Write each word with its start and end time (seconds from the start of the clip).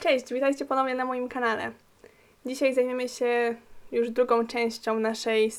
Cześć, 0.00 0.32
witajcie 0.34 0.64
ponownie 0.64 0.94
na 0.94 1.04
moim 1.04 1.28
kanale. 1.28 1.72
Dzisiaj 2.46 2.74
zajmiemy 2.74 3.08
się 3.08 3.54
już 3.92 4.10
drugą 4.10 4.46
częścią 4.46 5.00
naszej 5.00 5.52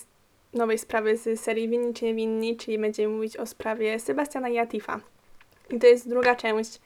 nowej 0.53 0.77
sprawy 0.77 1.17
z 1.17 1.39
serii 1.39 1.69
Winni 1.69 1.93
czy 1.93 2.05
Niewinni, 2.05 2.57
czyli 2.57 2.79
będziemy 2.79 3.13
mówić 3.13 3.37
o 3.37 3.45
sprawie 3.45 3.99
Sebastiana 3.99 4.49
i 4.49 4.57
Atifa. 4.57 4.99
I 5.69 5.79
to 5.79 5.87
jest 5.87 6.09
druga 6.09 6.35
część. 6.35 6.79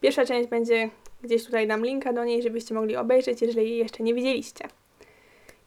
Pierwsza 0.00 0.24
część 0.24 0.48
będzie 0.48 0.90
gdzieś 1.22 1.44
tutaj 1.44 1.66
dam 1.66 1.84
linka 1.84 2.12
do 2.12 2.24
niej, 2.24 2.42
żebyście 2.42 2.74
mogli 2.74 2.96
obejrzeć, 2.96 3.42
jeżeli 3.42 3.70
jej 3.70 3.78
jeszcze 3.78 4.02
nie 4.02 4.14
widzieliście. 4.14 4.68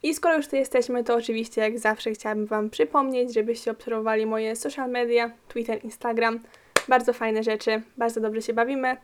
I 0.03 0.13
skoro 0.13 0.37
już 0.37 0.47
tu 0.47 0.55
jesteśmy, 0.55 1.03
to 1.03 1.15
oczywiście 1.15 1.61
jak 1.61 1.79
zawsze 1.79 2.11
chciałabym 2.11 2.45
Wam 2.45 2.69
przypomnieć, 2.69 3.33
żebyście 3.33 3.71
obserwowali 3.71 4.25
moje 4.25 4.55
social 4.55 4.89
media, 4.89 5.31
Twitter, 5.47 5.85
Instagram. 5.85 6.39
Bardzo 6.87 7.13
fajne 7.13 7.43
rzeczy, 7.43 7.81
bardzo 7.97 8.21
dobrze 8.21 8.41
się 8.41 8.53
bawimy. 8.53 8.97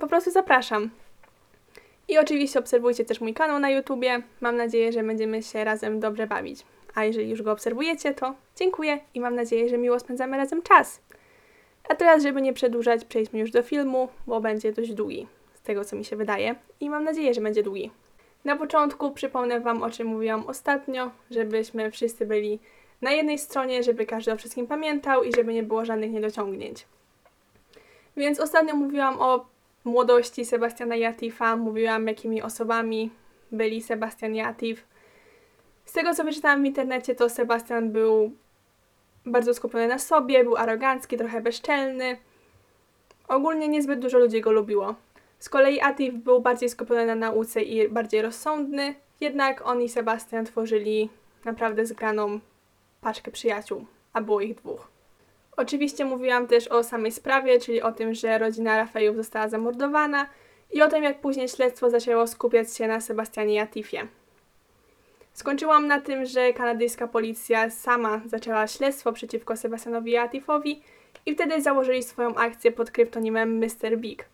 Po 0.00 0.06
prostu 0.06 0.30
zapraszam. 0.30 0.90
I 2.08 2.18
oczywiście 2.18 2.58
obserwujcie 2.58 3.04
też 3.04 3.20
mój 3.20 3.34
kanał 3.34 3.58
na 3.58 3.70
YouTubie. 3.70 4.22
Mam 4.40 4.56
nadzieję, 4.56 4.92
że 4.92 5.02
będziemy 5.02 5.42
się 5.42 5.64
razem 5.64 6.00
dobrze 6.00 6.26
bawić. 6.26 6.64
A 6.94 7.04
jeżeli 7.04 7.30
już 7.30 7.42
go 7.42 7.52
obserwujecie, 7.52 8.14
to 8.14 8.34
dziękuję 8.56 8.98
i 9.14 9.20
mam 9.20 9.34
nadzieję, 9.34 9.68
że 9.68 9.78
miło 9.78 10.00
spędzamy 10.00 10.36
razem 10.36 10.62
czas. 10.62 11.00
A 11.88 11.94
teraz, 11.94 12.22
żeby 12.22 12.42
nie 12.42 12.52
przedłużać, 12.52 13.04
przejdźmy 13.04 13.38
już 13.38 13.50
do 13.50 13.62
filmu, 13.62 14.08
bo 14.26 14.40
będzie 14.40 14.72
dość 14.72 14.94
długi, 14.94 15.26
z 15.54 15.62
tego 15.62 15.84
co 15.84 15.96
mi 15.96 16.04
się 16.04 16.16
wydaje. 16.16 16.54
I 16.80 16.90
mam 16.90 17.04
nadzieję, 17.04 17.34
że 17.34 17.40
będzie 17.40 17.62
długi. 17.62 17.90
Na 18.44 18.56
początku 18.56 19.10
przypomnę 19.10 19.60
Wam, 19.60 19.82
o 19.82 19.90
czym 19.90 20.06
mówiłam 20.06 20.46
ostatnio, 20.46 21.10
żebyśmy 21.30 21.90
wszyscy 21.90 22.26
byli 22.26 22.58
na 23.02 23.10
jednej 23.10 23.38
stronie, 23.38 23.82
żeby 23.82 24.06
każdy 24.06 24.32
o 24.32 24.36
wszystkim 24.36 24.66
pamiętał 24.66 25.24
i 25.24 25.32
żeby 25.32 25.54
nie 25.54 25.62
było 25.62 25.84
żadnych 25.84 26.10
niedociągnięć. 26.10 26.86
Więc 28.16 28.40
ostatnio 28.40 28.76
mówiłam 28.76 29.20
o 29.20 29.46
młodości 29.86 30.44
Sebastiana 30.44 30.96
i 30.96 31.04
Atifa, 31.04 31.56
mówiłam 31.56 32.06
jakimi 32.06 32.42
osobami 32.42 33.10
byli 33.52 33.82
Sebastian 33.82 34.34
i 34.34 34.40
Atif. 34.40 34.86
Z 35.84 35.92
tego 35.92 36.14
co 36.14 36.24
wyczytałam 36.24 36.62
w 36.62 36.66
internecie, 36.66 37.14
to 37.14 37.28
Sebastian 37.28 37.92
był 37.92 38.32
bardzo 39.26 39.54
skupiony 39.54 39.88
na 39.88 39.98
sobie, 39.98 40.44
był 40.44 40.56
arogancki, 40.56 41.16
trochę 41.16 41.40
bezczelny. 41.40 42.16
Ogólnie 43.28 43.68
niezbyt 43.68 44.00
dużo 44.00 44.18
ludzi 44.18 44.40
go 44.40 44.52
lubiło. 44.52 44.94
Z 45.38 45.48
kolei 45.48 45.80
Atif 45.80 46.14
był 46.14 46.40
bardziej 46.40 46.68
skupiony 46.68 47.06
na 47.06 47.14
nauce 47.14 47.62
i 47.62 47.88
bardziej 47.88 48.22
rozsądny, 48.22 48.94
jednak 49.20 49.66
on 49.66 49.82
i 49.82 49.88
Sebastian 49.88 50.44
tworzyli 50.44 51.10
naprawdę 51.44 51.86
zgraną 51.86 52.40
paczkę 53.00 53.30
przyjaciół, 53.30 53.86
a 54.12 54.20
było 54.20 54.40
ich 54.40 54.54
dwóch. 54.54 54.95
Oczywiście 55.56 56.04
mówiłam 56.04 56.46
też 56.46 56.68
o 56.68 56.82
samej 56.82 57.12
sprawie, 57.12 57.60
czyli 57.60 57.82
o 57.82 57.92
tym, 57.92 58.14
że 58.14 58.38
rodzina 58.38 58.76
Rafejów 58.76 59.16
została 59.16 59.48
zamordowana 59.48 60.26
i 60.72 60.82
o 60.82 60.88
tym, 60.88 61.04
jak 61.04 61.20
później 61.20 61.48
śledztwo 61.48 61.90
zaczęło 61.90 62.26
skupiać 62.26 62.76
się 62.76 62.88
na 62.88 63.00
Sebastianie 63.00 63.54
i 63.54 63.58
Atifie. 63.58 64.06
Skończyłam 65.32 65.86
na 65.86 66.00
tym, 66.00 66.24
że 66.24 66.52
kanadyjska 66.52 67.08
policja 67.08 67.70
sama 67.70 68.20
zaczęła 68.26 68.66
śledztwo 68.66 69.12
przeciwko 69.12 69.56
Sebastianowi 69.56 70.10
i 70.12 70.16
Atifowi 70.16 70.82
i 71.26 71.34
wtedy 71.34 71.62
założyli 71.62 72.02
swoją 72.02 72.34
akcję 72.34 72.72
pod 72.72 72.90
kryptonimem 72.90 73.58
Mr. 73.58 73.98
Big. 73.98 74.24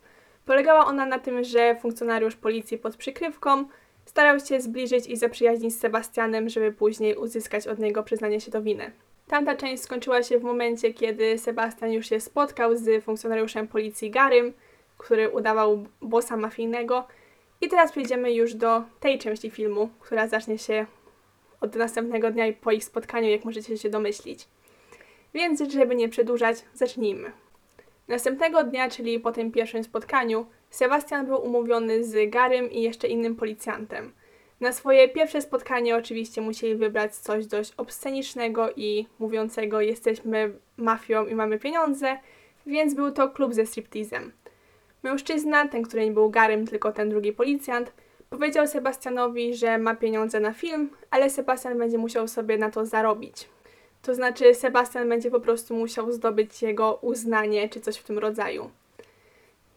Polegała 0.45 0.85
ona 0.85 1.05
na 1.05 1.19
tym, 1.19 1.43
że 1.43 1.75
funkcjonariusz 1.75 2.35
policji 2.35 2.77
pod 2.77 2.97
przykrywką 2.97 3.65
starał 4.05 4.39
się 4.39 4.61
zbliżyć 4.61 5.07
i 5.07 5.17
zaprzyjaźnić 5.17 5.73
z 5.73 5.79
Sebastianem, 5.79 6.49
żeby 6.49 6.71
później 6.71 7.15
uzyskać 7.15 7.67
od 7.67 7.79
niego 7.79 8.03
przyznanie 8.03 8.41
się 8.41 8.51
do 8.51 8.61
winy. 8.61 8.91
Tamta 9.27 9.55
część 9.55 9.83
skończyła 9.83 10.23
się 10.23 10.39
w 10.39 10.43
momencie, 10.43 10.93
kiedy 10.93 11.37
Sebastian 11.37 11.91
już 11.91 12.09
się 12.09 12.19
spotkał 12.19 12.75
z 12.75 13.03
funkcjonariuszem 13.03 13.67
policji 13.67 14.11
Garym, 14.11 14.53
który 14.97 15.29
udawał 15.29 15.85
bossa 16.01 16.37
mafijnego. 16.37 17.07
I 17.61 17.69
teraz 17.69 17.91
przejdziemy 17.91 18.33
już 18.33 18.53
do 18.53 18.83
tej 18.99 19.19
części 19.19 19.49
filmu, 19.49 19.89
która 19.99 20.27
zacznie 20.27 20.57
się 20.57 20.85
od 21.61 21.75
następnego 21.75 22.31
dnia 22.31 22.47
i 22.47 22.53
po 22.53 22.71
ich 22.71 22.83
spotkaniu, 22.83 23.29
jak 23.29 23.45
możecie 23.45 23.77
się 23.77 23.89
domyślić. 23.89 24.47
Więc, 25.33 25.61
żeby 25.61 25.95
nie 25.95 26.09
przedłużać, 26.09 26.57
zacznijmy. 26.73 27.31
Następnego 28.07 28.63
dnia, 28.63 28.89
czyli 28.89 29.19
po 29.19 29.31
tym 29.31 29.51
pierwszym 29.51 29.83
spotkaniu, 29.83 30.45
Sebastian 30.69 31.25
był 31.25 31.45
umówiony 31.45 32.03
z 32.03 32.29
Garym 32.29 32.71
i 32.71 32.81
jeszcze 32.81 33.07
innym 33.07 33.35
policjantem. 33.35 34.11
Na 34.63 34.73
swoje 34.73 35.09
pierwsze 35.09 35.41
spotkanie 35.41 35.95
oczywiście 35.95 36.41
musieli 36.41 36.75
wybrać 36.75 37.15
coś 37.15 37.45
dość 37.45 37.73
obscenicznego 37.77 38.69
i 38.75 39.07
mówiącego 39.19 39.81
jesteśmy 39.81 40.53
mafią 40.77 41.25
i 41.25 41.35
mamy 41.35 41.59
pieniądze, 41.59 42.17
więc 42.65 42.93
był 42.93 43.11
to 43.11 43.29
klub 43.29 43.53
ze 43.53 43.65
striptizem. 43.65 44.31
Mężczyzna, 45.03 45.67
ten, 45.67 45.83
który 45.83 46.05
nie 46.05 46.11
był 46.11 46.29
Garym, 46.29 46.67
tylko 46.67 46.91
ten 46.91 47.09
drugi 47.09 47.33
policjant, 47.33 47.93
powiedział 48.29 48.67
Sebastianowi, 48.67 49.53
że 49.53 49.77
ma 49.77 49.95
pieniądze 49.95 50.39
na 50.39 50.53
film, 50.53 50.89
ale 51.11 51.29
Sebastian 51.29 51.77
będzie 51.77 51.97
musiał 51.97 52.27
sobie 52.27 52.57
na 52.57 52.69
to 52.69 52.85
zarobić. 52.85 53.49
To 54.01 54.15
znaczy 54.15 54.55
Sebastian 54.55 55.09
będzie 55.09 55.31
po 55.31 55.39
prostu 55.39 55.75
musiał 55.75 56.11
zdobyć 56.11 56.61
jego 56.61 56.99
uznanie 57.01 57.69
czy 57.69 57.81
coś 57.81 57.97
w 57.97 58.03
tym 58.03 58.19
rodzaju. 58.19 58.69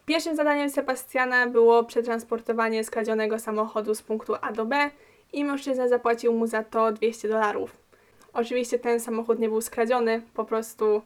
Pierwszym 0.07 0.35
zadaniem 0.35 0.69
Sebastiana 0.69 1.47
było 1.47 1.83
przetransportowanie 1.83 2.83
skradzionego 2.83 3.39
samochodu 3.39 3.95
z 3.95 4.01
punktu 4.01 4.33
A 4.41 4.51
do 4.51 4.65
B 4.65 4.89
i 5.33 5.45
mężczyzna 5.45 5.87
zapłacił 5.87 6.33
mu 6.33 6.47
za 6.47 6.63
to 6.63 6.91
200 6.91 7.27
dolarów. 7.27 7.77
Oczywiście 8.33 8.79
ten 8.79 8.99
samochód 8.99 9.39
nie 9.39 9.49
był 9.49 9.61
skradziony, 9.61 10.21
po 10.33 10.45
prostu 10.45 11.01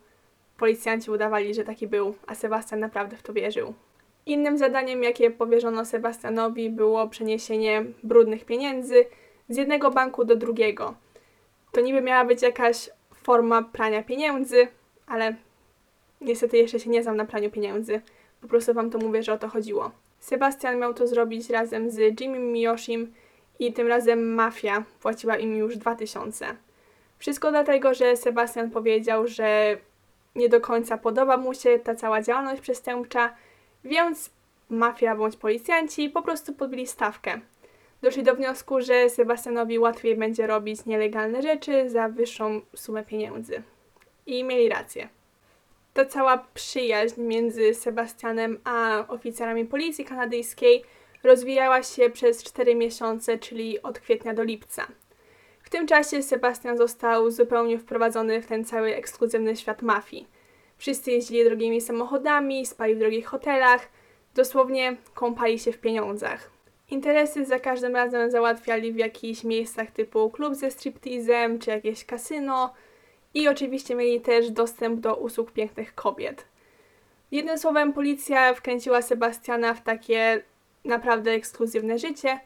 policjanci 0.58 1.12
udawali, 1.12 1.54
że 1.54 1.64
taki 1.64 1.88
był, 1.88 2.16
a 2.28 2.36
Sebastian 2.36 2.80
naprawdę 2.80 3.18
w 3.18 3.22
to 3.22 3.34
wierzył. 3.34 3.74
Innym 4.26 4.58
zadaniem, 4.58 5.04
jakie 5.04 5.32
powierzono 5.32 5.86
Sebastianowi, 5.86 6.70
było 6.70 7.08
przeniesienie 7.08 7.86
brudnych 8.04 8.46
pieniędzy 8.46 9.06
z 9.50 9.58
jednego 9.58 9.92
banku 9.92 10.26
do 10.26 10.36
drugiego. 10.36 10.94
To 11.72 11.82
niby 11.82 12.02
miała 12.02 12.26
być 12.26 12.42
jakaś 12.42 12.90
forma 13.14 13.62
prania 13.62 14.04
pieniędzy, 14.04 14.68
ale 15.08 15.36
niestety 16.22 16.58
jeszcze 16.58 16.80
się 16.80 16.90
nie 16.90 17.04
znam 17.04 17.18
na 17.18 17.26
praniu 17.26 17.52
pieniędzy. 17.52 18.02
Po 18.42 18.48
prostu 18.48 18.74
wam 18.74 18.90
to 18.90 18.98
mówię, 18.98 19.24
że 19.24 19.34
o 19.34 19.38
to 19.38 19.48
chodziło. 19.50 19.92
Sebastian 20.20 20.80
miał 20.80 20.94
to 20.94 21.08
zrobić 21.08 21.50
razem 21.50 21.92
z 21.92 22.22
Jimmy 22.22 22.40
Miyoshim 22.40 23.14
i 23.60 23.74
tym 23.74 23.88
razem 23.88 24.34
mafia 24.34 24.84
płaciła 25.02 25.38
im 25.38 25.56
już 25.56 25.78
2000. 25.78 26.46
Wszystko 27.20 27.52
dlatego, 27.52 27.94
że 27.94 28.18
Sebastian 28.18 28.72
powiedział, 28.72 29.28
że 29.28 29.78
nie 30.36 30.50
do 30.50 30.62
końca 30.62 30.98
podoba 30.98 31.38
mu 31.38 31.54
się 31.54 31.80
ta 31.80 31.96
cała 31.96 32.22
działalność 32.22 32.62
przestępcza, 32.62 33.36
więc 33.84 34.30
mafia 34.70 35.16
bądź 35.16 35.38
policjanci 35.38 36.10
po 36.10 36.22
prostu 36.22 36.54
podbili 36.54 36.88
stawkę. 36.88 37.40
Doszli 38.02 38.24
do 38.24 38.36
wniosku, 38.36 38.82
że 38.82 39.10
Sebastianowi 39.10 39.80
łatwiej 39.80 40.16
będzie 40.16 40.48
robić 40.48 40.86
nielegalne 40.86 41.42
rzeczy 41.42 41.90
za 41.90 42.10
wyższą 42.10 42.62
sumę 42.76 43.04
pieniędzy. 43.04 43.64
I 44.26 44.44
mieli 44.44 44.70
rację. 44.70 45.10
Ta 45.94 46.06
cała 46.06 46.46
przyjaźń 46.54 47.22
między 47.22 47.74
Sebastianem 47.74 48.60
a 48.64 49.06
oficerami 49.08 49.66
policji 49.66 50.06
kanadyjskiej 50.06 50.84
rozwijała 51.24 51.84
się 51.84 52.10
przez 52.10 52.44
4 52.44 52.76
miesiące, 52.76 53.38
czyli 53.38 53.82
od 53.82 54.00
kwietnia 54.00 54.34
do 54.34 54.44
lipca. 54.44 54.88
W 55.64 55.70
tym 55.70 55.88
czasie 55.88 56.24
Sebastian 56.24 56.78
został 56.78 57.32
zupełnie 57.32 57.80
wprowadzony 57.80 58.42
w 58.42 58.48
ten 58.48 58.66
cały 58.66 58.96
ekskluzywny 58.96 59.56
świat 59.56 59.82
mafii. 59.82 60.28
Wszyscy 60.78 61.12
jeździli 61.12 61.44
drogimi 61.44 61.82
samochodami, 61.82 62.66
spali 62.66 62.96
w 62.96 63.00
drogich 63.00 63.26
hotelach, 63.26 63.90
dosłownie 64.36 64.98
kąpali 65.14 65.60
się 65.60 65.72
w 65.72 65.78
pieniądzach. 65.78 66.52
Interesy 66.90 67.46
za 67.46 67.60
każdym 67.60 67.96
razem 67.96 68.32
załatwiali 68.32 68.94
w 68.94 68.98
jakichś 68.98 69.44
miejscach 69.44 69.92
typu 69.92 70.30
klub 70.30 70.56
ze 70.56 70.72
striptizem 70.72 71.60
czy 71.60 71.70
jakieś 71.70 72.06
kasyno 72.06 72.74
i 73.34 73.48
oczywiście 73.48 73.96
mieli 73.96 74.22
też 74.22 74.52
dostęp 74.52 75.00
do 75.00 75.16
usług 75.16 75.52
pięknych 75.52 75.96
kobiet. 75.96 76.46
Jednym 77.32 77.58
słowem, 77.58 77.94
policja 77.94 78.54
wkręciła 78.54 79.02
Sebastiana 79.02 79.74
w 79.74 79.84
takie 79.84 80.44
naprawdę 80.86 81.32
ekskluzywne 81.32 82.00
życie, 82.00 82.40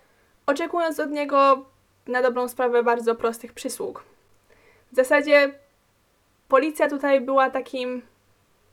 oczekując 0.45 0.99
od 0.99 1.11
niego 1.11 1.65
na 2.07 2.21
dobrą 2.21 2.47
sprawę 2.47 2.83
bardzo 2.83 3.15
prostych 3.15 3.53
przysług. 3.53 4.03
W 4.91 4.95
zasadzie 4.95 5.59
policja 6.47 6.89
tutaj 6.89 7.21
była 7.21 7.49
takim 7.49 8.01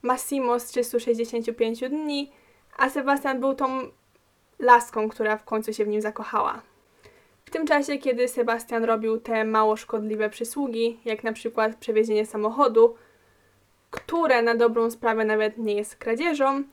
Massimo 0.01 0.59
z 0.59 0.65
365 0.65 1.79
dni, 1.89 2.31
a 2.77 2.89
Sebastian 2.89 3.39
był 3.39 3.53
tą 3.53 3.79
laską, 4.59 5.09
która 5.09 5.37
w 5.37 5.43
końcu 5.43 5.73
się 5.73 5.85
w 5.85 5.87
nim 5.87 6.01
zakochała. 6.01 6.61
Tym 7.53 7.67
czasie, 7.67 7.97
kiedy 7.97 8.27
Sebastian 8.27 8.83
robił 8.83 9.17
te 9.17 9.45
mało 9.45 9.75
szkodliwe 9.75 10.29
przysługi, 10.29 10.99
jak 11.05 11.23
na 11.23 11.33
przykład 11.33 11.75
przewiezienie 11.75 12.25
samochodu, 12.25 12.95
które 13.91 14.41
na 14.41 14.55
dobrą 14.55 14.91
sprawę 14.91 15.25
nawet 15.25 15.57
nie 15.57 15.73
jest 15.75 15.95
kradzieżą, 15.95 16.63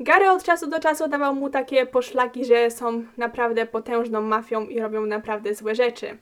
Gary 0.00 0.30
od 0.30 0.42
czasu 0.42 0.66
do 0.66 0.80
czasu 0.80 1.08
dawał 1.08 1.34
mu 1.34 1.50
takie 1.50 1.86
poszlaki, 1.86 2.44
że 2.44 2.70
są 2.70 3.04
naprawdę 3.16 3.66
potężną 3.66 4.20
mafią 4.20 4.66
i 4.66 4.80
robią 4.80 5.06
naprawdę 5.06 5.54
złe 5.54 5.74
rzeczy. 5.74 6.18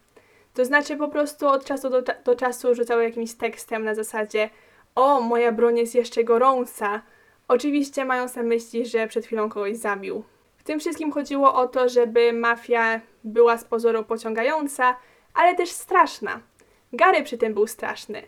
To 0.54 0.64
znaczy 0.64 0.96
po 0.96 1.08
prostu 1.08 1.48
od 1.48 1.64
czasu 1.64 1.90
do, 1.90 2.02
do 2.24 2.36
czasu 2.36 2.74
rzucał 2.74 3.00
jakimś 3.00 3.34
tekstem 3.34 3.84
na 3.84 3.94
zasadzie 3.94 4.50
o, 4.94 5.20
moja 5.20 5.52
broń 5.52 5.78
jest 5.78 5.94
jeszcze 5.94 6.24
gorąca. 6.24 7.02
Oczywiście 7.48 8.04
mając 8.04 8.36
na 8.36 8.42
myśli, 8.42 8.86
że 8.86 9.06
przed 9.06 9.26
chwilą 9.26 9.48
kogoś 9.48 9.76
zabił. 9.76 10.24
W 10.56 10.62
tym 10.62 10.80
wszystkim 10.80 11.12
chodziło 11.12 11.54
o 11.54 11.68
to, 11.68 11.88
żeby 11.88 12.32
mafia 12.32 13.00
była 13.24 13.58
z 13.58 13.64
pozoru 13.64 14.04
pociągająca, 14.04 14.96
ale 15.34 15.54
też 15.54 15.70
straszna. 15.70 16.40
Gary 16.92 17.22
przy 17.22 17.38
tym 17.38 17.54
był 17.54 17.66
straszny. 17.66 18.22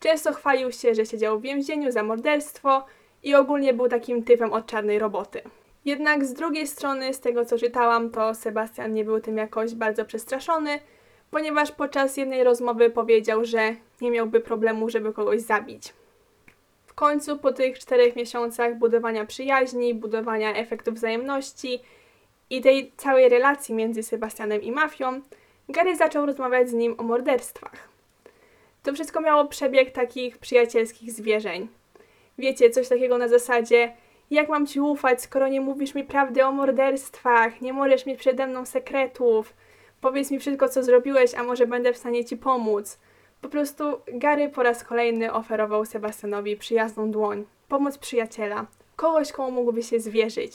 Często 0.00 0.32
chwalił 0.32 0.72
się, 0.72 0.94
że 0.94 1.06
siedział 1.06 1.38
w 1.38 1.42
więzieniu 1.42 1.92
za 1.92 2.02
morderstwo 2.02 2.86
i 3.22 3.34
ogólnie 3.34 3.74
był 3.74 3.88
takim 3.88 4.24
typem 4.24 4.52
od 4.52 4.66
czarnej 4.66 4.98
roboty. 4.98 5.42
Jednak 5.84 6.24
z 6.24 6.32
drugiej 6.32 6.66
strony, 6.66 7.14
z 7.14 7.20
tego 7.20 7.44
co 7.44 7.58
czytałam, 7.58 8.10
to 8.10 8.34
Sebastian 8.34 8.92
nie 8.92 9.04
był 9.04 9.20
tym 9.20 9.36
jakoś 9.36 9.74
bardzo 9.74 10.04
przestraszony, 10.04 10.80
ponieważ 11.30 11.72
podczas 11.72 12.16
jednej 12.16 12.44
rozmowy 12.44 12.90
powiedział, 12.90 13.44
że 13.44 13.74
nie 14.00 14.10
miałby 14.10 14.40
problemu, 14.40 14.90
żeby 14.90 15.12
kogoś 15.12 15.40
zabić. 15.40 15.92
W 16.86 16.94
końcu, 16.94 17.38
po 17.38 17.52
tych 17.52 17.78
czterech 17.78 18.16
miesiącach 18.16 18.78
budowania 18.78 19.26
przyjaźni, 19.26 19.94
budowania 19.94 20.54
efektu 20.54 20.92
wzajemności 20.92 21.80
i 22.50 22.60
tej 22.60 22.92
całej 22.96 23.28
relacji 23.28 23.74
między 23.74 24.02
Sebastianem 24.02 24.62
i 24.62 24.72
mafią, 24.72 25.20
Gary 25.68 25.96
zaczął 25.96 26.26
rozmawiać 26.26 26.68
z 26.68 26.72
nim 26.72 26.94
o 26.98 27.02
morderstwach. 27.02 27.88
To 28.82 28.92
wszystko 28.92 29.20
miało 29.20 29.44
przebieg 29.44 29.90
takich 29.90 30.38
przyjacielskich 30.38 31.12
zwierzeń. 31.12 31.68
Wiecie, 32.38 32.70
coś 32.70 32.88
takiego 32.88 33.18
na 33.18 33.28
zasadzie 33.28 33.92
jak 34.30 34.48
mam 34.48 34.66
ci 34.66 34.80
ufać, 34.80 35.22
skoro 35.22 35.48
nie 35.48 35.60
mówisz 35.60 35.94
mi 35.94 36.04
prawdy 36.04 36.44
o 36.44 36.52
morderstwach, 36.52 37.60
nie 37.60 37.72
możesz 37.72 38.06
mieć 38.06 38.18
przede 38.18 38.46
mną 38.46 38.66
sekretów, 38.66 39.54
powiedz 40.00 40.30
mi 40.30 40.38
wszystko, 40.38 40.68
co 40.68 40.82
zrobiłeś, 40.82 41.34
a 41.34 41.42
może 41.42 41.66
będę 41.66 41.92
w 41.92 41.96
stanie 41.96 42.24
ci 42.24 42.36
pomóc. 42.36 42.98
Po 43.40 43.48
prostu 43.48 43.84
Gary 44.06 44.48
po 44.48 44.62
raz 44.62 44.84
kolejny 44.84 45.32
oferował 45.32 45.84
Sebastianowi 45.84 46.56
przyjazną 46.56 47.10
dłoń, 47.10 47.44
pomoc 47.68 47.98
przyjaciela, 47.98 48.66
kogoś, 48.96 49.32
komu 49.32 49.52
mógłby 49.52 49.82
się 49.82 50.00
zwierzyć. 50.00 50.52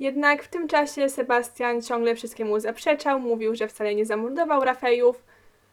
Jednak 0.00 0.42
w 0.42 0.48
tym 0.48 0.68
czasie 0.68 1.08
Sebastian 1.08 1.82
ciągle 1.82 2.14
wszystkiemu 2.14 2.60
zaprzeczał, 2.60 3.20
mówił, 3.20 3.54
że 3.54 3.68
wcale 3.68 3.94
nie 3.94 4.06
zamordował 4.06 4.64
Rafejów, 4.64 5.24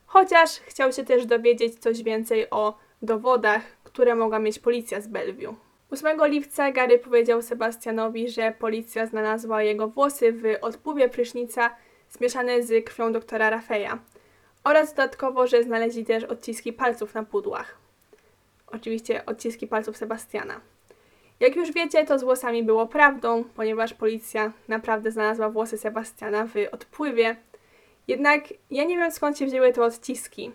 chociaż 0.05 0.49
chciał 0.59 0.91
się 0.91 1.03
też 1.03 1.25
dowiedzieć 1.25 1.79
coś 1.79 2.03
więcej 2.03 2.49
o 2.49 2.77
dowodach, 3.01 3.61
które 3.83 4.15
mogła 4.15 4.39
mieć 4.39 4.59
policja 4.59 5.01
z 5.01 5.07
Bellevue. 5.07 5.55
8 5.91 6.19
lipca 6.25 6.71
Gary 6.71 6.99
powiedział 6.99 7.41
Sebastianowi, 7.41 8.29
że 8.29 8.53
policja 8.59 9.05
znalazła 9.05 9.63
jego 9.63 9.87
włosy 9.87 10.33
w 10.33 10.43
odpływie 10.61 11.09
prysznica 11.09 11.75
zmieszane 12.09 12.63
z 12.63 12.85
krwią 12.85 13.11
doktora 13.11 13.49
Rafeja 13.49 13.99
oraz 14.63 14.93
dodatkowo, 14.93 15.47
że 15.47 15.63
znaleźli 15.63 16.05
też 16.05 16.23
odciski 16.23 16.73
palców 16.73 17.13
na 17.13 17.23
pudłach. 17.23 17.77
Oczywiście 18.67 19.25
odciski 19.25 19.67
palców 19.67 19.97
Sebastiana. 19.97 20.61
Jak 21.39 21.55
już 21.55 21.71
wiecie, 21.71 22.05
to 22.05 22.19
z 22.19 22.23
włosami 22.23 22.63
było 22.63 22.87
prawdą, 22.87 23.43
ponieważ 23.55 23.93
policja 23.93 24.51
naprawdę 24.67 25.11
znalazła 25.11 25.49
włosy 25.49 25.77
Sebastiana 25.77 26.47
w 26.47 26.53
odpływie. 26.71 27.35
Jednak 28.07 28.43
ja 28.71 28.83
nie 28.83 28.97
wiem 28.97 29.11
skąd 29.11 29.37
się 29.37 29.45
wzięły 29.45 29.73
te 29.73 29.83
odciski. 29.83 30.51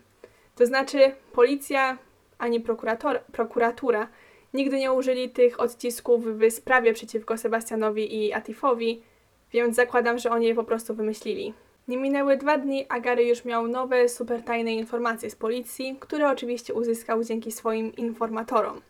To 0.56 0.66
znaczy, 0.66 0.98
policja 1.32 1.98
ani 2.38 2.64
prokuratura 3.32 4.08
nigdy 4.54 4.78
nie 4.78 4.92
użyli 4.92 5.30
tych 5.30 5.60
odcisków 5.60 6.24
w 6.38 6.50
sprawie 6.50 6.92
przeciwko 6.92 7.38
Sebastianowi 7.38 8.24
i 8.24 8.32
Atifowi, 8.32 9.02
więc 9.52 9.76
zakładam, 9.76 10.18
że 10.18 10.30
oni 10.30 10.46
je 10.46 10.54
po 10.54 10.64
prostu 10.64 10.94
wymyślili. 10.94 11.54
Nie 11.88 11.96
minęły 11.96 12.36
dwa 12.36 12.58
dni, 12.58 12.86
a 12.88 13.00
Gary 13.00 13.24
już 13.24 13.44
miał 13.44 13.68
nowe, 13.68 14.08
super 14.08 14.42
tajne 14.42 14.74
informacje 14.74 15.30
z 15.30 15.36
policji, 15.36 15.96
które 16.00 16.30
oczywiście 16.30 16.74
uzyskał 16.74 17.24
dzięki 17.24 17.52
swoim 17.52 17.96
informatorom. 17.96 18.80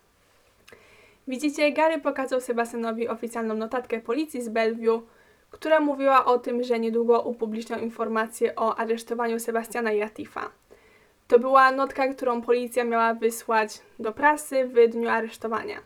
Widzicie, 1.28 1.72
Gary 1.72 2.00
pokazał 2.00 2.40
Sebastianowi 2.40 3.08
oficjalną 3.08 3.54
notatkę 3.54 4.00
policji 4.00 4.42
z 4.42 4.48
Bellevue, 4.48 5.02
która 5.50 5.80
mówiła 5.80 6.24
o 6.24 6.38
tym, 6.38 6.62
że 6.62 6.78
niedługo 6.78 7.22
upublicznią 7.22 7.78
informacje 7.78 8.54
o 8.56 8.78
aresztowaniu 8.78 9.40
Sebastiana 9.40 9.92
i 9.92 10.02
Atifa. 10.02 10.50
To 11.28 11.38
była 11.38 11.72
notka, 11.72 12.08
którą 12.08 12.42
policja 12.42 12.84
miała 12.84 13.14
wysłać 13.14 13.80
do 13.98 14.12
prasy 14.12 14.64
w 14.64 14.88
dniu 14.88 15.08
aresztowania. 15.08 15.78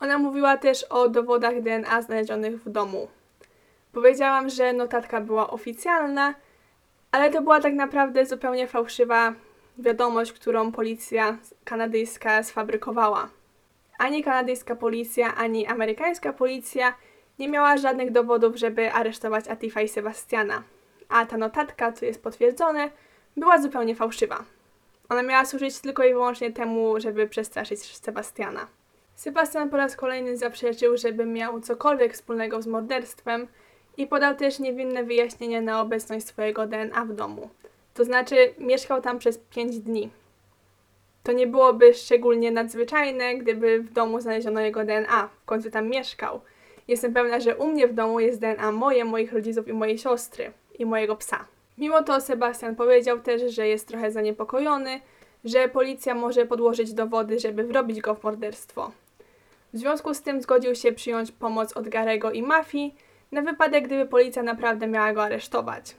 Ona 0.00 0.18
mówiła 0.18 0.56
też 0.56 0.84
o 0.84 1.08
dowodach 1.08 1.62
DNA 1.62 2.02
znalezionych 2.02 2.62
w 2.62 2.70
domu. 2.70 3.08
Powiedziałam, 3.92 4.50
że 4.50 4.72
notatka 4.72 5.20
była 5.20 5.50
oficjalna, 5.50 6.34
ale 7.12 7.30
to 7.30 7.42
była 7.42 7.60
tak 7.60 7.74
naprawdę 7.74 8.26
zupełnie 8.26 8.66
fałszywa 8.66 9.34
wiadomość, 9.78 10.32
którą 10.32 10.72
policja 10.72 11.38
kanadyjska 11.64 12.42
sfabrykowała. 12.42 13.39
Ani 14.00 14.24
kanadyjska 14.24 14.76
policja, 14.76 15.34
ani 15.34 15.66
amerykańska 15.66 16.32
policja 16.32 16.94
nie 17.38 17.48
miała 17.48 17.76
żadnych 17.76 18.12
dowodów, 18.12 18.56
żeby 18.56 18.92
aresztować 18.92 19.48
Atifa 19.48 19.80
i 19.80 19.88
Sebastiana. 19.88 20.62
A 21.08 21.26
ta 21.26 21.36
notatka, 21.36 21.92
co 21.92 22.04
jest 22.04 22.22
potwierdzone, 22.22 22.90
była 23.36 23.60
zupełnie 23.60 23.94
fałszywa. 23.94 24.44
Ona 25.08 25.22
miała 25.22 25.44
służyć 25.44 25.80
tylko 25.80 26.04
i 26.04 26.12
wyłącznie 26.12 26.52
temu, 26.52 27.00
żeby 27.00 27.28
przestraszyć 27.28 27.80
Sebastiana. 27.80 28.66
Sebastian 29.14 29.70
po 29.70 29.76
raz 29.76 29.96
kolejny 29.96 30.36
zaprzeczył, 30.36 30.96
żeby 30.96 31.26
miał 31.26 31.60
cokolwiek 31.60 32.14
wspólnego 32.14 32.62
z 32.62 32.66
morderstwem 32.66 33.46
i 33.96 34.06
podał 34.06 34.34
też 34.34 34.58
niewinne 34.58 35.04
wyjaśnienie 35.04 35.62
na 35.62 35.80
obecność 35.80 36.26
swojego 36.26 36.66
DNA 36.66 37.04
w 37.04 37.12
domu. 37.12 37.50
To 37.94 38.04
znaczy, 38.04 38.54
mieszkał 38.58 39.02
tam 39.02 39.18
przez 39.18 39.38
5 39.38 39.78
dni. 39.78 40.10
To 41.22 41.32
nie 41.32 41.46
byłoby 41.46 41.94
szczególnie 41.94 42.50
nadzwyczajne, 42.50 43.34
gdyby 43.34 43.82
w 43.82 43.92
domu 43.92 44.20
znaleziono 44.20 44.60
jego 44.60 44.84
DNA. 44.84 45.28
W 45.42 45.44
końcu 45.44 45.70
tam 45.70 45.88
mieszkał. 45.88 46.40
Jestem 46.88 47.14
pewna, 47.14 47.40
że 47.40 47.56
u 47.56 47.66
mnie 47.66 47.88
w 47.88 47.94
domu 47.94 48.20
jest 48.20 48.40
DNA 48.40 48.72
moje, 48.72 49.04
moich 49.04 49.32
rodziców 49.32 49.68
i 49.68 49.72
mojej 49.72 49.98
siostry 49.98 50.52
i 50.78 50.86
mojego 50.86 51.16
psa. 51.16 51.44
Mimo 51.78 52.02
to 52.02 52.20
Sebastian 52.20 52.76
powiedział 52.76 53.20
też, 53.20 53.54
że 53.54 53.68
jest 53.68 53.88
trochę 53.88 54.10
zaniepokojony, 54.10 55.00
że 55.44 55.68
policja 55.68 56.14
może 56.14 56.46
podłożyć 56.46 56.92
dowody, 56.92 57.38
żeby 57.38 57.64
wrobić 57.64 58.00
go 58.00 58.14
w 58.14 58.24
morderstwo. 58.24 58.90
W 59.72 59.78
związku 59.78 60.14
z 60.14 60.22
tym 60.22 60.42
zgodził 60.42 60.74
się 60.74 60.92
przyjąć 60.92 61.32
pomoc 61.32 61.76
od 61.76 61.88
Garego 61.88 62.32
i 62.32 62.42
mafii 62.42 62.94
na 63.32 63.42
wypadek, 63.42 63.86
gdyby 63.86 64.06
policja 64.06 64.42
naprawdę 64.42 64.86
miała 64.86 65.12
go 65.12 65.22
aresztować. 65.22 65.94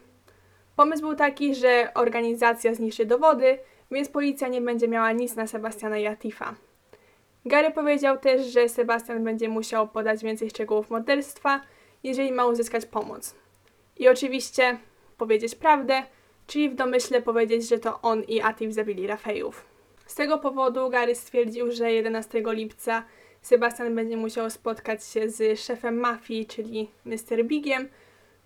Pomysł 0.76 1.02
był 1.02 1.16
taki, 1.16 1.56
że 1.56 1.92
organizacja 1.94 2.74
zniszczy 2.74 3.06
dowody, 3.06 3.58
więc 3.92 4.10
policja 4.10 4.48
nie 4.48 4.62
będzie 4.62 4.88
miała 4.88 5.12
nic 5.12 5.36
na 5.36 5.48
Sebastiana 5.48 5.98
i 5.98 6.08
Atifa. 6.08 6.56
Gary 7.46 7.72
powiedział 7.72 8.18
też, 8.18 8.46
że 8.46 8.70
Sebastian 8.70 9.24
będzie 9.24 9.50
musiał 9.50 9.88
podać 9.88 10.24
więcej 10.24 10.50
szczegółów 10.50 10.90
morderstwa, 10.90 11.62
jeżeli 12.04 12.32
ma 12.32 12.46
uzyskać 12.46 12.86
pomoc. 12.86 13.36
I 13.98 14.08
oczywiście 14.08 14.78
powiedzieć 15.18 15.56
prawdę, 15.56 16.04
czyli 16.48 16.70
w 16.70 16.76
domyśle 16.76 17.22
powiedzieć, 17.22 17.70
że 17.70 17.80
to 17.80 18.02
on 18.02 18.24
i 18.24 18.42
Atif 18.42 18.74
zabili 18.74 19.08
Rafejów. 19.08 19.66
Z 20.06 20.16
tego 20.16 20.38
powodu 20.38 20.90
Gary 20.90 21.16
stwierdził, 21.16 21.72
że 21.72 21.92
11 21.92 22.44
lipca 22.46 23.04
Sebastian 23.42 23.96
będzie 23.96 24.18
musiał 24.18 24.50
spotkać 24.50 25.06
się 25.06 25.30
z 25.30 25.60
szefem 25.60 26.00
mafii, 26.00 26.46
czyli 26.46 26.90
Mr. 27.06 27.46
Bigiem, 27.46 27.90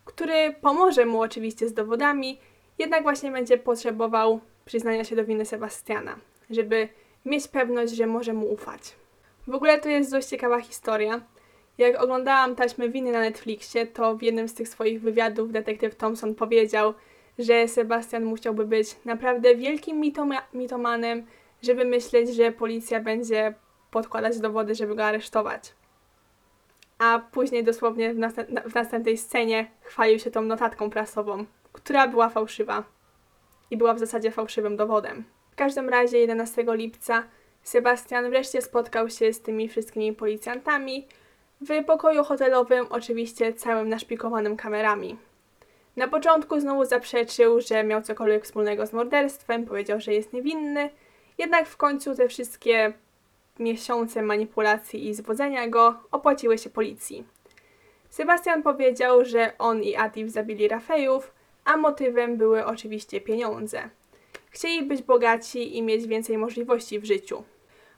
który 0.06 0.56
pomoże 0.62 1.06
mu 1.06 1.22
oczywiście 1.22 1.68
z 1.68 1.74
dowodami, 1.74 2.40
jednak 2.78 3.04
właśnie 3.04 3.32
będzie 3.32 3.58
potrzebował 3.58 4.40
przyznania 4.66 5.04
się 5.04 5.16
do 5.16 5.26
winy 5.26 5.46
Sebastiana, 5.46 6.16
żeby 6.50 6.90
mieć 7.26 7.48
pewność, 7.48 7.94
że 7.94 8.08
może 8.08 8.34
mu 8.34 8.54
ufać. 8.54 8.96
W 9.48 9.56
ogóle 9.56 9.80
to 9.80 9.90
jest 9.90 10.12
dość 10.12 10.28
ciekawa 10.28 10.60
historia, 10.60 11.22
jak 11.78 12.04
oglądałam 12.04 12.56
taśmy 12.56 12.90
winy 12.90 13.12
na 13.12 13.20
Netflixie, 13.20 13.88
to 13.88 14.16
w 14.16 14.24
jednym 14.24 14.48
z 14.48 14.54
tych 14.54 14.68
swoich 14.68 15.02
wywiadów 15.02 15.52
detektyw 15.52 15.96
Thompson 15.96 16.36
powiedział, 16.36 16.94
że 17.40 17.68
Sebastian 17.68 18.26
musiałby 18.26 18.66
być 18.66 18.96
naprawdę 19.06 19.56
wielkim 19.56 20.00
mitoma 20.00 20.42
mitomanem, 20.54 21.26
żeby 21.62 21.86
myśleć, 21.86 22.36
że 22.36 22.52
policja 22.52 23.00
będzie 23.00 23.54
podkładać 23.92 24.40
dowody, 24.40 24.76
żeby 24.76 24.96
go 24.96 25.06
aresztować. 25.06 25.74
A 26.98 27.20
później 27.32 27.64
dosłownie 27.64 28.14
w, 28.14 28.18
w 28.72 28.76
następnej 28.76 29.18
scenie 29.18 29.72
chwalił 29.82 30.20
się 30.20 30.32
tą 30.32 30.42
notatką 30.42 30.90
prasową, 30.90 31.46
która 31.74 32.08
była 32.08 32.30
fałszywa 32.30 32.84
i 33.72 33.78
była 33.78 33.94
w 33.94 34.00
zasadzie 34.00 34.32
fałszywym 34.32 34.78
dowodem. 34.78 35.24
W 35.52 35.56
każdym 35.56 35.90
razie 35.90 36.18
11 36.18 36.66
lipca 36.68 37.24
Sebastian 37.64 38.30
wreszcie 38.30 38.62
spotkał 38.62 39.10
się 39.10 39.34
z 39.34 39.42
tymi 39.42 39.70
wszystkimi 39.70 40.14
policjantami, 40.14 41.08
w 41.62 41.84
pokoju 41.84 42.24
hotelowym, 42.24 42.86
oczywiście 42.90 43.54
całym 43.54 43.90
naszpikowanym 43.90 44.58
kamerami. 44.58 45.18
Na 45.96 46.08
początku 46.08 46.60
znowu 46.60 46.86
zaprzeczył, 46.86 47.62
że 47.62 47.84
miał 47.84 48.02
cokolwiek 48.02 48.44
wspólnego 48.44 48.88
z 48.88 48.94
morderstwem, 48.94 49.66
powiedział, 49.66 50.00
że 50.00 50.14
jest 50.14 50.34
niewinny, 50.34 50.90
jednak 51.38 51.68
w 51.68 51.78
końcu 51.78 52.16
te 52.16 52.28
wszystkie 52.28 52.94
miesiące 53.60 54.22
manipulacji 54.22 55.08
i 55.08 55.14
zwodzenia 55.14 55.68
go 55.68 55.96
opłaciły 56.12 56.58
się 56.58 56.70
policji. 56.70 57.24
Sebastian 58.10 58.64
powiedział, 58.64 59.26
że 59.26 59.52
on 59.58 59.84
i 59.84 59.96
Atif 59.96 60.30
zabili 60.30 60.68
Rafejów, 60.68 61.34
a 61.66 61.78
motywem 61.78 62.38
były 62.38 62.66
oczywiście 62.66 63.22
pieniądze. 63.22 63.90
Chcieli 64.50 64.86
być 64.86 65.02
bogaci 65.02 65.78
i 65.78 65.82
mieć 65.82 66.08
więcej 66.08 66.38
możliwości 66.38 67.00
w 67.00 67.06
życiu. 67.06 67.44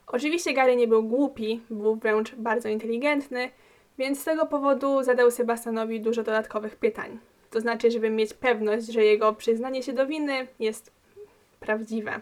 Oczywiście 0.08 0.54
Gary 0.54 0.76
nie 0.76 0.88
był 0.88 1.04
głupi, 1.04 1.62
był 1.70 1.96
wręcz 1.96 2.36
bardzo 2.36 2.70
inteligentny, 2.70 3.50
Więc 3.98 4.20
z 4.20 4.24
tego 4.24 4.46
powodu 4.46 5.04
zadał 5.04 5.32
Sebastianowi 5.32 6.02
dużo 6.02 6.24
dodatkowych 6.24 6.76
pytań. 6.76 7.20
To 7.52 7.62
znaczy, 7.62 7.92
żeby 7.92 8.10
mieć 8.10 8.34
pewność, 8.34 8.86
że 8.86 9.04
jego 9.04 9.34
przyznanie 9.34 9.84
się 9.84 9.94
do 9.94 10.08
winy 10.08 10.48
jest 10.60 10.92
prawdziwe. 11.60 12.22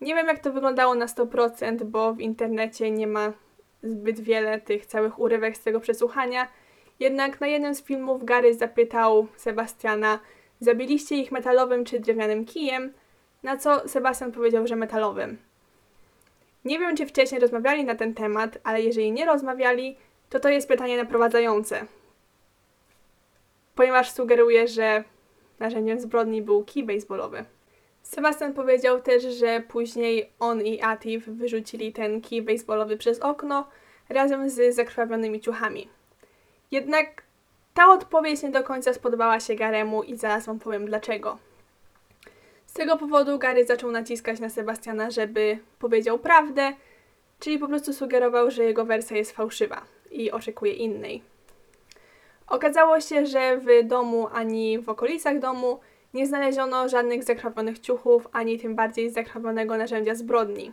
Nie 0.00 0.14
wiem, 0.14 0.26
jak 0.26 0.38
to 0.38 0.52
wyglądało 0.52 0.94
na 0.94 1.06
100%, 1.06 1.84
bo 1.84 2.14
w 2.14 2.20
internecie 2.20 2.90
nie 2.90 3.06
ma 3.06 3.32
zbyt 3.82 4.20
wiele 4.20 4.60
tych 4.60 4.86
całych 4.86 5.18
urywek 5.18 5.56
z 5.56 5.62
tego 5.62 5.80
przesłuchania. 5.80 6.48
Jednak 7.02 7.40
na 7.40 7.46
jednym 7.46 7.74
z 7.74 7.82
filmów 7.82 8.24
Gary 8.24 8.54
zapytał 8.54 9.26
Sebastiana, 9.36 10.18
zabiliście 10.60 11.16
ich 11.16 11.32
metalowym 11.32 11.84
czy 11.84 12.00
drewnianym 12.00 12.44
kijem, 12.44 12.92
na 13.42 13.56
co 13.56 13.88
Sebastian 13.88 14.32
powiedział, 14.32 14.66
że 14.66 14.76
metalowym. 14.76 15.38
Nie 16.64 16.78
wiem, 16.78 16.96
czy 16.96 17.06
wcześniej 17.06 17.40
rozmawiali 17.40 17.84
na 17.84 17.94
ten 17.94 18.14
temat, 18.14 18.58
ale 18.64 18.82
jeżeli 18.82 19.12
nie 19.12 19.26
rozmawiali, 19.26 19.96
to 20.30 20.40
to 20.40 20.48
jest 20.48 20.68
pytanie 20.68 20.96
naprowadzające. 20.96 21.86
Ponieważ 23.74 24.10
sugeruje, 24.10 24.68
że 24.68 25.04
narzędziem 25.58 26.00
zbrodni 26.00 26.42
był 26.42 26.64
kij 26.64 26.84
baseballowy. 26.84 27.44
Sebastian 28.02 28.54
powiedział 28.54 29.00
też, 29.00 29.22
że 29.22 29.62
później 29.68 30.30
on 30.38 30.60
i 30.60 30.82
Atif 30.82 31.28
wyrzucili 31.28 31.92
ten 31.92 32.20
kij 32.20 32.42
baseballowy 32.42 32.96
przez 32.96 33.18
okno 33.18 33.68
razem 34.08 34.50
z 34.50 34.74
zakrwawionymi 34.74 35.40
ciuchami. 35.40 35.88
Jednak 36.72 37.22
ta 37.74 37.92
odpowiedź 37.92 38.42
nie 38.42 38.50
do 38.50 38.62
końca 38.62 38.94
spodobała 38.94 39.40
się 39.40 39.54
Garemu 39.54 40.02
i 40.02 40.16
zaraz 40.16 40.46
wam 40.46 40.58
powiem 40.58 40.86
dlaczego. 40.86 41.38
Z 42.66 42.72
tego 42.72 42.96
powodu 42.96 43.38
Gary 43.38 43.64
zaczął 43.64 43.90
naciskać 43.90 44.40
na 44.40 44.48
Sebastiana, 44.48 45.10
żeby 45.10 45.58
powiedział 45.78 46.18
prawdę, 46.18 46.72
czyli 47.40 47.58
po 47.58 47.68
prostu 47.68 47.92
sugerował, 47.92 48.50
że 48.50 48.64
jego 48.64 48.84
wersja 48.84 49.16
jest 49.16 49.32
fałszywa 49.32 49.82
i 50.10 50.30
oczekuje 50.30 50.72
innej. 50.72 51.22
Okazało 52.48 53.00
się, 53.00 53.26
że 53.26 53.56
w 53.56 53.86
domu 53.86 54.28
ani 54.32 54.78
w 54.78 54.88
okolicach 54.88 55.38
domu 55.38 55.80
nie 56.14 56.26
znaleziono 56.26 56.88
żadnych 56.88 57.24
zakrwawionych 57.24 57.78
ciuchów, 57.78 58.28
ani 58.32 58.58
tym 58.58 58.74
bardziej 58.74 59.10
zakrwawionego 59.10 59.76
narzędzia 59.76 60.14
zbrodni. 60.14 60.72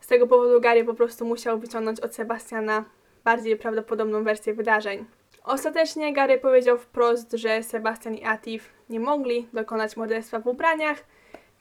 Z 0.00 0.06
tego 0.06 0.26
powodu 0.26 0.60
Gary 0.60 0.84
po 0.84 0.94
prostu 0.94 1.24
musiał 1.24 1.58
wyciągnąć 1.58 2.00
od 2.00 2.14
Sebastiana 2.14 2.84
bardziej 3.24 3.56
prawdopodobną 3.56 4.24
wersję 4.24 4.54
wydarzeń. 4.54 5.04
Ostatecznie 5.44 6.12
Gary 6.12 6.38
powiedział 6.38 6.78
wprost, 6.78 7.32
że 7.32 7.62
Sebastian 7.62 8.14
i 8.14 8.24
Atif 8.24 8.70
nie 8.88 9.00
mogli 9.00 9.48
dokonać 9.52 9.96
morderstwa 9.96 10.40
w 10.40 10.46
ubraniach, 10.46 11.04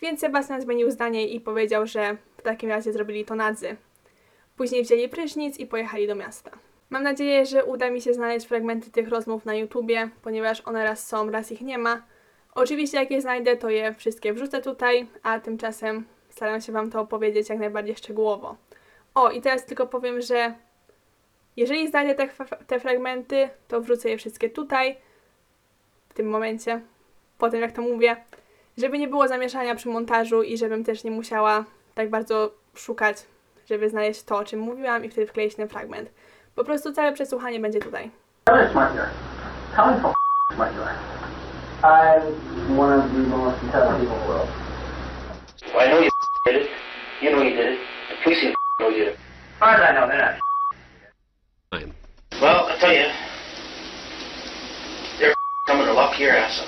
więc 0.01 0.19
Sebastian 0.19 0.61
zmienił 0.61 0.91
zdanie 0.91 1.27
i 1.27 1.41
powiedział, 1.41 1.85
że 1.85 2.17
w 2.37 2.41
takim 2.41 2.69
razie 2.69 2.93
zrobili 2.93 3.25
to 3.25 3.35
nadzy. 3.35 3.75
Później 4.57 4.83
wzięli 4.83 5.09
prysznic 5.09 5.59
i 5.59 5.67
pojechali 5.67 6.07
do 6.07 6.15
miasta. 6.15 6.51
Mam 6.89 7.03
nadzieję, 7.03 7.45
że 7.45 7.65
uda 7.65 7.89
mi 7.89 8.01
się 8.01 8.13
znaleźć 8.13 8.47
fragmenty 8.47 8.91
tych 8.91 9.09
rozmów 9.09 9.45
na 9.45 9.55
YouTubie, 9.55 10.09
ponieważ 10.21 10.61
one 10.61 10.83
raz 10.83 11.07
są, 11.07 11.31
raz 11.31 11.51
ich 11.51 11.61
nie 11.61 11.77
ma. 11.77 12.03
Oczywiście 12.55 12.97
jak 12.97 13.11
je 13.11 13.21
znajdę, 13.21 13.57
to 13.57 13.69
je 13.69 13.93
wszystkie 13.93 14.33
wrzucę 14.33 14.61
tutaj, 14.61 15.07
a 15.23 15.39
tymczasem 15.39 16.05
staram 16.29 16.61
się 16.61 16.71
Wam 16.71 16.91
to 16.91 17.01
opowiedzieć 17.01 17.49
jak 17.49 17.59
najbardziej 17.59 17.95
szczegółowo. 17.95 18.55
O, 19.15 19.31
i 19.31 19.41
teraz 19.41 19.65
tylko 19.65 19.87
powiem, 19.87 20.21
że 20.21 20.53
jeżeli 21.57 21.89
znajdę 21.89 22.15
te, 22.15 22.29
te 22.67 22.79
fragmenty, 22.79 23.49
to 23.67 23.81
wrzucę 23.81 24.09
je 24.09 24.17
wszystkie 24.17 24.49
tutaj, 24.49 24.97
w 26.09 26.13
tym 26.13 26.29
momencie, 26.29 26.81
po 27.37 27.49
tym 27.49 27.61
jak 27.61 27.71
to 27.71 27.81
mówię, 27.81 28.15
żeby 28.77 28.97
nie 28.97 29.07
było 29.07 29.27
zamieszania 29.27 29.75
przy 29.75 29.89
montażu 29.89 30.43
i 30.43 30.57
żebym 30.57 30.83
też 30.83 31.03
nie 31.03 31.11
musiała 31.11 31.65
tak 31.95 32.09
bardzo 32.09 32.51
szukać, 32.75 33.17
żeby 33.69 33.89
znaleźć 33.89 34.23
to, 34.23 34.37
o 34.37 34.43
czym 34.43 34.59
mówiłam 34.59 35.05
i 35.05 35.09
wtedy 35.09 35.27
wkleić 35.27 35.55
ten 35.55 35.67
fragment. 35.67 36.09
Po 36.55 36.63
prostu 36.63 36.93
całe 36.93 37.13
przesłuchanie 37.13 37.59
będzie 37.59 37.79
tutaj. 37.79 38.11
I'm 41.83 42.77
one 42.77 42.93
of 42.93 43.11
the 43.11 43.17
most 43.17 43.63
intelligent 43.63 43.99
people 43.99 44.15
in 44.15 44.21
the 44.21 44.27
world. 44.27 44.49
I 45.79 45.87
know 45.87 45.99
you 45.99 46.11
did 46.45 46.61
it. 46.61 46.69
You 47.21 47.31
know 47.31 47.41
you 47.41 47.55
did 47.55 47.73
it. 47.73 47.79
The 48.09 48.23
police 48.23 48.53
know 48.79 48.89
you 48.89 48.97
did 48.97 49.07
it. 49.07 49.13
As 49.13 49.59
far 49.59 49.69
as 49.69 49.81
I 49.81 49.93
know, 49.93 50.07
they're 50.07 50.21
not. 50.21 50.50
They're 55.71 55.85
coming 55.85 55.87
to 55.87 55.93
lock 55.93 56.19
your 56.19 56.31
ass 56.31 56.59
up. 56.59 56.67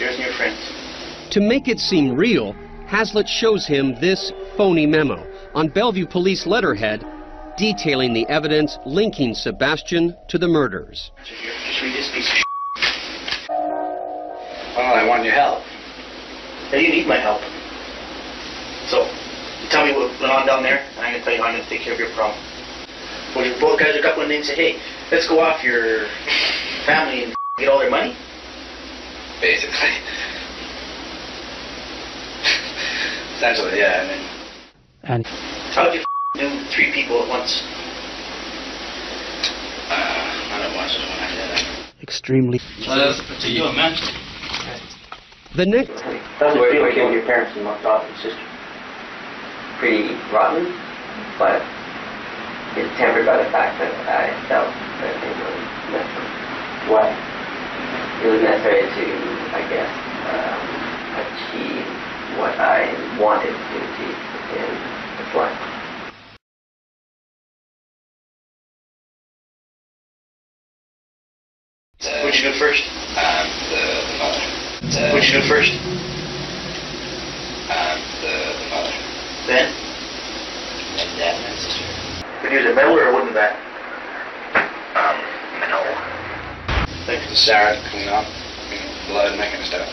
And 0.00 0.18
your 0.18 0.32
friends. 0.32 0.58
To 1.30 1.40
make 1.40 1.68
it 1.68 1.78
seem 1.78 2.16
real, 2.16 2.54
Hazlitt 2.86 3.28
shows 3.28 3.66
him 3.66 3.94
this 4.00 4.32
phony 4.56 4.84
memo 4.84 5.24
on 5.54 5.68
Bellevue 5.68 6.06
police 6.06 6.44
letterhead 6.44 7.06
detailing 7.56 8.12
the 8.12 8.26
evidence 8.28 8.78
linking 8.84 9.32
Sebastian 9.32 10.16
to 10.28 10.38
the 10.38 10.48
murders. 10.48 11.12
Just 11.24 11.82
read 11.82 11.94
this 11.94 12.10
piece 12.10 12.28
of. 12.32 12.42
Well, 14.74 14.94
I 14.94 15.06
want 15.06 15.24
your 15.24 15.34
help. 15.34 15.62
Now, 16.72 16.78
you 16.78 16.88
need 16.88 17.06
my 17.06 17.20
help. 17.20 17.42
So, 18.90 19.06
you 19.62 19.68
tell 19.70 19.86
me 19.86 19.92
what 19.92 20.10
went 20.20 20.32
on 20.32 20.46
down 20.46 20.64
there, 20.64 20.78
and 20.96 21.00
I'm 21.00 21.12
going 21.12 21.20
to 21.20 21.24
tell 21.24 21.34
you 21.34 21.42
how 21.42 21.48
I'm 21.48 21.54
going 21.54 21.62
to 21.62 21.70
take 21.70 21.82
care 21.82 21.92
of 21.92 22.00
your 22.00 22.10
problem. 22.16 22.40
When 23.36 23.44
you 23.44 23.54
both 23.60 23.78
guys 23.78 23.96
are 23.96 24.02
coupling 24.02 24.28
things, 24.28 24.48
say, 24.48 24.56
hey, 24.56 24.82
let's 25.12 25.28
go 25.28 25.38
off 25.38 25.62
your 25.62 26.08
family 26.86 27.24
and 27.24 27.41
get 27.58 27.68
all 27.68 27.78
their 27.78 27.90
money. 27.90 28.16
Basically. 29.40 29.76
Essentially, 33.36 33.78
yeah. 33.78 34.02
I 34.02 34.06
mean, 34.08 34.28
And 35.04 35.26
How 35.74 35.84
would 35.90 35.94
you 35.94 36.04
do 36.34 36.64
three 36.70 36.92
people 36.92 37.22
at 37.22 37.28
once? 37.28 37.62
uh, 39.90 39.94
I 39.94 40.62
don't 40.62 40.76
watch 40.76 40.94
it 40.94 41.00
when 41.00 41.18
I 41.18 41.28
did 41.30 41.50
that. 41.50 42.02
extremely. 42.02 42.60
Well, 42.86 42.96
that's 42.96 43.20
up 43.20 43.38
to 43.40 43.48
you, 43.50 43.64
man. 43.76 43.96
The 45.54 45.66
next 45.66 45.90
How's 46.40 46.54
it 46.56 46.60
Where- 46.60 46.72
feel 46.72 46.82
where 46.82 46.92
killing 46.94 47.12
your 47.12 47.26
parents 47.26 47.52
and 47.56 47.64
daughter 47.82 48.06
and 48.06 48.16
sister? 48.18 48.40
pretty 49.78 50.14
rotten, 50.32 50.64
but 51.38 51.60
it's 52.78 52.96
tempered 52.96 53.26
by 53.26 53.36
the 53.36 53.50
fact 53.50 53.78
that 53.80 53.92
I 54.08 54.30
felt 54.48 54.70
that 55.02 55.12
it 55.18 55.34
was 55.42 55.58
necessary. 55.90 56.30
Why? 56.88 57.31
It 58.22 58.28
was 58.30 58.40
necessary 58.40 58.86
to, 58.86 59.06
I 59.50 59.62
guess, 59.66 59.90
um, 60.30 60.62
achieve 61.18 61.82
what 62.38 62.54
I 62.54 62.94
wanted 63.18 63.50
to 63.50 63.76
achieve 63.82 64.14
in 64.54 64.70
this 65.18 65.34
life. 65.34 65.58
Uh, 71.98 72.22
What'd 72.22 72.38
you 72.38 72.52
do 72.52 72.58
first? 72.60 72.84
Um, 73.18 73.46
the, 73.74 73.82
the 74.06 74.18
mother. 74.22 74.42
Uh, 74.86 75.10
What'd 75.10 75.26
you 75.26 75.42
do 75.42 75.48
first? 75.50 75.72
Um, 77.74 77.98
the, 78.22 78.34
the 78.54 78.66
mother. 78.70 78.94
Then? 79.50 79.66
And 80.94 81.10
dad 81.18 81.42
and 81.42 81.58
sister. 81.58 81.84
Did 82.42 82.52
you 82.52 82.58
use 82.60 82.70
a 82.70 82.74
metal 82.74 82.94
or 82.98 83.12
wouldn't 83.12 83.34
that? 83.34 83.58
Um, 84.94 85.18
no. 85.68 86.21
Thanks 87.06 87.26
to 87.28 87.36
Sarah 87.36 87.74
to 87.74 87.88
clean 87.90 88.08
up, 88.08 88.26
you 88.70 88.78
know, 88.78 89.06
blood 89.08 89.32
and 89.32 89.40
that 89.40 89.50
kind 89.50 89.60
of 89.62 89.66
stuff. 89.66 89.88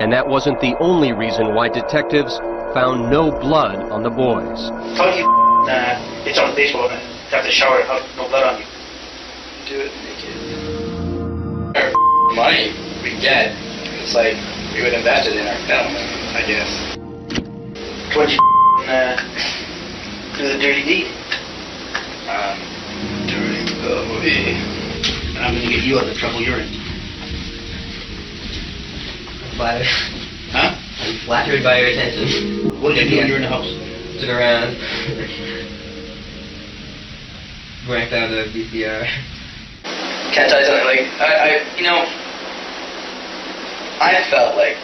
and 0.00 0.12
that 0.12 0.26
wasn't 0.26 0.60
the 0.60 0.74
only 0.80 1.12
reason 1.12 1.54
why 1.54 1.68
detectives 1.68 2.38
found 2.72 3.10
no 3.10 3.30
blood 3.30 3.76
on 3.92 4.02
the 4.02 4.10
boys. 4.10 4.70
How 4.96 5.12
you 5.14 5.26
uh, 5.68 6.24
it's 6.24 6.38
on 6.38 6.50
the 6.50 6.56
baseball 6.56 6.88
and 6.88 7.00
have 7.30 7.44
to 7.44 7.50
shower 7.50 7.82
have 7.82 8.02
no 8.16 8.28
blood 8.28 8.44
on 8.44 8.60
you? 8.60 8.66
Do 9.68 9.80
it 9.80 9.92
naked. 10.04 11.76
Our 11.76 11.92
money 12.34 12.72
we 13.02 13.18
get, 13.20 13.52
it's 14.00 14.14
like 14.14 14.36
we 14.72 14.82
would 14.82 14.94
invest 14.94 15.28
it 15.28 15.36
in 15.36 15.46
our 15.46 15.58
film, 15.66 15.88
I 16.36 16.42
guess. 16.46 16.96
What'd 18.16 18.32
you 18.32 18.40
uh, 18.88 19.16
do 20.36 20.48
the 20.48 20.58
dirty 20.58 20.84
deed? 20.84 21.06
Um, 22.28 22.58
during 23.28 23.66
the 23.82 24.04
movie. 24.08 24.85
And 25.46 25.54
I'm 25.54 25.62
gonna 25.62 25.76
get 25.76 25.84
you 25.84 25.96
out 25.96 26.08
of 26.08 26.12
the 26.12 26.18
trouble 26.18 26.42
you're 26.42 26.58
in. 26.58 26.66
Flattered. 29.54 29.86
Huh? 30.50 30.74
I'm 30.74 31.18
flattered 31.24 31.62
by 31.62 31.78
your 31.78 31.90
attention. 31.90 32.82
What 32.82 32.96
did 32.96 33.06
you 33.06 33.10
do 33.10 33.16
when 33.18 33.26
you 33.28 33.32
were 33.34 33.38
in 33.38 33.46
the 33.46 33.54
house? 33.54 33.70
Took 34.18 34.28
around. 34.28 34.74
Ranked 37.86 38.12
out 38.12 38.34
a 38.34 38.50
VCR. 38.50 39.06
Can't 40.34 40.50
tell 40.50 40.58
you 40.58 40.66
something, 40.66 40.84
like, 40.84 41.06
I, 41.22 41.62
I, 41.62 41.76
you 41.78 41.84
know, 41.84 42.02
I 44.02 44.26
felt 44.28 44.56
like, 44.56 44.74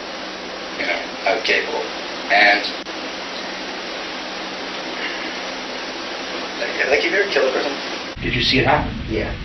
you 0.79 0.87
know, 0.87 0.95
I 1.27 1.35
was 1.35 1.43
capable. 1.43 1.83
And, 2.31 2.63
like, 6.55 6.87
like, 6.87 7.01
have 7.03 7.11
you 7.11 7.19
ever 7.19 7.29
killed 7.33 7.49
a 7.49 7.51
person? 7.51 8.23
Did 8.23 8.33
you 8.33 8.41
see 8.41 8.59
it 8.59 8.65
happen? 8.65 8.95
Yeah. 9.11 9.42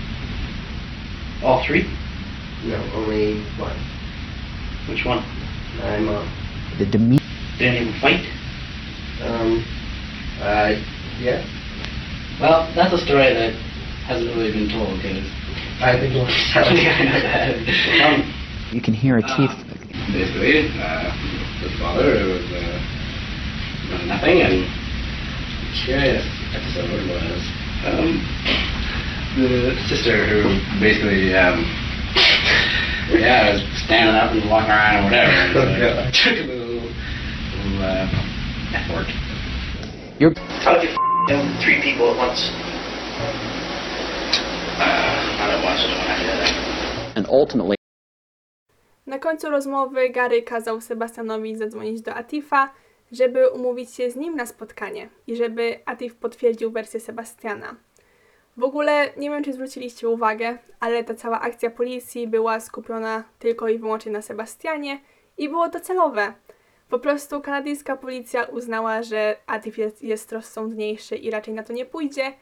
All 1.42 1.64
three? 1.66 1.96
No, 2.64 2.76
only 2.94 3.42
one. 3.56 3.78
Which 4.88 5.04
one? 5.04 5.24
My 5.76 5.98
mom. 6.00 6.28
Did 6.76 6.94
any 6.94 7.18
of 7.78 7.86
them 7.86 8.00
fight? 8.00 8.26
Um, 9.22 9.64
uh, 10.40 10.74
yeah. 11.20 11.46
Well, 12.40 12.72
that's 12.74 12.92
a 12.92 12.98
story 12.98 13.34
that 13.34 13.54
hasn't 14.06 14.34
really 14.34 14.52
been 14.52 14.68
told 14.70 14.96
because 14.98 15.30
I've 15.80 16.00
been 16.00 16.12
going 16.12 16.26
to 16.26 16.34
um, 18.02 18.34
You 18.72 18.80
can 18.82 18.94
hear 18.94 19.18
a 19.18 19.22
teeth. 19.22 19.54
Basically, 20.10 20.70
uh, 20.80 21.14
the 21.62 21.70
father 21.78 22.26
was 22.26 22.46
uh, 22.50 24.04
nothing, 24.06 24.42
and 24.42 24.66
curious 25.84 26.26
episode 26.54 26.90
was 27.06 27.42
um, 27.86 28.22
the 29.36 29.76
sister 29.88 30.26
who 30.26 30.58
basically, 30.80 31.34
um, 31.34 31.64
yeah, 33.10 33.52
was 33.52 33.62
standing 33.84 34.14
up 34.14 34.32
and 34.32 34.48
walking 34.50 34.70
around 34.70 34.96
or 35.00 35.04
whatever. 35.04 35.32
And 35.32 35.52
so 35.54 35.60
I 36.06 36.10
took 36.10 36.38
a 36.38 36.46
little, 36.46 36.80
little 36.80 37.82
uh, 37.82 38.08
effort. 38.74 39.08
You're 40.18 40.34
How 40.64 40.74
would 40.74 40.82
you 40.82 40.90
f- 40.90 41.62
three 41.62 41.80
people 41.82 42.10
at 42.10 42.16
once? 42.16 42.40
Uh, 44.78 45.08
I 45.40 46.16
hear 46.20 46.36
that. 46.36 47.16
and 47.16 47.26
ultimately 47.28 47.76
Na 49.06 49.18
końcu 49.18 49.50
rozmowy 49.50 50.10
Gary 50.10 50.42
kazał 50.42 50.80
Sebastianowi 50.80 51.56
zadzwonić 51.56 52.02
do 52.02 52.14
Atifa, 52.14 52.70
żeby 53.12 53.48
umówić 53.48 53.94
się 53.94 54.10
z 54.10 54.16
nim 54.16 54.36
na 54.36 54.46
spotkanie 54.46 55.08
i 55.26 55.36
żeby 55.36 55.80
Atif 55.86 56.14
potwierdził 56.16 56.70
wersję 56.70 57.00
Sebastiana. 57.00 57.76
W 58.58 58.64
ogóle 58.64 59.12
nie 59.16 59.30
wiem, 59.30 59.44
czy 59.44 59.52
zwróciliście 59.52 60.08
uwagę, 60.08 60.58
ale 60.80 61.04
ta 61.04 61.14
cała 61.14 61.40
akcja 61.40 61.70
policji 61.70 62.28
była 62.28 62.60
skupiona 62.60 63.24
tylko 63.38 63.68
i 63.68 63.78
wyłącznie 63.78 64.12
na 64.12 64.22
Sebastianie 64.22 65.00
i 65.36 65.48
było 65.48 65.68
to 65.68 65.80
celowe. 65.80 66.34
Po 66.88 66.98
prostu 66.98 67.40
kanadyjska 67.40 67.96
policja 67.96 68.44
uznała, 68.44 69.02
że 69.02 69.36
Atif 69.46 69.78
jest, 69.78 70.02
jest 70.02 70.32
rozsądniejszy 70.32 71.16
i 71.16 71.30
raczej 71.30 71.54
na 71.54 71.62
to 71.62 71.72
nie 71.72 71.86
pójdzie, 71.86 72.32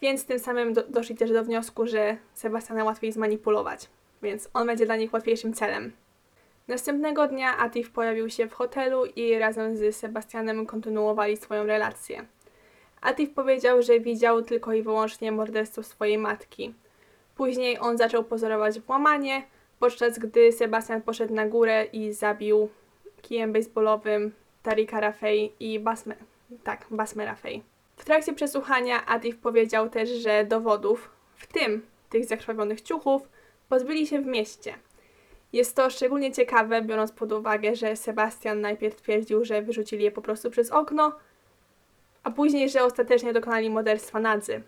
więc 0.00 0.26
tym 0.26 0.38
samym 0.38 0.72
do, 0.72 0.82
doszli 0.82 1.14
też 1.14 1.32
do 1.32 1.44
wniosku, 1.44 1.86
że 1.86 2.16
Sebastiana 2.34 2.84
łatwiej 2.84 3.12
zmanipulować, 3.12 3.88
więc 4.22 4.48
on 4.54 4.66
będzie 4.66 4.86
dla 4.86 4.96
nich 4.96 5.12
łatwiejszym 5.12 5.54
celem. 5.54 5.92
Następnego 6.68 7.28
dnia 7.28 7.58
Atif 7.58 7.90
pojawił 7.90 8.30
się 8.30 8.46
w 8.46 8.52
hotelu 8.52 9.04
i 9.04 9.38
razem 9.38 9.76
z 9.76 9.96
Sebastianem 9.96 10.66
kontynuowali 10.66 11.36
swoją 11.36 11.64
relację. 11.64 12.26
Atif 13.02 13.30
powiedział, 13.30 13.82
że 13.82 14.00
widział 14.00 14.42
tylko 14.42 14.72
i 14.72 14.82
wyłącznie 14.82 15.32
morderstwo 15.32 15.82
swojej 15.82 16.18
matki. 16.18 16.74
Później 17.36 17.78
on 17.80 17.98
zaczął 17.98 18.24
pozorować 18.24 18.80
włamanie, 18.80 19.42
podczas 19.78 20.18
gdy 20.18 20.52
Sebastian 20.52 21.02
poszedł 21.02 21.34
na 21.34 21.46
górę 21.46 21.84
i 21.84 22.12
zabił 22.12 22.68
kijem 23.22 23.52
baseballowym 23.52 24.32
Tarika 24.62 25.00
Rafej 25.00 25.52
i 25.60 25.80
Basme, 25.80 26.14
tak, 26.64 26.86
Basme 26.90 27.24
Rafej. 27.24 27.62
W 27.96 28.04
trakcie 28.04 28.32
przesłuchania 28.32 29.06
Atif 29.06 29.36
powiedział 29.36 29.90
też, 29.90 30.08
że 30.08 30.44
dowodów, 30.44 31.10
w 31.34 31.46
tym 31.46 31.86
tych 32.10 32.24
zakrwawionych 32.24 32.80
ciuchów, 32.80 33.28
pozbyli 33.68 34.06
się 34.06 34.20
w 34.20 34.26
mieście. 34.26 34.74
Jest 35.52 35.76
to 35.76 35.90
szczególnie 35.90 36.32
ciekawe, 36.32 36.82
biorąc 36.82 37.12
pod 37.12 37.32
uwagę, 37.32 37.76
że 37.76 37.96
Sebastian 37.96 38.60
najpierw 38.60 38.96
twierdził, 38.96 39.44
że 39.44 39.62
wyrzucili 39.62 40.04
je 40.04 40.10
po 40.10 40.22
prostu 40.22 40.50
przez 40.50 40.70
okno, 40.70 41.12
a 42.24 42.30
później, 42.30 42.70
że 42.70 42.84
ostatecznie 42.84 43.32
dokonali 43.32 43.70
morderstwa 43.70 44.20
Nadzy. 44.20 44.62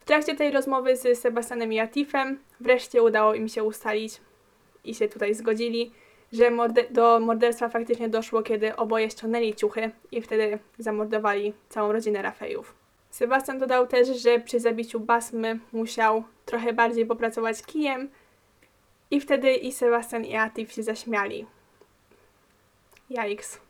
W 0.00 0.04
trakcie 0.04 0.34
tej 0.34 0.50
rozmowy 0.50 0.96
z 0.96 1.18
Sebastianem 1.18 1.72
i 1.72 1.78
Atifem 1.78 2.38
wreszcie 2.60 3.02
udało 3.02 3.34
im 3.34 3.48
się 3.48 3.64
ustalić 3.64 4.20
i 4.84 4.94
się 4.94 5.08
tutaj 5.08 5.34
zgodzili, 5.34 5.92
że 6.32 6.50
morde- 6.50 6.90
do 6.90 7.20
morderstwa 7.20 7.68
faktycznie 7.68 8.08
doszło, 8.08 8.42
kiedy 8.42 8.76
oboje 8.76 9.10
ściągnęli 9.10 9.54
ciuchy 9.54 9.90
i 10.12 10.22
wtedy 10.22 10.58
zamordowali 10.78 11.52
całą 11.68 11.92
rodzinę 11.92 12.22
Rafejów. 12.22 12.74
Sebastian 13.10 13.58
dodał 13.58 13.86
też, 13.86 14.08
że 14.22 14.38
przy 14.38 14.60
zabiciu 14.60 15.00
Basmy 15.00 15.58
musiał 15.72 16.24
trochę 16.46 16.72
bardziej 16.72 17.06
popracować 17.06 17.62
kijem, 17.62 18.10
i 19.10 19.20
wtedy 19.20 19.54
i 19.54 19.72
Sebastian 19.72 20.24
i 20.24 20.36
Atif 20.36 20.72
się 20.72 20.82
zaśmiali. 20.82 21.46
Jajks. 23.10 23.60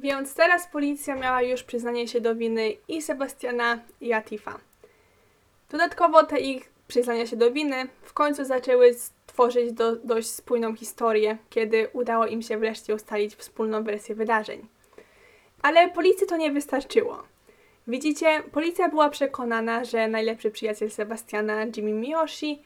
Więc 0.00 0.34
teraz 0.34 0.66
policja 0.66 1.14
miała 1.14 1.42
już 1.42 1.62
przyznanie 1.62 2.08
się 2.08 2.20
do 2.20 2.34
winy 2.34 2.72
i 2.88 3.02
Sebastiana 3.02 3.78
i 4.00 4.12
Atifa. 4.12 4.58
Dodatkowo 5.70 6.24
te 6.24 6.40
ich 6.40 6.70
przyznania 6.88 7.26
się 7.26 7.36
do 7.36 7.52
winy 7.52 7.88
w 8.02 8.12
końcu 8.12 8.44
zaczęły 8.44 8.96
tworzyć 9.26 9.72
do, 9.72 9.96
dość 9.96 10.28
spójną 10.28 10.76
historię, 10.76 11.38
kiedy 11.50 11.88
udało 11.92 12.26
im 12.26 12.42
się 12.42 12.58
wreszcie 12.58 12.94
ustalić 12.94 13.34
wspólną 13.34 13.84
wersję 13.84 14.14
wydarzeń. 14.14 14.66
Ale 15.62 15.90
policji 15.90 16.26
to 16.26 16.36
nie 16.36 16.52
wystarczyło. 16.52 17.22
Widzicie, 17.86 18.42
policja 18.52 18.88
była 18.88 19.08
przekonana, 19.10 19.84
że 19.84 20.08
najlepszy 20.08 20.50
przyjaciel 20.50 20.90
Sebastiana, 20.90 21.64
Jimmy 21.76 21.92
Miyoshi, 21.92 22.62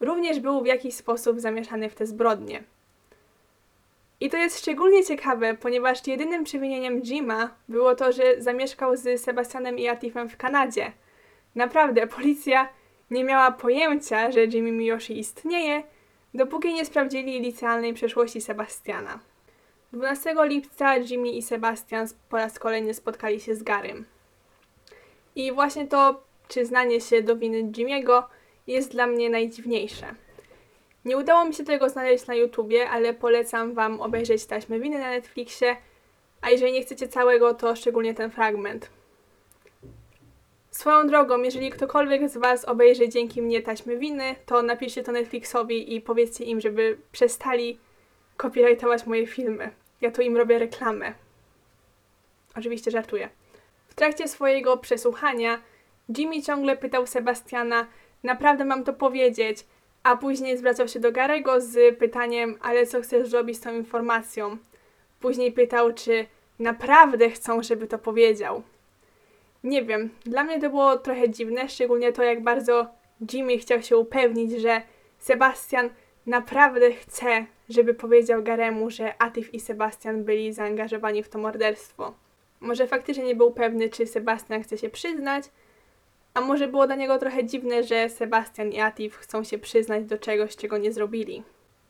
również 0.00 0.40
był 0.40 0.62
w 0.62 0.66
jakiś 0.66 0.94
sposób 0.94 1.40
zamieszany 1.40 1.90
w 1.90 1.94
te 1.94 2.06
zbrodnie. 2.06 2.62
I 4.20 4.30
to 4.30 4.36
jest 4.36 4.58
szczególnie 4.58 5.04
ciekawe, 5.04 5.54
ponieważ 5.54 6.06
jedynym 6.06 6.44
przewinieniem 6.44 7.02
Jima 7.02 7.50
było 7.68 7.94
to, 7.94 8.12
że 8.12 8.22
zamieszkał 8.38 8.96
z 8.96 9.20
Sebastianem 9.20 9.78
i 9.78 9.88
Atifem 9.88 10.28
w 10.28 10.36
Kanadzie. 10.36 10.92
Naprawdę, 11.54 12.06
policja 12.06 12.68
nie 13.10 13.24
miała 13.24 13.52
pojęcia, 13.52 14.30
że 14.30 14.44
Jimmy 14.44 14.72
Miyoshi 14.72 15.18
istnieje, 15.18 15.82
dopóki 16.34 16.74
nie 16.74 16.84
sprawdzili 16.84 17.40
licealnej 17.40 17.94
przeszłości 17.94 18.40
Sebastiana. 18.40 19.18
12 19.92 20.34
lipca 20.42 20.96
Jimmy 20.96 21.28
i 21.28 21.42
Sebastian 21.42 22.06
po 22.28 22.36
raz 22.36 22.58
kolejny 22.58 22.94
spotkali 22.94 23.40
się 23.40 23.54
z 23.54 23.62
Garym. 23.62 24.04
I 25.36 25.52
właśnie 25.52 25.86
to 25.86 26.22
przyznanie 26.48 27.00
się 27.00 27.22
do 27.22 27.36
winy 27.36 27.62
Jimmy'ego 27.62 28.22
jest 28.66 28.92
dla 28.92 29.06
mnie 29.06 29.30
najdziwniejsze. 29.30 30.14
Nie 31.06 31.16
udało 31.16 31.44
mi 31.44 31.54
się 31.54 31.64
tego 31.64 31.88
znaleźć 31.88 32.26
na 32.26 32.34
YouTubie, 32.34 32.90
ale 32.90 33.14
polecam 33.14 33.74
Wam 33.74 34.00
obejrzeć 34.00 34.46
taśmy 34.46 34.80
winy 34.80 34.98
na 34.98 35.10
Netflixie, 35.10 35.76
a 36.40 36.50
jeżeli 36.50 36.72
nie 36.72 36.82
chcecie 36.82 37.08
całego, 37.08 37.54
to 37.54 37.76
szczególnie 37.76 38.14
ten 38.14 38.30
fragment. 38.30 38.90
Swoją 40.70 41.06
drogą, 41.06 41.42
jeżeli 41.42 41.70
ktokolwiek 41.70 42.28
z 42.28 42.36
Was 42.36 42.64
obejrzy 42.64 43.08
dzięki 43.08 43.42
mnie 43.42 43.62
taśmy 43.62 43.96
winy, 43.96 44.34
to 44.46 44.62
napiszcie 44.62 45.02
to 45.02 45.12
Netflixowi 45.12 45.94
i 45.94 46.00
powiedzcie 46.00 46.44
im, 46.44 46.60
żeby 46.60 46.98
przestali 47.12 47.78
copyrightować 48.36 49.06
moje 49.06 49.26
filmy. 49.26 49.70
Ja 50.00 50.10
tu 50.10 50.22
im 50.22 50.36
robię 50.36 50.58
reklamę. 50.58 51.14
Oczywiście 52.56 52.90
żartuję. 52.90 53.28
W 53.88 53.94
trakcie 53.94 54.28
swojego 54.28 54.76
przesłuchania 54.76 55.62
Jimmy 56.18 56.42
ciągle 56.42 56.76
pytał 56.76 57.06
Sebastiana, 57.06 57.86
naprawdę 58.22 58.64
mam 58.64 58.84
to 58.84 58.92
powiedzieć, 58.92 59.64
a 60.06 60.16
później 60.16 60.58
zwracał 60.58 60.88
się 60.88 61.00
do 61.00 61.12
Garego 61.12 61.60
z 61.60 61.98
pytaniem, 61.98 62.58
ale 62.60 62.86
co 62.86 63.00
chcesz 63.00 63.28
zrobić 63.28 63.56
z 63.56 63.60
tą 63.60 63.74
informacją? 63.74 64.56
Później 65.20 65.52
pytał, 65.52 65.92
czy 65.92 66.26
naprawdę 66.58 67.30
chcą, 67.30 67.62
żeby 67.62 67.86
to 67.86 67.98
powiedział. 67.98 68.62
Nie 69.64 69.82
wiem, 69.82 70.10
dla 70.24 70.44
mnie 70.44 70.60
to 70.60 70.70
było 70.70 70.98
trochę 70.98 71.30
dziwne, 71.30 71.68
szczególnie 71.68 72.12
to, 72.12 72.22
jak 72.22 72.42
bardzo 72.42 72.86
Jimmy 73.32 73.58
chciał 73.58 73.82
się 73.82 73.96
upewnić, 73.96 74.52
że 74.60 74.82
Sebastian 75.18 75.90
naprawdę 76.26 76.92
chce, 76.92 77.46
żeby 77.68 77.94
powiedział 77.94 78.42
Garemu, 78.42 78.90
że 78.90 79.22
Atif 79.22 79.54
i 79.54 79.60
Sebastian 79.60 80.24
byli 80.24 80.52
zaangażowani 80.52 81.22
w 81.22 81.28
to 81.28 81.38
morderstwo. 81.38 82.14
Może 82.60 82.86
faktycznie 82.86 83.24
nie 83.24 83.36
był 83.36 83.52
pewny, 83.52 83.88
czy 83.88 84.06
Sebastian 84.06 84.62
chce 84.62 84.78
się 84.78 84.88
przyznać, 84.88 85.44
a 86.36 86.40
może 86.40 86.68
było 86.68 86.86
dla 86.86 86.96
niego 86.96 87.18
trochę 87.18 87.44
dziwne, 87.44 87.82
że 87.82 88.08
Sebastian 88.08 88.70
i 88.70 88.80
Atif 88.80 89.16
chcą 89.16 89.44
się 89.44 89.58
przyznać 89.58 90.04
do 90.04 90.18
czegoś, 90.18 90.56
czego 90.56 90.78
nie 90.78 90.92
zrobili. 90.92 91.42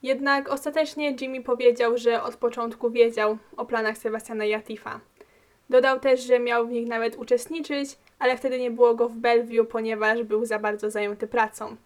Jednak 0.02 0.48
ostatecznie 0.48 1.16
Jimmy 1.20 1.42
powiedział, 1.42 1.98
że 1.98 2.22
od 2.22 2.36
początku 2.36 2.90
wiedział 2.90 3.38
o 3.56 3.66
planach 3.66 3.98
Sebastiana 3.98 4.44
i 4.44 4.54
Atifa. 4.54 5.00
Dodał 5.70 6.00
też, 6.00 6.20
że 6.20 6.38
miał 6.38 6.66
w 6.66 6.70
nich 6.70 6.88
nawet 6.88 7.16
uczestniczyć, 7.16 7.98
ale 8.18 8.36
wtedy 8.36 8.58
nie 8.58 8.70
było 8.70 8.94
go 8.94 9.08
w 9.08 9.16
Bellevue, 9.16 9.64
ponieważ 9.64 10.22
był 10.22 10.44
za 10.44 10.58
bardzo 10.58 10.90
zajęty 10.90 11.26
pracą. 11.26 11.76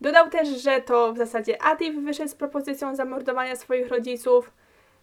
Dodał 0.00 0.30
też, 0.30 0.48
że 0.48 0.80
to 0.80 1.12
w 1.12 1.18
zasadzie 1.18 1.62
Atif 1.62 1.94
wyszedł 1.94 2.30
z 2.30 2.34
propozycją 2.34 2.96
zamordowania 2.96 3.56
swoich 3.56 3.88
rodziców, 3.88 4.50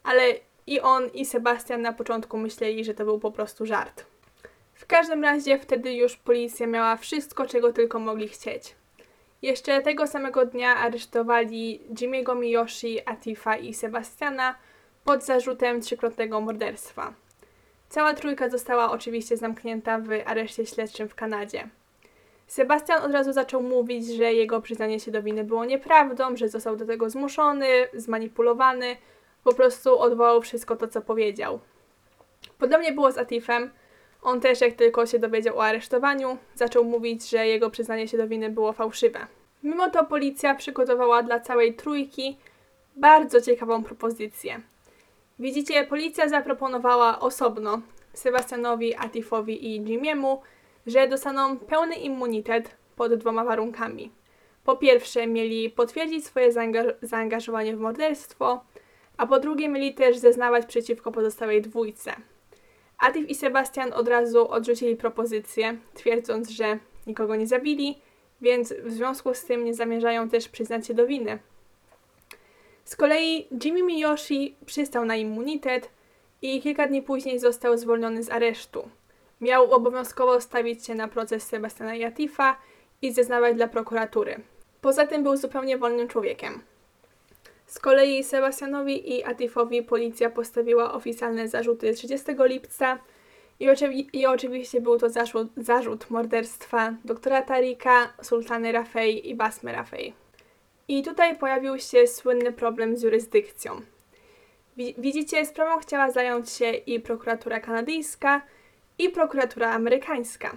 ale 0.03 0.23
i 0.67 0.79
on, 0.79 1.07
i 1.13 1.25
Sebastian 1.25 1.81
na 1.81 1.93
początku 1.93 2.37
myśleli, 2.37 2.83
że 2.85 2.93
to 2.93 3.05
był 3.05 3.19
po 3.19 3.31
prostu 3.31 3.65
żart. 3.65 4.14
W 4.75 4.85
każdym 4.85 5.23
razie 5.23 5.59
wtedy 5.59 5.93
już 5.93 6.15
policja 6.15 6.67
miała 6.67 6.95
wszystko, 6.95 7.45
czego 7.45 7.73
tylko 7.73 7.99
mogli 7.99 8.27
chcieć. 8.27 8.75
Jeszcze 9.41 9.81
tego 9.81 10.07
samego 10.07 10.45
dnia 10.45 10.75
aresztowali 10.75 11.81
Jimmy'ego 11.93 12.35
Miyoshi, 12.39 13.09
Atifa 13.09 13.57
i 13.57 13.73
Sebastiana 13.73 14.55
pod 15.03 15.23
zarzutem 15.23 15.81
trzykrotnego 15.81 16.41
morderstwa. 16.41 17.13
Cała 17.89 18.13
trójka 18.13 18.49
została 18.49 18.91
oczywiście 18.91 19.37
zamknięta 19.37 19.99
w 19.99 20.09
areszcie 20.25 20.65
śledczym 20.65 21.09
w 21.09 21.15
Kanadzie. 21.15 21.67
Sebastian 22.47 23.03
od 23.03 23.11
razu 23.11 23.33
zaczął 23.33 23.61
mówić, 23.61 24.07
że 24.07 24.33
jego 24.33 24.61
przyznanie 24.61 24.99
się 24.99 25.11
do 25.11 25.23
winy 25.23 25.43
było 25.43 25.65
nieprawdą, 25.65 26.37
że 26.37 26.49
został 26.49 26.75
do 26.75 26.85
tego 26.85 27.09
zmuszony, 27.09 27.67
zmanipulowany, 27.93 28.97
po 29.43 29.53
prostu 29.53 29.99
odwołał 29.99 30.41
wszystko 30.41 30.75
to, 30.75 30.87
co 30.87 31.01
powiedział. 31.01 31.59
Podobnie 32.57 32.91
było 32.91 33.11
z 33.11 33.17
Atifem. 33.17 33.69
On 34.25 34.41
też, 34.41 34.61
jak 34.61 34.73
tylko 34.73 35.05
się 35.05 35.19
dowiedział 35.19 35.57
o 35.57 35.65
aresztowaniu, 35.65 36.37
zaczął 36.55 36.83
mówić, 36.83 37.29
że 37.29 37.47
jego 37.47 37.69
przyznanie 37.69 38.07
się 38.07 38.17
do 38.17 38.27
winy 38.27 38.49
było 38.49 38.73
fałszywe. 38.73 39.19
Mimo 39.63 39.89
to 39.89 40.05
policja 40.05 40.55
przygotowała 40.55 41.23
dla 41.23 41.39
całej 41.39 41.73
trójki 41.73 42.37
bardzo 42.95 43.41
ciekawą 43.41 43.83
propozycję. 43.83 44.61
Widzicie, 45.39 45.83
policja 45.83 46.29
zaproponowała 46.29 47.19
osobno 47.19 47.81
Sebastianowi, 48.13 48.95
Atifowi 48.95 49.65
i 49.65 49.79
Jimiemu, 49.81 50.41
że 50.87 51.07
dostaną 51.07 51.57
pełny 51.57 51.95
immunitet 51.95 52.75
pod 52.95 53.13
dwoma 53.15 53.43
warunkami. 53.43 54.11
Po 54.63 54.75
pierwsze, 54.75 55.27
mieli 55.27 55.69
potwierdzić 55.69 56.25
swoje 56.25 56.51
zaanga- 56.51 56.93
zaangażowanie 57.01 57.75
w 57.75 57.79
morderstwo, 57.79 58.63
a 59.17 59.27
po 59.27 59.39
drugie, 59.39 59.69
mieli 59.69 59.93
też 59.93 60.17
zeznawać 60.17 60.65
przeciwko 60.65 61.11
pozostałej 61.11 61.61
dwójce. 61.61 62.15
Atif 62.97 63.29
i 63.29 63.35
Sebastian 63.35 63.93
od 63.93 64.07
razu 64.07 64.51
odrzucili 64.51 64.95
propozycję, 64.95 65.77
twierdząc, 65.93 66.49
że 66.49 66.79
nikogo 67.07 67.35
nie 67.35 67.47
zabili, 67.47 68.01
więc 68.41 68.73
w 68.73 68.91
związku 68.91 69.33
z 69.33 69.45
tym 69.45 69.65
nie 69.65 69.73
zamierzają 69.73 70.29
też 70.29 70.49
przyznać 70.49 70.87
się 70.87 70.93
do 70.93 71.07
winy. 71.07 71.39
Z 72.85 72.95
kolei 72.95 73.47
Jimmy 73.63 73.83
Miyoshi 73.83 74.55
przystał 74.65 75.05
na 75.05 75.15
immunitet 75.15 75.89
i 76.41 76.61
kilka 76.61 76.87
dni 76.87 77.01
później 77.01 77.39
został 77.39 77.77
zwolniony 77.77 78.23
z 78.23 78.29
aresztu. 78.29 78.89
Miał 79.41 79.71
obowiązkowo 79.71 80.41
stawić 80.41 80.85
się 80.85 80.95
na 80.95 81.07
proces 81.07 81.47
Sebastiana 81.47 81.95
i 81.95 82.03
Atifa 82.03 82.57
i 83.01 83.13
zeznawać 83.13 83.55
dla 83.55 83.67
prokuratury. 83.67 84.39
Poza 84.81 85.07
tym 85.07 85.23
był 85.23 85.37
zupełnie 85.37 85.77
wolnym 85.77 86.07
człowiekiem. 86.07 86.61
Z 87.75 87.79
kolei 87.79 88.23
Sebastianowi 88.23 89.15
i 89.15 89.23
Atifowi 89.23 89.83
policja 89.83 90.29
postawiła 90.29 90.93
oficjalne 90.93 91.47
zarzuty 91.47 91.93
30 91.93 92.25
lipca 92.39 92.99
i, 93.59 93.67
oczywi- 93.67 94.07
i 94.13 94.25
oczywiście 94.25 94.81
był 94.81 94.97
to 94.99 95.09
zarzut, 95.09 95.47
zarzut 95.57 96.09
morderstwa 96.09 96.93
doktora 97.05 97.41
Tarika, 97.41 98.13
Sultany 98.21 98.71
Rafej 98.71 99.29
i 99.29 99.35
Basmy 99.35 99.71
Rafej. 99.71 100.13
I 100.87 101.03
tutaj 101.03 101.37
pojawił 101.37 101.79
się 101.79 102.07
słynny 102.07 102.51
problem 102.51 102.97
z 102.97 103.03
jurysdykcją. 103.03 103.81
Wi- 104.77 104.95
Widzicie, 104.97 105.45
sprawą 105.45 105.79
chciała 105.79 106.11
zająć 106.11 106.49
się 106.49 106.71
i 106.71 106.99
prokuratura 106.99 107.59
kanadyjska, 107.59 108.41
i 108.99 109.09
prokuratura 109.09 109.71
amerykańska. 109.71 110.55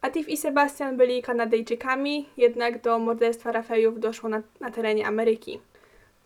Atif 0.00 0.28
i 0.28 0.36
Sebastian 0.36 0.96
byli 0.96 1.22
Kanadyjczykami, 1.22 2.28
jednak 2.36 2.82
do 2.82 2.98
morderstwa 2.98 3.52
Rafejów 3.52 4.00
doszło 4.00 4.28
na, 4.28 4.42
na 4.60 4.70
terenie 4.70 5.06
Ameryki. 5.06 5.60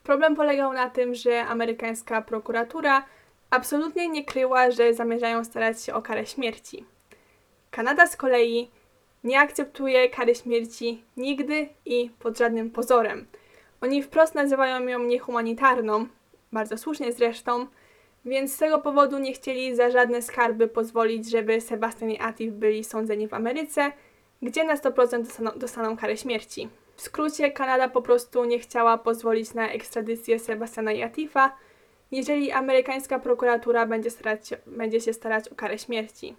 Problem 0.03 0.37
polegał 0.37 0.73
na 0.73 0.91
tym, 0.91 1.15
że 1.15 1.45
amerykańska 1.45 2.23
prokuratura 2.23 3.05
absolutnie 3.51 4.09
nie 4.09 4.25
kryła, 4.25 4.71
że 4.71 4.95
zamierzają 4.95 5.45
starać 5.45 5.83
się 5.83 5.95
o 5.95 6.03
karę 6.03 6.27
śmierci. 6.27 6.85
Kanada 7.71 8.07
z 8.07 8.17
kolei 8.17 8.71
nie 9.25 9.41
akceptuje 9.41 10.09
kary 10.09 10.35
śmierci 10.35 11.05
nigdy 11.17 11.69
i 11.85 12.11
pod 12.19 12.39
żadnym 12.39 12.71
pozorem. 12.71 13.27
Oni 13.81 14.03
wprost 14.03 14.35
nazywają 14.35 14.87
ją 14.87 14.99
niehumanitarną, 14.99 16.07
bardzo 16.53 16.79
słusznie 16.79 17.13
zresztą, 17.13 17.67
więc 18.25 18.55
z 18.55 18.59
tego 18.59 18.79
powodu 18.79 19.19
nie 19.19 19.33
chcieli 19.33 19.77
za 19.77 19.91
żadne 19.91 20.23
skarby 20.23 20.69
pozwolić, 20.69 21.31
żeby 21.31 21.61
Sebastian 21.61 22.11
i 22.11 22.21
Atif 22.21 22.53
byli 22.53 22.85
sądzeni 22.85 23.29
w 23.29 23.35
Ameryce, 23.35 23.93
gdzie 24.43 24.65
na 24.65 24.75
100% 24.77 25.23
dostaną, 25.23 25.51
dostaną 25.57 25.97
karę 25.97 26.17
śmierci. 26.17 26.69
W 27.01 27.03
skrócie, 27.03 27.51
Kanada 27.51 27.89
po 27.89 28.03
prostu 28.03 28.45
nie 28.45 28.59
chciała 28.59 28.99
pozwolić 28.99 29.55
na 29.55 29.71
ekstradycję 29.71 30.39
Sebastiana 30.39 30.93
i 30.93 31.03
Atifa, 31.03 31.57
jeżeli 32.11 32.53
amerykańska 32.53 33.19
prokuratura 33.19 33.87
będzie, 33.87 34.11
starać 34.11 34.51
będzie 34.67 35.01
się 35.01 35.13
starać 35.13 35.49
o 35.49 35.55
karę 35.55 35.79
śmierci. 35.79 36.37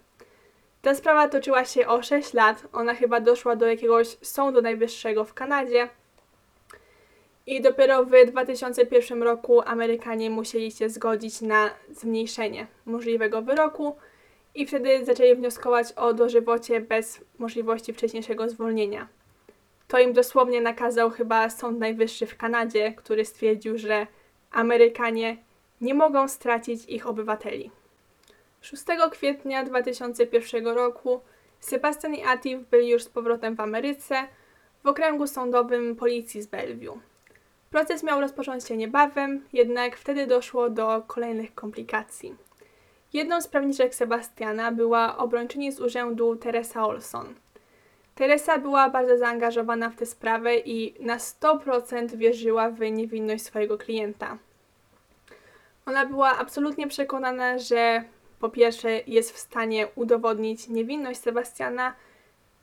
Ta 0.82 0.94
sprawa 0.94 1.28
toczyła 1.28 1.64
się 1.64 1.86
o 1.86 2.02
6 2.02 2.34
lat, 2.34 2.66
ona 2.72 2.94
chyba 2.94 3.20
doszła 3.20 3.56
do 3.56 3.66
jakiegoś 3.66 4.06
sądu 4.08 4.62
najwyższego 4.62 5.24
w 5.24 5.34
Kanadzie 5.34 5.88
i 7.46 7.60
dopiero 7.60 8.04
w 8.04 8.10
2001 8.26 9.22
roku 9.22 9.60
Amerykanie 9.60 10.30
musieli 10.30 10.70
się 10.70 10.88
zgodzić 10.88 11.40
na 11.40 11.70
zmniejszenie 11.90 12.66
możliwego 12.86 13.42
wyroku 13.42 13.96
i 14.54 14.66
wtedy 14.66 15.04
zaczęli 15.04 15.34
wnioskować 15.34 15.92
o 15.92 16.14
dożywocie 16.14 16.80
bez 16.80 17.20
możliwości 17.38 17.92
wcześniejszego 17.92 18.48
zwolnienia. 18.48 19.21
To 19.92 19.98
im 19.98 20.12
dosłownie 20.12 20.60
nakazał 20.60 21.10
chyba 21.10 21.50
Sąd 21.50 21.78
Najwyższy 21.78 22.26
w 22.26 22.36
Kanadzie, 22.36 22.92
który 22.92 23.24
stwierdził, 23.24 23.78
że 23.78 24.06
Amerykanie 24.50 25.36
nie 25.80 25.94
mogą 25.94 26.28
stracić 26.28 26.84
ich 26.84 27.06
obywateli. 27.06 27.70
6 28.60 28.82
kwietnia 29.10 29.64
2001 29.64 30.66
roku 30.66 31.20
Sebastian 31.60 32.14
i 32.14 32.24
Atif 32.24 32.60
byli 32.70 32.88
już 32.88 33.02
z 33.02 33.08
powrotem 33.08 33.56
w 33.56 33.60
Ameryce 33.60 34.14
w 34.84 34.86
okręgu 34.86 35.26
sądowym 35.26 35.96
policji 35.96 36.42
z 36.42 36.46
Bellevue. 36.46 36.98
Proces 37.70 38.02
miał 38.02 38.20
rozpocząć 38.20 38.68
się 38.68 38.76
niebawem, 38.76 39.44
jednak 39.52 39.96
wtedy 39.96 40.26
doszło 40.26 40.70
do 40.70 41.02
kolejnych 41.06 41.54
komplikacji. 41.54 42.36
Jedną 43.12 43.40
z 43.40 43.48
prawniczek 43.48 43.94
Sebastiana 43.94 44.72
była 44.72 45.16
obrończyni 45.16 45.72
z 45.72 45.80
urzędu 45.80 46.36
Teresa 46.36 46.86
Olson. 46.86 47.34
Teresa 48.14 48.58
była 48.58 48.90
bardzo 48.90 49.18
zaangażowana 49.18 49.90
w 49.90 49.96
tę 49.96 50.06
sprawę 50.06 50.56
i 50.56 50.94
na 51.04 51.16
100% 51.16 52.16
wierzyła 52.16 52.70
w 52.70 52.80
niewinność 52.80 53.44
swojego 53.44 53.78
klienta. 53.78 54.38
Ona 55.86 56.06
była 56.06 56.38
absolutnie 56.38 56.88
przekonana, 56.88 57.58
że 57.58 58.04
po 58.40 58.48
pierwsze 58.48 59.00
jest 59.06 59.32
w 59.32 59.38
stanie 59.38 59.88
udowodnić 59.94 60.68
niewinność 60.68 61.20
Sebastiana, 61.20 61.94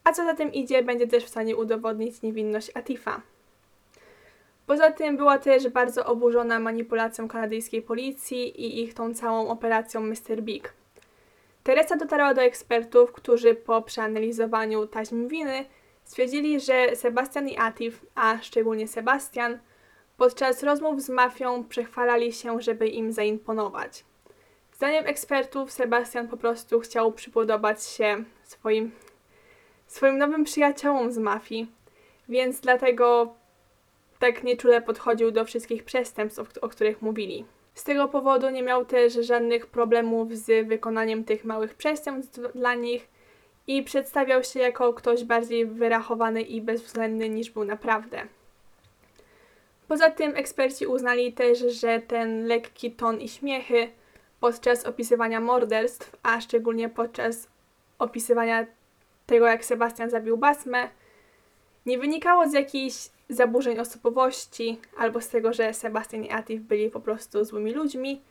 a 0.04 0.12
co 0.12 0.26
za 0.26 0.34
tym 0.34 0.54
idzie, 0.54 0.84
będzie 0.84 1.08
też 1.08 1.24
w 1.26 1.30
stanie 1.30 1.56
udowodnić 1.56 2.22
niewinność 2.22 2.72
Atifa. 2.74 3.22
Poza 4.68 4.92
tym 4.92 5.18
była 5.18 5.38
też 5.38 5.70
bardzo 5.70 6.06
oburzona 6.06 6.60
manipulacją 6.60 7.28
kanadyjskiej 7.28 7.82
policji 7.82 8.62
i 8.62 8.84
ich 8.84 8.94
tą 8.94 9.14
całą 9.14 9.50
operacją 9.50 10.02
Mr. 10.02 10.42
Big. 10.42 10.74
Teresa 11.70 11.96
dotarła 11.96 12.34
do 12.34 12.42
ekspertów, 12.42 13.12
którzy 13.12 13.56
po 13.56 13.82
przeanalizowaniu 13.82 14.88
taśm 14.88 15.28
winy 15.28 15.66
stwierdzili, 16.04 16.60
że 16.60 16.96
Sebastian 16.96 17.50
i 17.50 17.58
Atif, 17.58 18.06
a 18.16 18.38
szczególnie 18.42 18.88
Sebastian, 18.88 19.60
podczas 20.18 20.64
rozmów 20.64 21.02
z 21.02 21.10
mafią 21.10 21.64
przechwalali 21.64 22.34
się, 22.34 22.62
żeby 22.62 22.88
im 22.88 23.12
zaimponować. 23.12 24.06
Zdaniem 24.74 25.08
ekspertów 25.08 25.72
Sebastian 25.72 26.28
po 26.28 26.38
prostu 26.38 26.80
chciał 26.80 27.12
przypodobać 27.12 27.84
się 27.84 28.24
swoim, 28.44 28.92
swoim 29.88 30.18
nowym 30.18 30.44
przyjaciołom 30.44 31.12
z 31.12 31.18
mafii, 31.18 31.72
więc 32.30 32.60
dlatego 32.60 33.34
tak 34.20 34.44
nieczule 34.44 34.82
podchodził 34.82 35.32
do 35.32 35.46
wszystkich 35.46 35.84
przestępstw, 35.84 36.40
o, 36.40 36.62
o 36.62 36.70
których 36.70 37.02
mówili. 37.02 37.46
Z 37.80 37.84
tego 37.84 38.08
powodu 38.08 38.50
nie 38.50 38.64
miał 38.64 38.86
też 38.86 39.14
żadnych 39.14 39.68
problemów 39.68 40.38
z 40.38 40.68
wykonaniem 40.68 41.24
tych 41.24 41.46
małych 41.46 41.74
przestępstw 41.74 42.40
dla 42.56 42.76
nich 42.76 43.08
i 43.68 43.84
przedstawiał 43.84 44.44
się 44.44 44.60
jako 44.60 44.94
ktoś 44.94 45.24
bardziej 45.24 45.66
wyrachowany 45.66 46.42
i 46.42 46.62
bezwzględny 46.62 47.30
niż 47.30 47.50
był 47.50 47.66
naprawdę. 47.66 48.22
Poza 49.88 50.10
tym 50.10 50.36
eksperci 50.36 50.88
uznali 50.88 51.34
też, 51.34 51.60
że 51.60 52.00
ten 52.00 52.46
lekki 52.46 52.92
ton 52.92 53.22
i 53.22 53.30
śmiechy 53.30 53.90
podczas 54.40 54.86
opisywania 54.86 55.40
morderstw, 55.40 56.16
a 56.24 56.42
szczególnie 56.42 56.90
podczas 56.90 57.48
opisywania 58.00 58.66
tego, 59.26 59.46
jak 59.46 59.66
Sebastian 59.66 60.10
zabił 60.10 60.38
Basmę, 60.38 60.90
nie 61.90 61.98
wynikało 61.98 62.50
z 62.50 62.54
jakichś 62.54 62.96
zaburzeń 63.30 63.80
osobowości 63.80 64.80
albo 64.98 65.22
z 65.22 65.30
tego, 65.30 65.54
że 65.54 65.74
Sebastian 65.74 66.24
i 66.26 66.32
Atif 66.32 66.62
byli 66.62 66.90
po 66.90 67.00
prostu 67.00 67.46
złymi 67.46 67.74
ludźmi, 67.74 68.22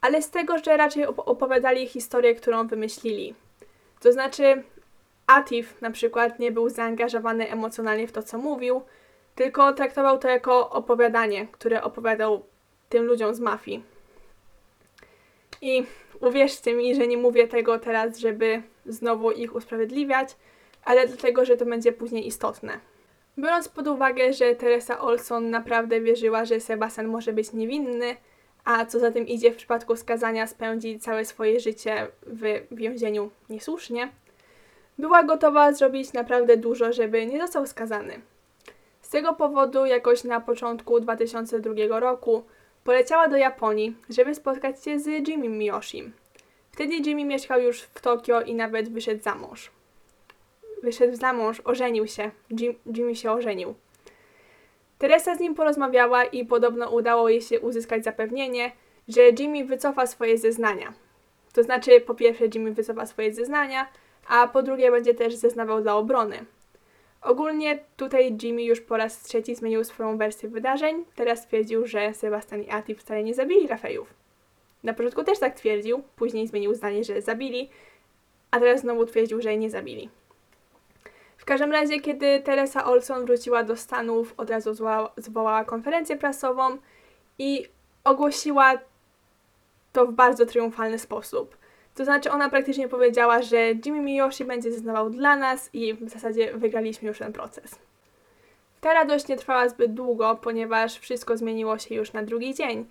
ale 0.00 0.22
z 0.22 0.30
tego, 0.30 0.58
że 0.58 0.76
raczej 0.76 1.06
op- 1.06 1.22
opowiadali 1.24 1.88
historię, 1.88 2.34
którą 2.34 2.66
wymyślili. 2.66 3.34
To 4.00 4.12
znaczy, 4.12 4.62
Atif 5.26 5.80
na 5.80 5.90
przykład 5.90 6.38
nie 6.38 6.52
był 6.52 6.68
zaangażowany 6.68 7.50
emocjonalnie 7.50 8.08
w 8.08 8.12
to, 8.12 8.22
co 8.22 8.38
mówił, 8.38 8.82
tylko 9.34 9.72
traktował 9.72 10.18
to 10.18 10.28
jako 10.28 10.70
opowiadanie, 10.70 11.46
które 11.52 11.82
opowiadał 11.82 12.42
tym 12.88 13.04
ludziom 13.04 13.34
z 13.34 13.40
mafii. 13.40 13.82
I 15.62 15.84
uwierzcie 16.20 16.74
mi, 16.74 16.94
że 16.94 17.06
nie 17.06 17.16
mówię 17.16 17.48
tego 17.48 17.78
teraz, 17.78 18.18
żeby 18.18 18.62
znowu 18.86 19.30
ich 19.30 19.54
usprawiedliwiać, 19.54 20.36
ale 20.86 21.06
dlatego, 21.08 21.44
że 21.44 21.56
to 21.56 21.64
będzie 21.64 21.92
później 21.92 22.26
istotne. 22.26 22.80
Biorąc 23.38 23.68
pod 23.68 23.88
uwagę, 23.88 24.32
że 24.32 24.54
Teresa 24.54 25.00
Olson 25.00 25.50
naprawdę 25.50 26.00
wierzyła, 26.00 26.44
że 26.44 26.60
Sebastian 26.60 27.06
może 27.06 27.32
być 27.32 27.52
niewinny, 27.52 28.16
a 28.64 28.86
co 28.86 28.98
za 28.98 29.10
tym 29.10 29.26
idzie 29.26 29.52
w 29.52 29.56
przypadku 29.56 29.96
skazania 29.96 30.46
spędzi 30.46 30.98
całe 30.98 31.24
swoje 31.24 31.60
życie 31.60 32.06
w 32.26 32.42
więzieniu 32.70 33.30
niesłusznie, 33.50 34.08
była 34.98 35.22
gotowa 35.22 35.72
zrobić 35.72 36.12
naprawdę 36.12 36.56
dużo, 36.56 36.92
żeby 36.92 37.26
nie 37.26 37.40
został 37.40 37.66
skazany. 37.66 38.20
Z 39.02 39.08
tego 39.08 39.34
powodu 39.34 39.86
jakoś 39.86 40.24
na 40.24 40.40
początku 40.40 41.00
2002 41.00 42.00
roku 42.00 42.44
poleciała 42.84 43.28
do 43.28 43.36
Japonii, 43.36 43.96
żeby 44.10 44.34
spotkać 44.34 44.84
się 44.84 44.98
z 44.98 45.28
Jimmy 45.28 45.48
Miyoshim. 45.48 46.12
Wtedy 46.72 46.94
Jimmy 46.94 47.24
mieszkał 47.24 47.60
już 47.60 47.80
w 47.80 48.00
Tokio 48.00 48.40
i 48.40 48.54
nawet 48.54 48.92
wyszedł 48.92 49.22
za 49.22 49.34
mąż. 49.34 49.75
Wyszedł 50.86 51.16
za 51.16 51.32
mąż, 51.32 51.60
ożenił 51.64 52.06
się. 52.06 52.30
Jim, 52.50 52.74
Jimmy 52.96 53.16
się 53.16 53.30
ożenił. 53.32 53.74
Teresa 54.98 55.34
z 55.34 55.40
nim 55.40 55.54
porozmawiała 55.54 56.24
i 56.24 56.44
podobno 56.44 56.90
udało 56.90 57.28
jej 57.28 57.42
się 57.42 57.60
uzyskać 57.60 58.04
zapewnienie, 58.04 58.72
że 59.08 59.22
Jimmy 59.38 59.64
wycofa 59.64 60.06
swoje 60.06 60.38
zeznania. 60.38 60.92
To 61.52 61.62
znaczy, 61.62 62.00
po 62.00 62.14
pierwsze, 62.14 62.44
Jimmy 62.54 62.72
wycofa 62.72 63.06
swoje 63.06 63.34
zeznania, 63.34 63.88
a 64.28 64.48
po 64.48 64.62
drugie, 64.62 64.90
będzie 64.90 65.14
też 65.14 65.34
zeznawał 65.34 65.82
dla 65.82 65.96
obrony. 65.96 66.44
Ogólnie 67.22 67.78
tutaj 67.96 68.36
Jimmy 68.42 68.62
już 68.62 68.80
po 68.80 68.96
raz 68.96 69.22
trzeci 69.22 69.54
zmienił 69.54 69.84
swoją 69.84 70.18
wersję 70.18 70.48
wydarzeń. 70.48 71.04
Teraz 71.14 71.46
twierdził, 71.46 71.86
że 71.86 72.14
Sebastian 72.14 72.62
i 72.62 72.70
Ati 72.70 72.94
wcale 72.94 73.24
nie 73.24 73.34
zabili 73.34 73.68
Rafejów. 73.68 74.14
Na 74.84 74.94
początku 74.94 75.24
też 75.24 75.38
tak 75.38 75.54
twierdził, 75.54 76.02
później 76.16 76.46
zmienił 76.46 76.74
zdanie, 76.74 77.04
że 77.04 77.22
zabili, 77.22 77.70
a 78.50 78.60
teraz 78.60 78.80
znowu 78.80 79.06
twierdził, 79.06 79.40
że 79.40 79.56
nie 79.56 79.70
zabili. 79.70 80.10
Każdym 81.46 81.72
razie, 81.72 82.00
kiedy 82.00 82.40
Teresa 82.40 82.84
Olson 82.84 83.26
wróciła 83.26 83.62
do 83.62 83.76
Stanów, 83.76 84.34
od 84.36 84.50
razu 84.50 84.74
zwołała, 84.74 85.12
zwołała 85.16 85.64
konferencję 85.64 86.16
prasową 86.16 86.78
i 87.38 87.68
ogłosiła 88.04 88.78
to 89.92 90.06
w 90.06 90.12
bardzo 90.12 90.46
triumfalny 90.46 90.98
sposób. 90.98 91.56
To 91.94 92.04
znaczy, 92.04 92.30
ona 92.30 92.50
praktycznie 92.50 92.88
powiedziała, 92.88 93.42
że 93.42 93.72
Jimmy 93.84 94.00
Miyoshi 94.00 94.44
będzie 94.44 94.72
zeznawał 94.72 95.10
dla 95.10 95.36
nas 95.36 95.70
i 95.72 95.94
w 95.94 96.08
zasadzie 96.08 96.52
wygraliśmy 96.54 97.08
już 97.08 97.18
ten 97.18 97.32
proces. 97.32 97.78
Ta 98.80 98.94
radość 98.94 99.28
nie 99.28 99.36
trwała 99.36 99.68
zbyt 99.68 99.94
długo, 99.94 100.38
ponieważ 100.42 100.98
wszystko 100.98 101.36
zmieniło 101.36 101.78
się 101.78 101.94
już 101.94 102.12
na 102.12 102.22
drugi 102.22 102.54
dzień, 102.54 102.86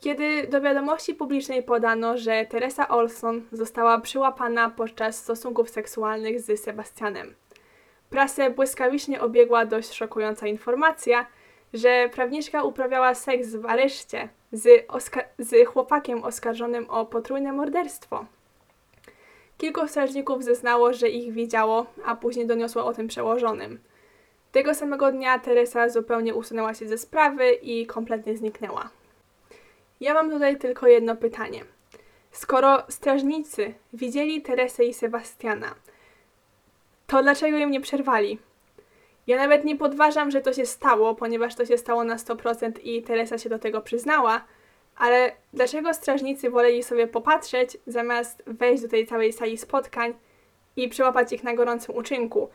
kiedy 0.00 0.46
do 0.46 0.60
wiadomości 0.60 1.14
publicznej 1.14 1.62
podano, 1.62 2.18
że 2.18 2.46
Teresa 2.46 2.88
Olson 2.88 3.42
została 3.52 4.00
przyłapana 4.00 4.70
podczas 4.70 5.16
stosunków 5.16 5.70
seksualnych 5.70 6.40
z 6.40 6.60
Sebastianem. 6.60 7.34
Prasę 8.10 8.50
błyskawicznie 8.50 9.20
obiegła 9.20 9.66
dość 9.66 9.92
szokująca 9.92 10.46
informacja, 10.46 11.26
że 11.74 12.08
prawniczka 12.12 12.62
uprawiała 12.62 13.14
seks 13.14 13.54
w 13.54 13.66
areszcie 13.66 14.28
z, 14.52 14.86
oska- 14.86 15.24
z 15.38 15.68
chłopakiem 15.68 16.24
oskarżonym 16.24 16.90
o 16.90 17.06
potrójne 17.06 17.52
morderstwo. 17.52 18.26
Kilku 19.58 19.88
strażników 19.88 20.44
zeznało, 20.44 20.92
że 20.92 21.08
ich 21.08 21.32
widziało, 21.32 21.86
a 22.04 22.16
później 22.16 22.46
doniosło 22.46 22.84
o 22.84 22.94
tym 22.94 23.08
przełożonym. 23.08 23.78
Tego 24.52 24.74
samego 24.74 25.12
dnia 25.12 25.38
Teresa 25.38 25.88
zupełnie 25.88 26.34
usunęła 26.34 26.74
się 26.74 26.88
ze 26.88 26.98
sprawy 26.98 27.52
i 27.52 27.86
kompletnie 27.86 28.36
zniknęła. 28.36 28.90
Ja 30.00 30.14
mam 30.14 30.30
tutaj 30.30 30.58
tylko 30.58 30.86
jedno 30.86 31.16
pytanie. 31.16 31.64
Skoro 32.32 32.82
strażnicy 32.88 33.74
widzieli 33.92 34.42
Teresę 34.42 34.84
i 34.84 34.94
Sebastiana, 34.94 35.74
to 37.10 37.22
dlaczego 37.22 37.56
im 37.56 37.70
nie 37.70 37.80
przerwali? 37.80 38.38
Ja 39.26 39.36
nawet 39.36 39.64
nie 39.64 39.76
podważam, 39.76 40.30
że 40.30 40.40
to 40.40 40.52
się 40.52 40.66
stało, 40.66 41.14
ponieważ 41.14 41.54
to 41.54 41.66
się 41.66 41.78
stało 41.78 42.04
na 42.04 42.16
100% 42.16 42.72
i 42.82 43.02
Teresa 43.02 43.38
się 43.38 43.48
do 43.48 43.58
tego 43.58 43.80
przyznała, 43.80 44.44
ale 44.96 45.32
dlaczego 45.52 45.94
strażnicy 45.94 46.50
woleli 46.50 46.82
sobie 46.82 47.06
popatrzeć, 47.06 47.76
zamiast 47.86 48.42
wejść 48.46 48.82
do 48.82 48.88
tej 48.88 49.06
całej 49.06 49.32
sali 49.32 49.58
spotkań 49.58 50.14
i 50.76 50.88
przyłapać 50.88 51.32
ich 51.32 51.44
na 51.44 51.54
gorącym 51.54 51.96
uczynku? 51.96 52.48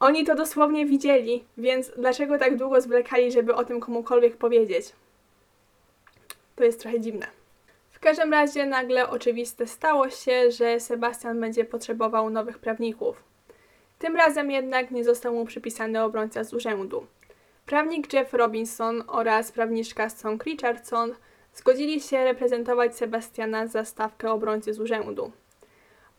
Oni 0.00 0.24
to 0.24 0.34
dosłownie 0.34 0.86
widzieli, 0.86 1.44
więc 1.58 1.92
dlaczego 1.96 2.38
tak 2.38 2.56
długo 2.56 2.80
zwlekali, 2.80 3.32
żeby 3.32 3.54
o 3.54 3.64
tym 3.64 3.80
komukolwiek 3.80 4.36
powiedzieć? 4.36 4.92
To 6.56 6.64
jest 6.64 6.80
trochę 6.80 7.00
dziwne. 7.00 7.35
W 7.96 8.00
każdym 8.00 8.32
razie 8.32 8.66
nagle 8.66 9.10
oczywiste 9.10 9.66
stało 9.66 10.10
się, 10.10 10.50
że 10.50 10.80
Sebastian 10.80 11.40
będzie 11.40 11.64
potrzebował 11.64 12.30
nowych 12.30 12.58
prawników. 12.58 13.24
Tym 13.98 14.16
razem 14.16 14.50
jednak 14.50 14.90
nie 14.90 15.04
został 15.04 15.34
mu 15.34 15.44
przypisany 15.44 16.02
obrońca 16.02 16.44
z 16.44 16.54
urzędu. 16.54 17.06
Prawnik 17.66 18.12
Jeff 18.12 18.32
Robinson 18.34 19.02
oraz 19.06 19.52
prawniczka 19.52 20.08
Song 20.10 20.44
Richardson 20.44 21.14
zgodzili 21.54 22.00
się 22.00 22.24
reprezentować 22.24 22.96
Sebastiana 22.96 23.66
za 23.66 23.84
stawkę 23.84 24.32
obrońcy 24.32 24.74
z 24.74 24.80
urzędu. 24.80 25.32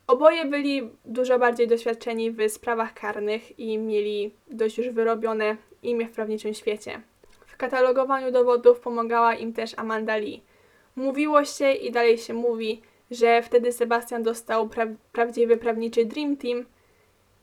Oboje 0.08 0.46
byli 0.46 0.90
dużo 1.06 1.40
bardziej 1.40 1.68
doświadczeni 1.68 2.32
w 2.32 2.50
sprawach 2.50 2.94
karnych 2.94 3.60
i 3.60 3.78
mieli 3.78 4.34
dość 4.48 4.78
już 4.78 4.90
wyrobione 4.90 5.58
imię 5.84 6.08
w 6.08 6.12
prawniczym 6.12 6.54
świecie. 6.54 7.02
W 7.46 7.58
katalogowaniu 7.58 8.32
dowodów 8.32 8.80
pomagała 8.80 9.36
im 9.36 9.54
też 9.54 9.74
Amanda 9.78 10.18
Lee. 10.18 10.47
Mówiło 10.98 11.46
się 11.46 11.72
i 11.72 11.92
dalej 11.92 12.18
się 12.18 12.34
mówi, 12.34 12.82
że 13.12 13.42
wtedy 13.42 13.72
Sebastian 13.72 14.24
dostał 14.24 14.68
pra- 14.68 14.96
prawdziwy 15.12 15.58
prawniczy 15.58 16.06
Dream 16.06 16.38
Team, 16.38 16.66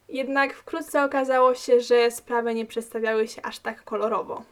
jednak 0.09 0.55
wkrótce 0.55 1.05
okazało 1.05 1.55
się, 1.55 1.81
że 1.81 2.11
sprawy 2.11 2.55
nie 2.55 2.67
przedstawiały 2.67 3.29
się 3.29 3.43
aż 3.43 3.59
tak 3.59 3.85
kolorowo. 3.85 4.43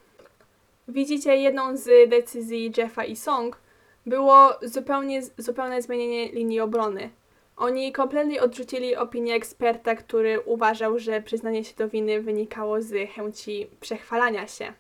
Widzicie, 0.89 1.37
jedną 1.37 1.77
z 1.77 2.11
decyzji 2.11 2.73
Jeffa 2.77 3.05
i 3.05 3.17
Song 3.17 3.59
było 4.07 4.51
zupełnie, 4.63 5.23
zupełne 5.39 5.83
zmienienie 5.83 6.33
linii 6.33 6.61
obrony. 6.61 7.11
Oni 7.57 7.93
kompletnie 7.93 8.43
odrzucili 8.43 8.97
opinię 8.97 9.35
eksperta, 9.35 9.95
który 9.95 10.41
uważał, 10.41 10.99
że 10.99 11.23
przyznanie 11.23 11.65
się 11.65 11.75
do 11.77 11.89
winy 11.89 12.23
wynikało 12.23 12.83
z 12.83 13.11
chęci 13.11 13.67
przechwalania 13.81 14.47
się. 14.47 14.73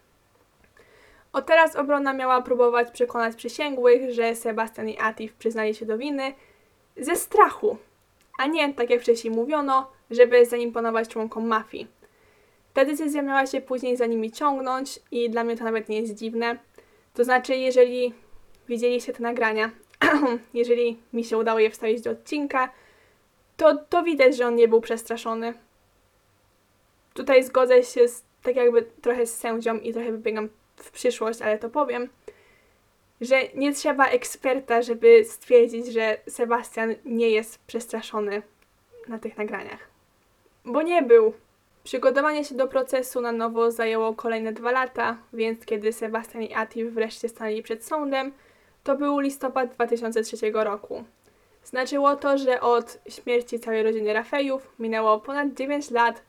Od 1.32 1.46
teraz 1.46 1.76
obrona 1.76 2.12
miała 2.12 2.42
próbować 2.42 2.90
przekonać 2.90 3.36
przysięgłych, 3.36 4.12
że 4.12 4.34
Sebastian 4.34 4.88
i 4.88 4.98
Atif 4.98 5.34
przyznali 5.34 5.74
się 5.74 5.86
do 5.86 5.98
winy 5.98 6.34
ze 6.96 7.16
strachu, 7.16 7.76
a 8.38 8.46
nie, 8.46 8.74
tak 8.74 8.90
jak 8.90 9.00
wcześniej 9.00 9.34
mówiono, 9.34 9.90
żeby 10.10 10.46
zaimponować 10.46 11.08
członkom 11.08 11.46
mafii. 11.46 11.86
Ta 12.74 12.84
decyzja 12.84 13.22
miała 13.22 13.46
się 13.46 13.60
później 13.60 13.96
za 13.96 14.06
nimi 14.06 14.30
ciągnąć 14.30 15.00
i 15.10 15.30
dla 15.30 15.44
mnie 15.44 15.56
to 15.56 15.64
nawet 15.64 15.88
nie 15.88 16.00
jest 16.00 16.14
dziwne. 16.14 16.58
To 17.14 17.24
znaczy, 17.24 17.56
jeżeli 17.56 18.14
widzieliście 18.68 19.12
te 19.12 19.22
nagrania, 19.22 19.70
jeżeli 20.54 20.98
mi 21.12 21.24
się 21.24 21.38
udało 21.38 21.58
je 21.58 21.70
wstawić 21.70 22.00
do 22.00 22.10
odcinka, 22.10 22.72
to, 23.56 23.76
to 23.76 24.02
widać, 24.02 24.36
że 24.36 24.46
on 24.46 24.54
nie 24.54 24.68
był 24.68 24.80
przestraszony. 24.80 25.54
Tutaj 27.14 27.44
zgodzę 27.44 27.82
się 27.82 28.08
z, 28.08 28.24
tak 28.42 28.56
jakby 28.56 28.82
trochę 28.82 29.26
z 29.26 29.36
sędzią 29.36 29.78
i 29.78 29.92
trochę 29.92 30.12
wybiegam 30.12 30.48
w 30.76 30.90
przyszłość, 30.90 31.42
ale 31.42 31.58
to 31.58 31.70
powiem, 31.70 32.08
że 33.20 33.36
nie 33.54 33.74
trzeba 33.74 34.06
eksperta, 34.06 34.82
żeby 34.82 35.24
stwierdzić, 35.24 35.86
że 35.86 36.18
Sebastian 36.28 36.94
nie 37.04 37.30
jest 37.30 37.58
przestraszony 37.66 38.42
na 39.08 39.18
tych 39.18 39.38
nagraniach. 39.38 39.88
Bo 40.64 40.82
nie 40.82 41.02
był. 41.02 41.32
Przygotowanie 41.84 42.44
się 42.44 42.54
do 42.54 42.68
procesu 42.68 43.20
na 43.20 43.32
nowo 43.32 43.70
zajęło 43.70 44.14
kolejne 44.14 44.52
dwa 44.52 44.70
lata, 44.70 45.16
więc 45.32 45.64
kiedy 45.64 45.92
Sebastian 45.92 46.42
i 46.42 46.54
Atif 46.54 46.86
wreszcie 46.86 47.28
stanęli 47.28 47.62
przed 47.62 47.84
sądem, 47.84 48.32
to 48.84 48.96
był 48.96 49.18
listopad 49.18 49.74
2003 49.74 50.36
roku. 50.54 51.04
Znaczyło 51.64 52.16
to, 52.16 52.38
że 52.38 52.60
od 52.60 52.98
śmierci 53.08 53.60
całej 53.60 53.82
rodziny 53.82 54.12
Rafejów 54.12 54.72
minęło 54.78 55.20
ponad 55.20 55.54
9 55.54 55.90
lat, 55.90 56.22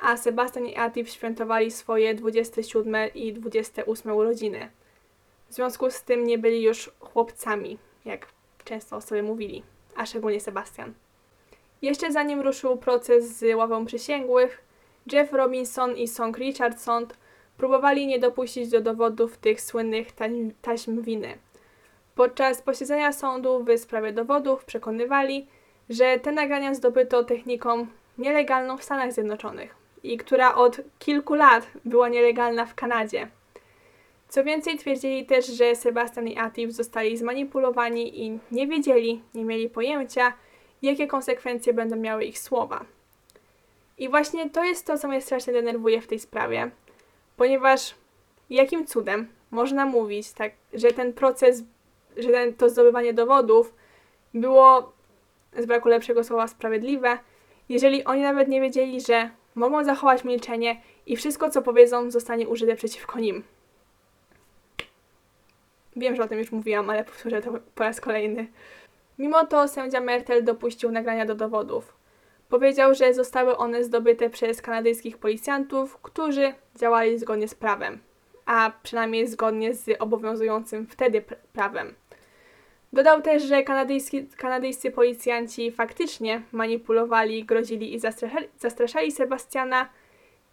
a 0.00 0.16
Sebastian 0.16 0.66
i 0.66 0.76
Atif 0.76 1.08
świętowali 1.08 1.70
swoje 1.70 2.14
27 2.14 2.94
i 3.14 3.32
28 3.32 4.12
urodziny. 4.12 4.70
W 5.48 5.54
związku 5.54 5.90
z 5.90 6.02
tym 6.02 6.26
nie 6.26 6.38
byli 6.38 6.62
już 6.62 6.90
chłopcami, 7.00 7.78
jak 8.04 8.26
często 8.64 8.96
o 8.96 9.00
sobie 9.00 9.22
mówili, 9.22 9.62
a 9.96 10.06
szczególnie 10.06 10.40
Sebastian. 10.40 10.94
Jeszcze 11.82 12.12
zanim 12.12 12.40
ruszył 12.40 12.76
proces 12.76 13.38
z 13.38 13.56
ławą 13.56 13.86
przysięgłych, 13.86 14.62
Jeff 15.12 15.32
Robinson 15.32 15.96
i 15.96 16.08
Song 16.08 16.38
Richardson 16.38 17.06
próbowali 17.56 18.06
nie 18.06 18.18
dopuścić 18.18 18.68
do 18.68 18.80
dowodów 18.80 19.36
tych 19.36 19.60
słynnych 19.60 20.12
taśm, 20.12 20.50
taśm 20.62 21.02
winy. 21.02 21.38
Podczas 22.14 22.62
posiedzenia 22.62 23.12
sądu 23.12 23.64
w 23.64 23.78
sprawie 23.78 24.12
dowodów 24.12 24.64
przekonywali, 24.64 25.46
że 25.88 26.18
te 26.18 26.32
nagrania 26.32 26.74
zdobyto 26.74 27.24
techniką 27.24 27.86
nielegalną 28.18 28.76
w 28.76 28.84
Stanach 28.84 29.12
Zjednoczonych 29.12 29.79
i 30.02 30.16
która 30.16 30.54
od 30.54 30.80
kilku 30.98 31.34
lat 31.34 31.66
była 31.84 32.08
nielegalna 32.08 32.66
w 32.66 32.74
Kanadzie. 32.74 33.28
Co 34.28 34.44
więcej, 34.44 34.78
twierdzili 34.78 35.26
też, 35.26 35.46
że 35.46 35.76
Sebastian 35.76 36.28
i 36.28 36.38
Atif 36.38 36.72
zostali 36.72 37.16
zmanipulowani 37.16 38.26
i 38.26 38.38
nie 38.52 38.66
wiedzieli, 38.66 39.22
nie 39.34 39.44
mieli 39.44 39.68
pojęcia, 39.68 40.32
jakie 40.82 41.06
konsekwencje 41.06 41.72
będą 41.72 41.96
miały 41.96 42.24
ich 42.24 42.38
słowa. 42.38 42.84
I 43.98 44.08
właśnie 44.08 44.50
to 44.50 44.64
jest 44.64 44.86
to, 44.86 44.98
co 44.98 45.08
mnie 45.08 45.20
strasznie 45.20 45.52
denerwuje 45.52 46.00
w 46.00 46.06
tej 46.06 46.18
sprawie, 46.18 46.70
ponieważ 47.36 47.94
jakim 48.50 48.86
cudem 48.86 49.28
można 49.50 49.86
mówić 49.86 50.32
tak, 50.32 50.52
że 50.72 50.92
ten 50.92 51.12
proces, 51.12 51.62
że 52.16 52.28
ten, 52.28 52.54
to 52.54 52.68
zdobywanie 52.70 53.14
dowodów 53.14 53.74
było 54.34 54.92
z 55.58 55.66
braku 55.66 55.88
lepszego 55.88 56.24
słowa 56.24 56.48
sprawiedliwe, 56.48 57.18
jeżeli 57.68 58.04
oni 58.04 58.22
nawet 58.22 58.48
nie 58.48 58.60
wiedzieli, 58.60 59.00
że 59.00 59.30
mogą 59.54 59.84
zachować 59.84 60.24
milczenie 60.24 60.80
i 61.06 61.16
wszystko, 61.16 61.50
co 61.50 61.62
powiedzą, 61.62 62.10
zostanie 62.10 62.48
użyte 62.48 62.76
przeciwko 62.76 63.20
nim. 63.20 63.42
Wiem, 65.96 66.16
że 66.16 66.22
o 66.22 66.28
tym 66.28 66.38
już 66.38 66.52
mówiłam, 66.52 66.90
ale 66.90 67.04
powtórzę 67.04 67.42
to 67.42 67.52
po 67.74 67.84
raz 67.84 68.00
kolejny. 68.00 68.46
Mimo 69.18 69.46
to 69.46 69.68
sędzia 69.68 70.00
Mertel 70.00 70.44
dopuścił 70.44 70.90
nagrania 70.90 71.26
do 71.26 71.34
dowodów. 71.34 71.94
Powiedział, 72.48 72.94
że 72.94 73.14
zostały 73.14 73.56
one 73.56 73.84
zdobyte 73.84 74.30
przez 74.30 74.62
kanadyjskich 74.62 75.18
policjantów, 75.18 75.98
którzy 76.02 76.54
działali 76.76 77.18
zgodnie 77.18 77.48
z 77.48 77.54
prawem, 77.54 77.98
a 78.46 78.72
przynajmniej 78.82 79.26
zgodnie 79.26 79.74
z 79.74 79.96
obowiązującym 79.98 80.86
wtedy 80.86 81.20
pr- 81.20 81.36
prawem. 81.52 81.94
Dodał 82.92 83.22
też, 83.22 83.42
że 83.42 83.62
kanadyjski, 83.62 84.26
kanadyjscy 84.26 84.90
policjanci 84.90 85.72
faktycznie 85.72 86.42
manipulowali, 86.52 87.44
grozili 87.44 87.94
i 87.94 87.98
zastraszali, 87.98 88.48
zastraszali 88.58 89.12
Sebastiana, 89.12 89.88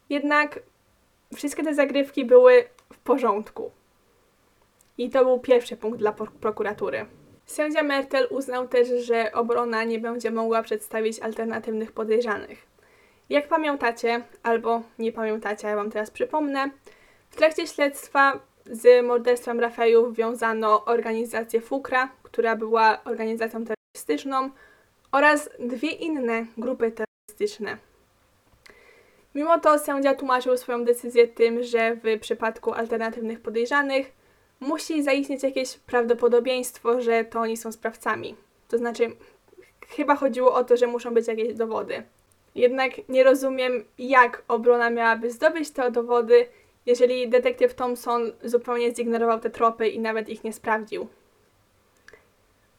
jednak 0.09 0.59
wszystkie 1.35 1.63
te 1.63 1.73
zagrywki 1.73 2.25
były 2.25 2.63
w 2.93 2.97
porządku. 2.97 3.71
I 4.97 5.09
to 5.09 5.25
był 5.25 5.39
pierwszy 5.39 5.77
punkt 5.77 5.99
dla 5.99 6.11
pro- 6.11 6.27
prokuratury. 6.41 7.05
Sędzia 7.45 7.83
Mertel 7.83 8.27
uznał 8.29 8.67
też, 8.67 8.87
że 8.87 9.31
obrona 9.31 9.83
nie 9.83 9.99
będzie 9.99 10.31
mogła 10.31 10.63
przedstawić 10.63 11.19
alternatywnych 11.19 11.91
podejrzanych. 11.91 12.67
Jak 13.29 13.47
pamiętacie, 13.47 14.21
albo 14.43 14.81
nie 14.99 15.11
pamiętacie, 15.11 15.67
ja 15.67 15.75
wam 15.75 15.91
teraz 15.91 16.11
przypomnę, 16.11 16.69
w 17.29 17.35
trakcie 17.35 17.67
śledztwa 17.67 18.39
z 18.71 19.05
morderstwem 19.05 19.59
Rafejów 19.59 20.15
wiązano 20.15 20.85
organizację 20.85 21.61
FUKRA, 21.61 22.09
która 22.23 22.55
była 22.55 23.03
organizacją 23.03 23.65
terrorystyczną, 23.65 24.49
oraz 25.11 25.49
dwie 25.59 25.91
inne 25.91 26.45
grupy 26.57 26.91
terrorystyczne. 26.91 27.77
Mimo 29.35 29.59
to 29.59 29.79
sędzia 29.79 30.15
tłumaczył 30.15 30.57
swoją 30.57 30.85
decyzję 30.85 31.27
tym, 31.27 31.63
że 31.63 31.95
w 31.95 32.19
przypadku 32.19 32.73
alternatywnych 32.73 33.39
podejrzanych 33.39 34.11
musi 34.59 35.03
zaistnieć 35.03 35.43
jakieś 35.43 35.77
prawdopodobieństwo, 35.77 37.01
że 37.01 37.25
to 37.25 37.39
oni 37.39 37.57
są 37.57 37.71
sprawcami. 37.71 38.35
To 38.67 38.77
znaczy, 38.77 39.11
chyba 39.87 40.15
chodziło 40.15 40.53
o 40.53 40.63
to, 40.63 40.77
że 40.77 40.87
muszą 40.87 41.13
być 41.13 41.27
jakieś 41.27 41.53
dowody. 41.53 42.03
Jednak 42.55 42.91
nie 43.09 43.23
rozumiem, 43.23 43.85
jak 43.97 44.43
obrona 44.47 44.89
miałaby 44.89 45.31
zdobyć 45.31 45.71
te 45.71 45.91
dowody, 45.91 46.45
jeżeli 46.87 47.29
detektyw 47.29 47.75
Thompson 47.75 48.31
zupełnie 48.43 48.95
zignorował 48.95 49.39
te 49.39 49.49
tropy 49.49 49.87
i 49.87 49.99
nawet 49.99 50.29
ich 50.29 50.43
nie 50.43 50.53
sprawdził. 50.53 51.07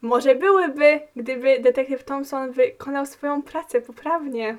Może 0.01 0.35
byłyby, 0.35 0.99
gdyby 1.15 1.59
detektyw 1.59 2.03
Thompson 2.03 2.51
wykonał 2.51 3.05
swoją 3.05 3.41
pracę 3.41 3.81
poprawnie. 3.81 4.57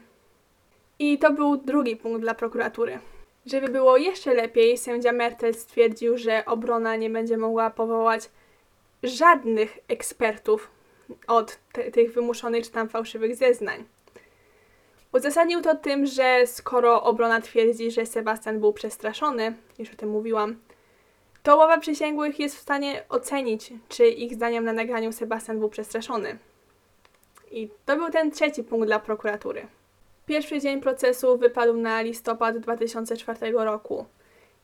I 0.98 1.18
to 1.18 1.32
był 1.32 1.56
drugi 1.56 1.96
punkt 1.96 2.20
dla 2.20 2.34
prokuratury. 2.34 2.98
Żeby 3.46 3.68
było 3.68 3.96
jeszcze 3.96 4.34
lepiej, 4.34 4.78
sędzia 4.78 5.12
Mertel 5.12 5.54
stwierdził, 5.54 6.18
że 6.18 6.44
obrona 6.44 6.96
nie 6.96 7.10
będzie 7.10 7.36
mogła 7.36 7.70
powołać 7.70 8.30
żadnych 9.02 9.78
ekspertów 9.88 10.70
od 11.26 11.58
tych 11.92 12.12
wymuszonych 12.12 12.64
czy 12.64 12.70
tam 12.70 12.88
fałszywych 12.88 13.36
zeznań. 13.36 13.84
Uzasadnił 15.12 15.62
to 15.62 15.76
tym, 15.76 16.06
że 16.06 16.46
skoro 16.46 17.02
obrona 17.02 17.40
twierdzi, 17.40 17.90
że 17.90 18.06
Sebastian 18.06 18.60
był 18.60 18.72
przestraszony, 18.72 19.54
już 19.78 19.92
o 19.92 19.96
tym 19.96 20.08
mówiłam, 20.08 20.56
to 21.42 21.56
ława 21.56 21.78
przysięgłych 21.78 22.38
jest 22.38 22.56
w 22.56 22.60
stanie 22.60 23.02
ocenić, 23.08 23.72
czy 23.88 24.06
ich 24.08 24.34
zdaniem 24.34 24.64
na 24.64 24.72
nagraniu 24.72 25.12
Sebastian 25.12 25.58
był 25.58 25.68
przestraszony. 25.68 26.38
I 27.50 27.68
to 27.86 27.96
był 27.96 28.10
ten 28.10 28.30
trzeci 28.30 28.64
punkt 28.64 28.86
dla 28.86 28.98
prokuratury. 28.98 29.66
Pierwszy 30.26 30.60
dzień 30.60 30.80
procesu 30.80 31.38
wypadł 31.38 31.76
na 31.76 32.02
listopad 32.02 32.58
2004 32.58 33.52
roku. 33.52 34.06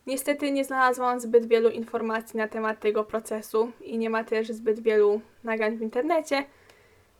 Niestety 0.07 0.51
nie 0.51 0.63
znalazłam 0.63 1.19
zbyt 1.19 1.47
wielu 1.47 1.69
informacji 1.69 2.37
na 2.37 2.47
temat 2.47 2.79
tego 2.79 3.03
procesu 3.03 3.71
i 3.81 3.97
nie 3.97 4.09
ma 4.09 4.23
też 4.23 4.47
zbyt 4.47 4.79
wielu 4.79 5.21
nagrań 5.43 5.77
w 5.77 5.81
internecie, 5.81 6.43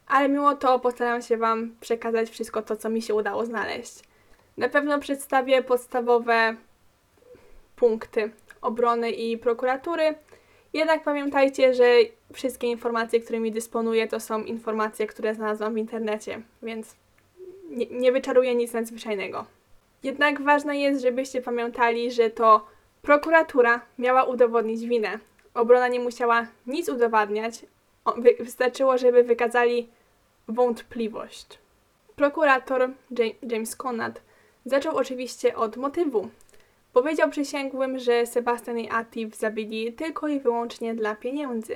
ale 0.07 0.29
mimo 0.29 0.55
to 0.55 0.79
postaram 0.79 1.21
się 1.21 1.37
Wam 1.37 1.75
przekazać 1.79 2.29
wszystko 2.29 2.61
to, 2.61 2.75
co 2.75 2.89
mi 2.89 3.01
się 3.01 3.13
udało 3.13 3.45
znaleźć. 3.45 3.99
Na 4.57 4.69
pewno 4.69 4.99
przedstawię 4.99 5.63
podstawowe 5.63 6.55
punkty 7.75 8.31
obrony 8.61 9.11
i 9.11 9.37
prokuratury, 9.37 10.15
jednak 10.73 11.03
pamiętajcie, 11.03 11.73
że 11.73 11.85
wszystkie 12.33 12.67
informacje, 12.67 13.19
którymi 13.19 13.51
dysponuję, 13.51 14.07
to 14.07 14.19
są 14.19 14.43
informacje, 14.43 15.07
które 15.07 15.35
znalazłam 15.35 15.73
w 15.73 15.77
internecie, 15.77 16.41
więc 16.63 16.95
nie, 17.69 17.85
nie 17.85 18.11
wyczaruję 18.11 18.55
nic 18.55 18.73
nadzwyczajnego. 18.73 19.45
Jednak 20.03 20.41
ważne 20.41 20.77
jest, 20.77 21.01
żebyście 21.01 21.41
pamiętali, 21.41 22.11
że 22.11 22.29
to 22.29 22.65
prokuratura 23.01 23.81
miała 23.97 24.23
udowodnić 24.23 24.85
winę. 24.85 25.19
Obrona 25.53 25.87
nie 25.87 25.99
musiała 25.99 26.47
nic 26.67 26.89
udowadniać, 26.89 27.65
wystarczyło, 28.39 28.97
żeby 28.97 29.23
wykazali 29.23 29.89
wątpliwość. 30.47 31.59
Prokurator 32.15 32.89
Ja- 33.11 33.33
James 33.51 33.75
Conrad 33.75 34.21
zaczął 34.65 34.95
oczywiście 34.97 35.55
od 35.55 35.77
motywu. 35.77 36.29
Powiedział 36.93 37.29
przysięgłym, 37.29 37.99
że 37.99 38.25
Sebastian 38.25 38.79
i 38.79 38.89
Atif 38.89 39.35
zabili 39.35 39.93
tylko 39.93 40.27
i 40.27 40.39
wyłącznie 40.39 40.95
dla 40.95 41.15
pieniędzy. 41.15 41.75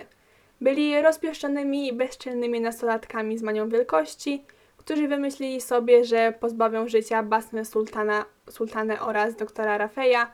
Byli 0.61 1.01
rozpieszczonymi 1.01 1.87
i 1.87 1.93
bezczelnymi 1.93 2.61
nastolatkami 2.61 3.37
z 3.37 3.41
manią 3.41 3.69
wielkości, 3.69 4.43
którzy 4.77 5.07
wymyślili 5.07 5.61
sobie, 5.61 6.05
że 6.05 6.33
pozbawią 6.39 6.87
życia 6.87 7.23
Basmy 7.23 7.65
Sultana, 7.65 8.25
oraz 9.01 9.35
doktora 9.35 9.77
Rafeja 9.77 10.31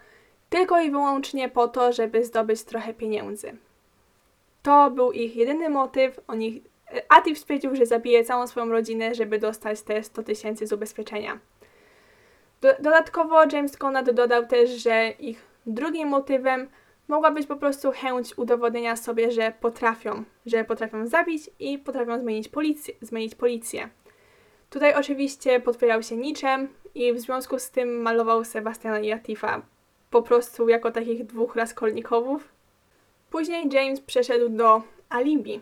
tylko 0.49 0.81
i 0.81 0.91
wyłącznie 0.91 1.49
po 1.49 1.67
to, 1.67 1.93
żeby 1.93 2.25
zdobyć 2.25 2.63
trochę 2.63 2.93
pieniędzy. 2.93 3.57
To 4.63 4.91
był 4.91 5.11
ich 5.11 5.35
jedyny 5.35 5.69
motyw. 5.69 6.19
Oni, 6.27 6.61
Atif 7.09 7.37
stwierdził, 7.37 7.75
że 7.75 7.85
zabije 7.85 8.23
całą 8.23 8.47
swoją 8.47 8.69
rodzinę, 8.69 9.15
żeby 9.15 9.39
dostać 9.39 9.81
te 9.81 10.03
100 10.03 10.23
tysięcy 10.23 10.67
z 10.67 10.73
ubezpieczenia. 10.73 11.39
Do, 12.61 12.73
dodatkowo 12.79 13.43
James 13.51 13.77
Conrad 13.83 14.11
dodał 14.11 14.47
też, 14.47 14.69
że 14.69 15.09
ich 15.09 15.41
drugim 15.65 16.07
motywem 16.07 16.69
mogła 17.07 17.31
być 17.31 17.47
po 17.47 17.55
prostu 17.55 17.91
chęć 17.91 18.37
udowodnienia 18.37 18.95
sobie, 18.95 19.31
że 19.31 19.53
potrafią, 19.59 20.23
że 20.45 20.63
potrafią 20.63 21.07
zabić 21.07 21.49
i 21.59 21.79
potrafią 21.79 22.19
zmienić 22.19 22.49
policję. 22.49 22.93
Zmienić 23.01 23.35
policję. 23.35 23.89
Tutaj 24.69 24.93
oczywiście 24.93 25.59
podpierał 25.59 26.03
się 26.03 26.17
niczem 26.17 26.69
i 26.95 27.13
w 27.13 27.19
związku 27.19 27.59
z 27.59 27.71
tym 27.71 28.01
malował 28.01 28.43
Sebastiana 28.43 28.99
i 28.99 29.11
Atifa 29.11 29.61
po 30.09 30.21
prostu 30.21 30.69
jako 30.69 30.91
takich 30.91 31.25
dwóch 31.25 31.55
raskolnikowów. 31.55 32.49
Później 33.29 33.69
James 33.71 34.01
przeszedł 34.01 34.49
do 34.49 34.81
alibi. 35.09 35.61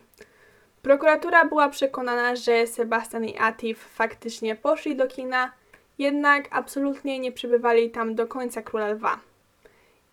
Prokuratura 0.86 1.45
była 1.45 1.69
przekonana, 1.69 2.36
że 2.36 2.67
Sebastian 2.67 3.26
i 3.26 3.38
Atif 3.38 3.80
faktycznie 3.80 4.56
poszli 4.56 4.95
do 4.95 5.08
kina, 5.08 5.52
jednak 5.98 6.48
absolutnie 6.52 7.19
nie 7.19 7.32
przybywali 7.32 7.89
tam 7.89 8.15
do 8.15 8.28
końca 8.28 8.62
Króla 8.62 8.88
Lwa. 8.88 9.19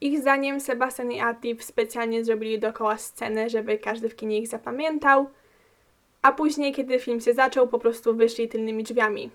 Ich 0.01 0.21
zdaniem 0.21 0.61
Sebastian 0.61 1.13
i 1.13 1.21
Atif 1.21 1.65
specjalnie 1.65 2.25
zrobili 2.25 2.59
dookoła 2.59 2.99
scenę, 2.99 3.51
żeby 3.51 3.79
każdy 3.79 4.09
w 4.09 4.17
kinie 4.17 4.39
ich 4.39 4.49
zapamiętał, 4.49 5.31
a 6.23 6.33
później, 6.33 6.73
kiedy 6.73 6.99
film 6.99 7.21
się 7.21 7.35
zaczął, 7.35 7.69
po 7.69 7.79
prostu 7.79 8.15
wyszli 8.15 8.49
tylnymi 8.49 8.85
drzwiami. 8.85 9.31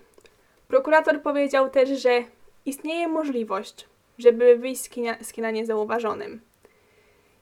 Prokurator 0.68 1.22
powiedział 1.22 1.70
też, 1.70 1.90
że 1.90 2.24
istnieje 2.66 3.08
możliwość, 3.08 3.88
żeby 4.18 4.56
wyjść 4.56 4.82
z 4.82 4.90
kina, 4.90 5.16
z 5.22 5.34
kina 5.34 5.52
niezauważonym. 5.52 6.47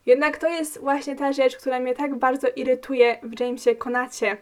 Jednak 0.06 0.38
to 0.38 0.50
jest 0.50 0.80
właśnie 0.80 1.16
ta 1.16 1.34
rzecz, 1.34 1.58
która 1.58 1.80
mnie 1.80 1.96
tak 1.96 2.16
bardzo 2.16 2.48
irytuje 2.56 3.20
w 3.24 3.40
Jamesie 3.40 3.76
Konacie. 3.76 4.38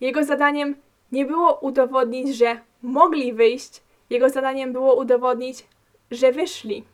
Jego 0.00 0.24
zadaniem 0.24 0.76
nie 1.12 1.24
było 1.24 1.58
udowodnić, 1.58 2.36
że 2.36 2.60
mogli 2.82 3.32
wyjść, 3.32 3.82
jego 4.10 4.30
zadaniem 4.30 4.72
było 4.72 4.94
udowodnić, 4.94 5.66
że 6.10 6.32
wyszli. 6.32 6.84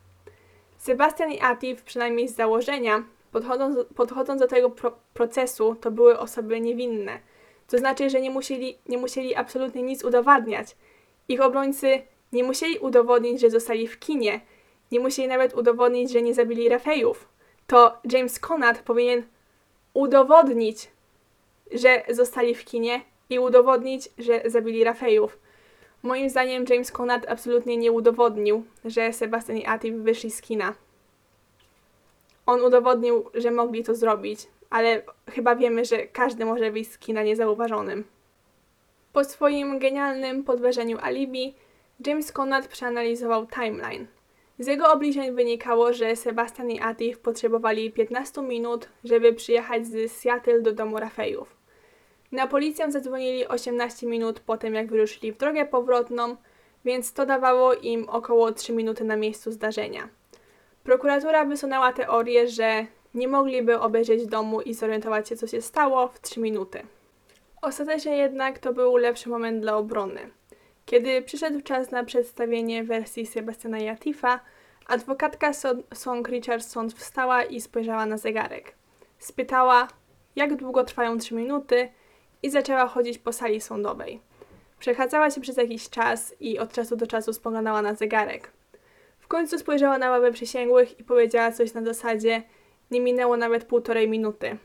Sebastian 0.76 1.32
i 1.32 1.40
Atif, 1.40 1.82
przynajmniej 1.82 2.28
z 2.28 2.36
założenia, 2.36 3.04
podchodząc, 3.32 3.76
podchodząc 3.96 4.40
do 4.40 4.46
tego 4.46 4.70
pro 4.70 4.98
procesu, 5.14 5.74
to 5.80 5.90
były 5.90 6.18
osoby 6.18 6.60
niewinne. 6.60 7.18
To 7.68 7.78
znaczy, 7.78 8.10
że 8.10 8.20
nie 8.20 8.30
musieli, 8.30 8.78
nie 8.88 8.98
musieli 8.98 9.34
absolutnie 9.34 9.82
nic 9.82 10.04
udowadniać. 10.04 10.76
Ich 11.28 11.40
obrońcy 11.40 12.02
nie 12.32 12.44
musieli 12.44 12.78
udowodnić, 12.78 13.40
że 13.40 13.50
zostali 13.50 13.88
w 13.88 13.98
kinie. 13.98 14.40
Nie 14.92 15.00
musieli 15.00 15.28
nawet 15.28 15.54
udowodnić, 15.54 16.12
że 16.12 16.22
nie 16.22 16.34
zabili 16.34 16.68
Rafejów. 16.68 17.29
To 17.70 17.98
James 18.12 18.38
Conrad 18.38 18.82
powinien 18.82 19.22
udowodnić, 19.94 20.90
że 21.72 22.02
zostali 22.08 22.54
w 22.54 22.64
kinie 22.64 23.00
i 23.28 23.38
udowodnić, 23.38 24.08
że 24.18 24.42
zabili 24.46 24.84
Rafejów. 24.84 25.38
Moim 26.02 26.30
zdaniem 26.30 26.64
James 26.68 26.92
Conrad 26.92 27.26
absolutnie 27.28 27.76
nie 27.76 27.92
udowodnił, 27.92 28.64
że 28.84 29.12
Sebastian 29.12 29.56
i 29.56 29.66
Atif 29.66 29.94
wyszli 29.94 30.30
z 30.30 30.40
kina. 30.42 30.74
On 32.46 32.60
udowodnił, 32.60 33.30
że 33.34 33.50
mogli 33.50 33.84
to 33.84 33.94
zrobić, 33.94 34.46
ale 34.70 35.02
chyba 35.28 35.56
wiemy, 35.56 35.84
że 35.84 36.06
każdy 36.06 36.44
może 36.44 36.70
wyjść 36.70 36.90
z 36.90 36.98
kina 36.98 37.22
niezauważonym. 37.22 38.04
Po 39.12 39.24
swoim 39.24 39.78
genialnym 39.78 40.44
podważeniu 40.44 40.98
alibi, 41.00 41.54
James 42.06 42.32
Conrad 42.32 42.68
przeanalizował 42.68 43.46
timeline. 43.46 44.06
Z 44.60 44.66
jego 44.66 44.92
obliczeń 44.92 45.32
wynikało, 45.32 45.92
że 45.92 46.16
Sebastian 46.16 46.70
i 46.70 46.80
Atif 46.80 47.18
potrzebowali 47.18 47.92
15 47.92 48.42
minut, 48.42 48.88
żeby 49.04 49.32
przyjechać 49.32 49.86
z 49.86 50.12
Seattle 50.12 50.62
do 50.62 50.72
domu 50.72 50.98
Rafejów. 50.98 51.56
Na 52.32 52.46
policję 52.46 52.92
zadzwonili 52.92 53.48
18 53.48 54.06
minut 54.06 54.40
po 54.40 54.56
tym, 54.56 54.74
jak 54.74 54.90
wyruszyli 54.90 55.32
w 55.32 55.36
drogę 55.36 55.66
powrotną, 55.66 56.36
więc 56.84 57.12
to 57.12 57.26
dawało 57.26 57.74
im 57.74 58.08
około 58.08 58.52
3 58.52 58.72
minuty 58.72 59.04
na 59.04 59.16
miejscu 59.16 59.52
zdarzenia. 59.52 60.08
Prokuratura 60.84 61.44
wysunęła 61.44 61.92
teorię, 61.92 62.48
że 62.48 62.86
nie 63.14 63.28
mogliby 63.28 63.80
obejrzeć 63.80 64.26
domu 64.26 64.60
i 64.60 64.74
zorientować 64.74 65.28
się, 65.28 65.36
co 65.36 65.46
się 65.46 65.62
stało 65.62 66.08
w 66.08 66.20
3 66.20 66.40
minuty. 66.40 66.82
Ostatecznie 67.62 68.16
jednak 68.16 68.58
to 68.58 68.72
był 68.72 68.96
lepszy 68.96 69.28
moment 69.28 69.60
dla 69.60 69.76
obrony. 69.76 70.30
Kiedy 70.90 71.22
przyszedł 71.22 71.60
czas 71.60 71.90
na 71.90 72.04
przedstawienie 72.04 72.84
wersji 72.84 73.26
Sebastiana 73.26 73.78
Jatifa, 73.78 74.40
adwokatka 74.86 75.52
Son- 75.52 75.82
Song 75.94 76.28
Richardson 76.28 76.90
wstała 76.90 77.44
i 77.44 77.60
spojrzała 77.60 78.06
na 78.06 78.18
zegarek. 78.18 78.74
Spytała, 79.18 79.88
jak 80.36 80.56
długo 80.56 80.84
trwają 80.84 81.18
3 81.18 81.34
minuty 81.34 81.88
i 82.42 82.50
zaczęła 82.50 82.86
chodzić 82.86 83.18
po 83.18 83.32
sali 83.32 83.60
sądowej. 83.60 84.20
Przechadzała 84.78 85.30
się 85.30 85.40
przez 85.40 85.56
jakiś 85.56 85.90
czas 85.90 86.34
i 86.40 86.58
od 86.58 86.72
czasu 86.72 86.96
do 86.96 87.06
czasu 87.06 87.32
spoglądała 87.32 87.82
na 87.82 87.94
zegarek. 87.94 88.52
W 89.18 89.28
końcu 89.28 89.58
spojrzała 89.58 89.98
na 89.98 90.10
ławę 90.10 90.32
przysięgłych 90.32 91.00
i 91.00 91.04
powiedziała 91.04 91.52
coś 91.52 91.74
na 91.74 91.84
zasadzie 91.84 92.42
nie 92.90 93.00
minęło 93.00 93.36
nawet 93.36 93.64
półtorej 93.64 94.08
minuty. 94.08 94.56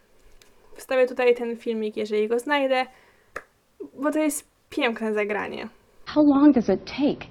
Wstawię 0.76 1.07
tutaj 1.07 1.36
ten 1.36 1.57
filmik, 1.57 1.97
jeżeli 1.97 2.28
go 2.28 2.39
znajdę, 2.39 2.86
bo 3.93 4.11
to 4.11 4.19
jest 4.19 4.47
piękne 4.69 5.13
zagranie. 5.13 5.69
How 6.06 6.22
long 6.22 6.51
does 6.51 6.70
it 6.70 6.86
take 6.86 7.28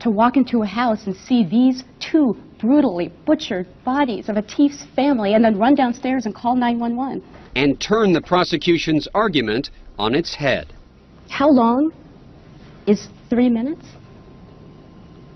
to 0.00 0.10
walk 0.10 0.36
into 0.36 0.62
a 0.62 0.66
house 0.66 1.06
and 1.06 1.14
see 1.14 1.44
these 1.44 1.84
two 2.00 2.36
brutally 2.58 3.12
butchered 3.26 3.66
bodies 3.84 4.28
of 4.28 4.36
a 4.36 4.42
thief's 4.42 4.84
family 4.96 5.34
and 5.34 5.44
then 5.44 5.58
run 5.58 5.74
downstairs 5.74 6.26
and 6.26 6.34
call 6.34 6.56
911? 6.56 7.22
and 7.54 7.80
turn 7.80 8.12
the 8.12 8.20
prosecution's 8.20 9.08
argument 9.14 9.70
on 9.98 10.14
its 10.14 10.34
head. 10.34 10.72
How 11.28 11.50
long 11.50 11.92
is 12.86 13.08
three 13.28 13.48
minutes? 13.48 13.86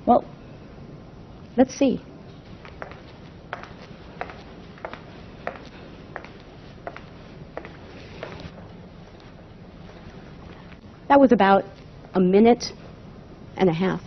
Well, 0.07 0.25
let's 1.57 1.75
see. 1.75 2.01
That 11.09 11.21
was 11.21 11.33
about 11.33 11.65
a 12.17 12.21
minute 12.21 12.67
and 13.57 13.71
a 13.71 13.73
half. 13.73 14.01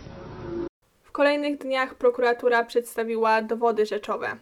W 1.02 1.12
kolejnych 1.12 1.58
dniach 1.58 1.94
prokuratura 1.94 2.64
przedstawiła 2.64 3.42
dowody 3.42 3.86
rzeczowe. 3.86 4.36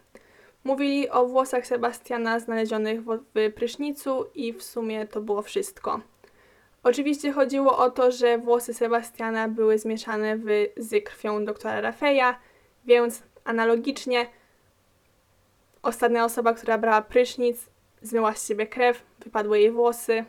Mówili 0.64 1.10
o 1.10 1.26
włosach 1.26 1.66
Sebastiana 1.66 2.40
znalezionych 2.40 3.04
w, 3.04 3.18
prysznicu 3.54 4.26
i 4.34 4.52
w 4.52 4.62
sumie 4.62 5.06
to 5.06 5.20
było 5.20 5.42
wszystko. 5.42 6.00
Oczywiście 6.82 7.32
chodziło 7.32 7.78
o 7.78 7.90
to, 7.90 8.12
że 8.12 8.38
włosy 8.38 8.74
Sebastiana 8.74 9.48
były 9.48 9.78
zmieszane 9.78 10.36
w, 10.36 10.44
z 10.76 11.04
krwią 11.04 11.44
doktora 11.44 11.80
Rafeja, 11.80 12.38
więc 12.84 13.22
analogicznie 13.44 14.26
ostatnia 15.82 16.24
osoba, 16.24 16.54
która 16.54 16.78
brała 16.78 17.02
prysznic, 17.02 17.66
zmyła 18.02 18.34
z 18.34 18.48
siebie 18.48 18.66
krew, 18.66 19.02
wypadły 19.24 19.60
jej 19.60 19.70
włosy. 19.70 20.24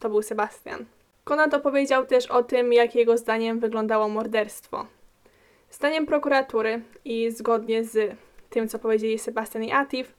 To 0.00 0.08
był 0.08 0.22
Sebastian. 0.22 0.86
Konrad 1.24 1.54
opowiedział 1.54 2.06
też 2.06 2.26
o 2.26 2.42
tym, 2.42 2.72
jak 2.72 2.94
jego 2.94 3.16
zdaniem 3.16 3.60
wyglądało 3.60 4.08
morderstwo. 4.08 4.86
Zdaniem 5.70 6.06
prokuratury 6.06 6.82
i 7.04 7.30
zgodnie 7.30 7.84
z 7.84 8.16
tym, 8.50 8.68
co 8.68 8.78
powiedzieli 8.78 9.18
Sebastian 9.18 9.64
i 9.64 9.72
Atif, 9.72 10.14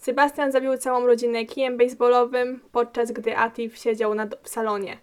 Sebastian 0.00 0.52
zabił 0.52 0.76
całą 0.76 1.06
rodzinę 1.06 1.44
kijem 1.44 1.76
baseballowym, 1.76 2.60
podczas 2.72 3.12
gdy 3.12 3.36
Atif 3.36 3.76
siedział 3.78 4.14
na, 4.14 4.26
w 4.42 4.48
salonie. 4.48 4.98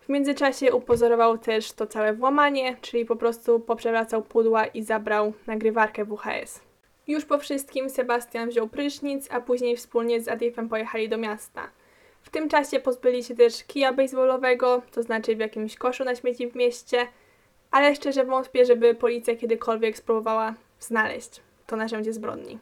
W 0.00 0.08
międzyczasie 0.08 0.72
upozorował 0.72 1.38
też 1.38 1.72
to 1.72 1.86
całe 1.86 2.14
włamanie, 2.14 2.76
czyli 2.80 3.04
po 3.04 3.16
prostu 3.16 3.60
poprzewracał 3.60 4.22
pudła 4.22 4.66
i 4.66 4.82
zabrał 4.82 5.32
nagrywarkę 5.46 6.04
WHS. 6.04 6.60
Już 7.06 7.24
po 7.24 7.38
wszystkim 7.38 7.90
Sebastian 7.90 8.48
wziął 8.48 8.68
prysznic, 8.68 9.28
a 9.30 9.40
później 9.40 9.76
wspólnie 9.76 10.20
z 10.20 10.28
Atifem 10.28 10.68
pojechali 10.68 11.08
do 11.08 11.18
miasta. 11.18 11.70
W 12.28 12.30
tym 12.30 12.48
czasie 12.48 12.80
pozbyli 12.80 13.24
się 13.24 13.36
też 13.36 13.64
kija 13.64 13.92
baseballowego, 13.92 14.82
to 14.92 15.02
znaczy 15.02 15.36
w 15.36 15.38
jakimś 15.38 15.76
koszu 15.76 16.04
na 16.04 16.14
śmieci 16.14 16.50
w 16.50 16.54
mieście, 16.54 17.06
ale 17.70 17.94
szczerze 17.94 18.24
wątpię, 18.24 18.64
żeby 18.64 18.94
policja 18.94 19.36
kiedykolwiek 19.36 19.98
spróbowała 19.98 20.54
znaleźć 20.80 21.40
to 21.66 21.76
narzędzie 21.76 22.12
zbrodni. 22.12 22.58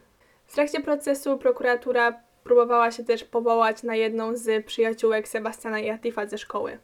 W 0.46 0.54
trakcie 0.54 0.80
procesu 0.80 1.38
prokuratura 1.38 2.20
próbowała 2.44 2.90
się 2.90 3.04
też 3.04 3.24
powołać 3.24 3.82
na 3.82 3.96
jedną 3.96 4.36
z 4.36 4.66
przyjaciółek 4.66 5.28
Sebastiana 5.28 5.80
i 5.80 5.90
Atifa 5.90 6.26
ze 6.26 6.38
szkoły. 6.38 6.78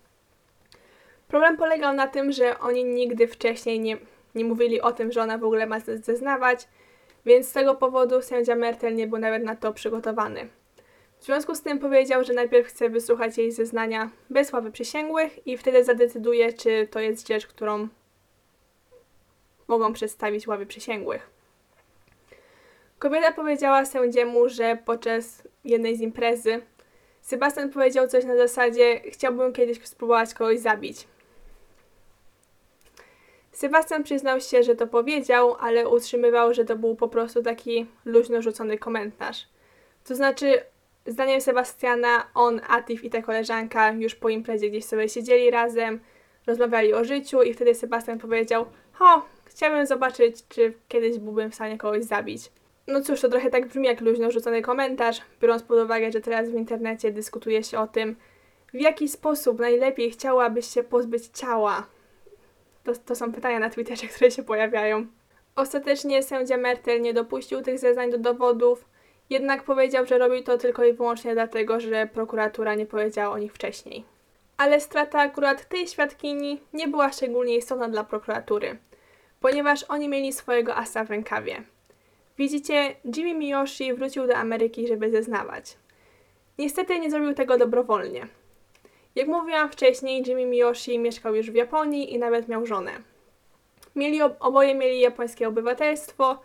Problem 1.29 1.57
polegał 1.57 1.95
na 1.95 2.07
tym, 2.07 2.33
że 2.33 2.59
oni 2.59 2.85
nigdy 2.85 3.27
wcześniej 3.27 3.81
nie, 3.81 3.97
nie 4.35 4.45
mówili 4.45 4.81
o 4.81 4.93
tym, 4.93 5.13
że 5.13 5.23
ona 5.23 5.39
w 5.39 5.45
ogóle 5.45 5.67
ma 5.67 5.81
ze- 5.81 5.99
zeznawać, 5.99 6.69
więc 7.27 7.49
z 7.49 7.53
tego 7.53 7.75
powodu 7.75 8.23
sędzia 8.23 8.57
Mertel 8.57 8.95
nie 8.95 9.07
był 9.07 9.19
nawet 9.19 9.45
na 9.45 9.57
to 9.57 9.73
przygotowany. 9.73 10.49
W 11.23 11.25
związku 11.25 11.55
z 11.55 11.63
tym 11.63 11.79
powiedział, 11.79 12.25
że 12.25 12.33
najpierw 12.33 12.69
chce 12.69 12.89
wysłuchać 12.91 13.39
jej 13.39 13.53
zeznania 13.53 14.11
bez 14.31 14.53
ławy 14.53 14.73
przysięgłych 14.73 15.47
i 15.47 15.57
wtedy 15.57 15.85
zadecyduje, 15.85 16.53
czy 16.53 16.89
to 16.91 17.01
jest 17.01 17.29
rzecz, 17.29 17.47
którą 17.47 17.89
mogą 19.69 19.93
przedstawić 19.93 20.47
ławy 20.47 20.67
przysięgłych. 20.67 21.31
Kobieta 22.99 23.33
powiedziała 23.33 23.85
sędziemu, 23.85 24.49
że 24.49 24.79
podczas 24.85 25.43
jednej 25.65 25.97
z 25.97 26.01
imprezy 26.01 26.63
Sebastian 27.21 27.71
powiedział 27.71 28.09
coś 28.09 28.25
na 28.25 28.37
zasadzie 28.37 29.01
chciałbym 29.11 29.53
kiedyś 29.53 29.85
spróbować 29.85 30.35
kogoś 30.35 30.59
zabić. 30.59 31.07
Sebastian 33.53 34.05
przyznał 34.05 34.41
się, 34.41 34.63
że 34.63 34.77
to 34.77 34.87
powiedział, 34.87 35.57
ale 35.61 35.89
utrzymywał, 35.89 36.55
że 36.55 36.65
to 36.65 36.77
był 36.77 36.97
po 36.97 37.09
prostu 37.09 37.43
taki 37.43 37.87
luźno 38.05 38.43
rzucony 38.43 38.79
komentarz. 38.79 39.47
To 40.05 40.15
znaczy, 40.15 40.72
zdaniem 41.07 41.41
Sebastiana, 41.41 42.27
on, 42.35 42.61
Atif 42.69 43.05
i 43.05 43.11
ta 43.11 43.23
koleżanka 43.23 43.93
już 43.93 44.15
po 44.15 44.29
imprezie 44.29 44.71
gdzieś 44.71 44.85
sobie 44.85 45.09
siedzieli 45.09 45.51
razem, 45.51 46.01
rozmawiali 46.47 46.95
o 46.95 47.05
życiu 47.05 47.43
i 47.43 47.55
wtedy 47.55 47.75
Sebastian 47.75 48.19
powiedział: 48.19 48.67
Ho, 48.93 49.27
chciałbym 49.45 49.87
zobaczyć, 49.87 50.49
czy 50.49 50.73
kiedyś 50.89 51.19
byłbym 51.19 51.51
w 51.51 51.55
stanie 51.55 51.79
kogoś 51.79 52.05
zabić. 52.05 52.51
No 52.87 53.01
cóż, 53.01 53.21
to 53.21 53.29
trochę 53.29 53.51
tak 53.51 53.69
brzmi 53.69 53.87
jak 53.87 54.01
luźno 54.01 54.31
rzucony 54.31 54.63
komentarz, 54.63 55.21
biorąc 55.41 55.63
pod 55.63 55.79
uwagę, 55.79 56.13
że 56.13 56.21
teraz 56.21 56.51
w 56.51 56.55
internecie 56.55 57.13
dyskutuje 57.13 57.65
się 57.65 57.79
o 57.79 57.87
tym, 57.87 58.17
w 58.75 58.81
jaki 58.81 59.09
sposób 59.09 59.59
najlepiej 59.59 60.11
chciałabyś 60.11 60.67
się 60.67 60.83
pozbyć 60.83 61.27
ciała. 61.27 61.87
To, 62.85 62.93
to 63.07 63.15
są 63.15 63.33
pytania 63.33 63.59
na 63.59 63.71
Twitterze, 63.71 64.07
które 64.15 64.31
się 64.31 64.43
pojawiają. 64.43 65.07
Ostatecznie 65.57 66.23
sędzia 66.23 66.57
Mertel 66.57 67.03
nie 67.03 67.15
dopuścił 67.15 67.63
tych 67.63 67.79
zeznań 67.79 68.11
do 68.11 68.19
dowodów, 68.19 68.85
jednak 69.33 69.63
powiedział, 69.63 70.07
że 70.07 70.19
robił 70.19 70.43
to 70.43 70.59
tylko 70.59 70.85
i 70.85 70.93
wyłącznie 70.93 71.35
dlatego, 71.35 71.81
że 71.81 72.07
prokuratura 72.07 72.75
nie 72.75 72.87
powiedziała 72.87 73.35
o 73.35 73.39
nich 73.39 73.53
wcześniej. 73.53 74.05
Ale 74.57 74.81
strata 74.81 75.21
akurat 75.21 75.69
tej 75.69 75.87
świadkini 75.87 76.61
nie 76.73 76.89
była 76.89 77.13
szczególnie 77.13 77.57
istotna 77.57 77.89
dla 77.89 78.05
prokuratury, 78.05 78.79
ponieważ 79.41 79.85
oni 79.89 80.09
mieli 80.09 80.33
swojego 80.33 80.77
asa 80.77 81.05
w 81.05 81.11
rękawie. 81.11 81.63
Widzicie, 82.39 82.97
Jimmy 83.17 83.35
Miyoshi 83.35 83.95
wrócił 83.95 84.27
do 84.27 84.37
Ameryki, 84.37 84.89
żeby 84.89 85.11
zeznawać. 85.11 85.77
Niestety 86.59 86.99
nie 86.99 87.11
zrobił 87.11 87.35
tego 87.35 87.59
dobrowolnie. 87.59 88.27
Jak 89.15 89.29
mówiłam 89.29 89.71
wcześniej, 89.71 90.23
Jimmy 90.27 90.47
Miyoshi 90.47 90.99
mieszkał 90.99 91.35
już 91.35 91.51
w 91.51 91.55
Japonii 91.55 92.15
i 92.15 92.19
nawet 92.19 92.49
miał 92.49 92.67
żonę. 92.67 92.93
Mieli 93.97 94.23
ob- 94.23 94.37
oboje 94.41 94.75
mieli 94.75 95.01
japońskie 95.01 95.49
obywatelstwo, 95.49 96.41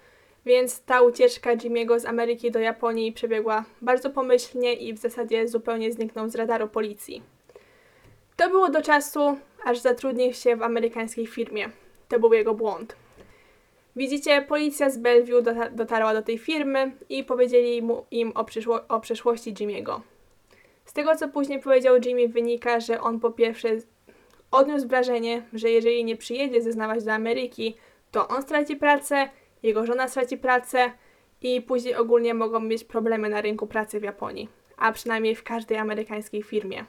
więc 0.47 0.81
ta 0.81 1.01
ucieczka 1.01 1.55
Jimmy'ego 1.55 1.99
z 1.99 2.05
Ameryki 2.05 2.51
do 2.51 2.59
Japonii 2.59 3.11
przebiegła 3.11 3.65
bardzo 3.81 4.09
pomyślnie 4.09 4.73
i 4.73 4.93
w 4.93 4.97
zasadzie 4.97 5.47
zupełnie 5.47 5.91
zniknął 5.91 6.29
z 6.29 6.35
radaru 6.35 6.67
policji. 6.67 7.23
To 8.35 8.49
było 8.49 8.69
do 8.69 8.81
czasu, 8.81 9.37
aż 9.65 9.79
zatrudnił 9.79 10.33
się 10.33 10.55
w 10.55 10.63
amerykańskiej 10.63 11.27
firmie. 11.27 11.69
To 12.09 12.19
był 12.19 12.33
jego 12.33 12.53
błąd. 12.53 12.95
Widzicie, 13.95 14.41
policja 14.41 14.89
z 14.89 14.97
Bellevue 14.97 15.41
dota- 15.41 15.71
dotarła 15.71 16.13
do 16.13 16.21
tej 16.21 16.37
firmy 16.37 16.91
i 17.09 17.23
powiedzieli 17.23 17.81
mu, 17.81 18.05
im 18.11 18.31
o, 18.35 18.43
przyszło- 18.43 18.87
o 18.89 18.99
przeszłości 18.99 19.53
Jimmy'ego. 19.53 19.99
Z 20.85 20.93
tego, 20.93 21.15
co 21.15 21.27
później 21.27 21.59
powiedział 21.59 21.95
Jimmy, 22.05 22.27
wynika, 22.27 22.79
że 22.79 23.01
on 23.01 23.19
po 23.19 23.31
pierwsze 23.31 23.69
odniósł 24.51 24.87
wrażenie, 24.87 25.43
że 25.53 25.69
jeżeli 25.69 26.03
nie 26.03 26.17
przyjedzie 26.17 26.61
zeznawać 26.61 27.03
do 27.03 27.13
Ameryki, 27.13 27.75
to 28.11 28.27
on 28.27 28.41
straci 28.41 28.75
pracę, 28.75 29.29
jego 29.63 29.85
żona 29.85 30.07
straci 30.07 30.37
pracę 30.37 30.91
i 31.41 31.61
później 31.61 31.95
ogólnie 31.95 32.33
mogą 32.33 32.59
mieć 32.59 32.83
problemy 32.83 33.29
na 33.29 33.41
rynku 33.41 33.67
pracy 33.67 33.99
w 33.99 34.03
Japonii, 34.03 34.49
a 34.77 34.91
przynajmniej 34.91 35.35
w 35.35 35.43
każdej 35.43 35.77
amerykańskiej 35.77 36.43
firmie. 36.43 36.85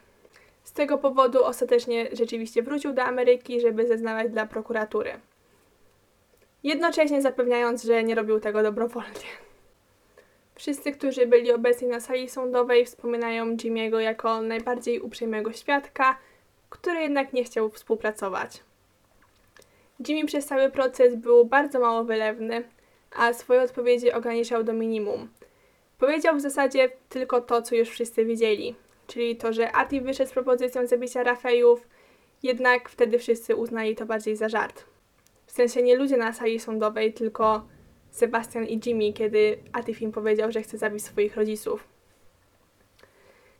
Z 0.65 0.73
tego 0.73 0.99
powodu 0.99 1.45
ostatecznie 1.45 2.09
rzeczywiście 2.13 2.63
wrócił 2.63 2.93
do 2.93 3.03
Ameryki, 3.03 3.61
żeby 3.61 3.87
zeznawać 3.87 4.31
dla 4.31 4.47
prokuratury 4.47 5.21
jednocześnie 6.63 7.23
zapewniając, 7.23 7.85
że 7.85 8.05
nie 8.05 8.15
robił 8.15 8.41
tego 8.41 8.63
dobrowolnie. 8.63 9.29
Wszyscy, 10.55 10.93
którzy 10.93 11.27
byli 11.27 11.53
obecni 11.53 11.89
na 11.89 12.01
sali 12.01 12.29
sądowej, 12.29 12.85
wspominają 12.85 13.57
Jimmy'ego 13.57 13.99
jako 13.99 14.41
najbardziej 14.43 15.01
uprzejmego 15.01 15.53
świadka, 15.53 16.19
który 16.69 17.01
jednak 17.01 17.33
nie 17.33 17.45
chciał 17.45 17.71
współpracować. 17.71 18.63
Jimmy 20.09 20.27
przez 20.27 20.47
cały 20.47 20.71
proces 20.71 21.15
był 21.15 21.45
bardzo 21.45 21.81
mało 21.81 22.05
wylewny, 22.05 22.65
a 23.17 23.33
swoje 23.33 23.63
odpowiedzi 23.63 24.13
ograniczał 24.13 24.65
do 24.65 24.73
minimum. 24.73 25.29
Powiedział 25.99 26.37
w 26.37 26.41
zasadzie 26.41 26.91
tylko 27.09 27.41
to, 27.41 27.63
co 27.63 27.75
już 27.75 27.89
wszyscy 27.89 28.25
wiedzieli, 28.25 28.75
czyli 29.07 29.37
to, 29.37 29.53
że 29.53 29.73
Ati 29.73 30.01
wyszedł 30.01 30.31
z 30.31 30.33
propozycją 30.33 30.87
zabicia 30.87 31.23
Rafejów, 31.23 31.89
jednak 32.43 32.89
wtedy 32.89 33.19
wszyscy 33.19 33.57
uznali 33.57 33.97
to 33.97 34.07
bardziej 34.07 34.37
za 34.37 34.49
żart. 34.49 34.85
W 35.47 35.53
sensie 35.53 35.83
nie 35.83 35.97
ludzie 35.97 36.17
na 36.17 36.33
sali 36.33 36.61
sądowej, 36.61 37.15
tylko 37.15 37.67
Sebastian 38.11 38.67
i 38.67 38.81
Jimmy, 38.87 39.13
kiedy 39.13 39.59
Atif 39.73 40.03
im 40.03 40.13
powiedział, 40.13 40.53
że 40.53 40.63
chce 40.63 40.79
zabić 40.79 41.05
swoich 41.05 41.37
rodziców. 41.37 41.89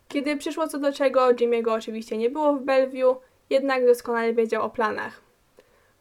Kiedy 0.07 0.37
przyszło 0.37 0.67
co 0.67 0.79
do 0.79 0.93
czego, 0.93 1.21
Jimmy'ego 1.27 1.71
oczywiście 1.71 2.17
nie 2.17 2.29
było 2.29 2.53
w 2.53 2.61
Bellevue, 2.61 3.15
jednak 3.49 3.85
doskonale 3.85 4.33
wiedział 4.33 4.63
o 4.63 4.69
planach. 4.69 5.28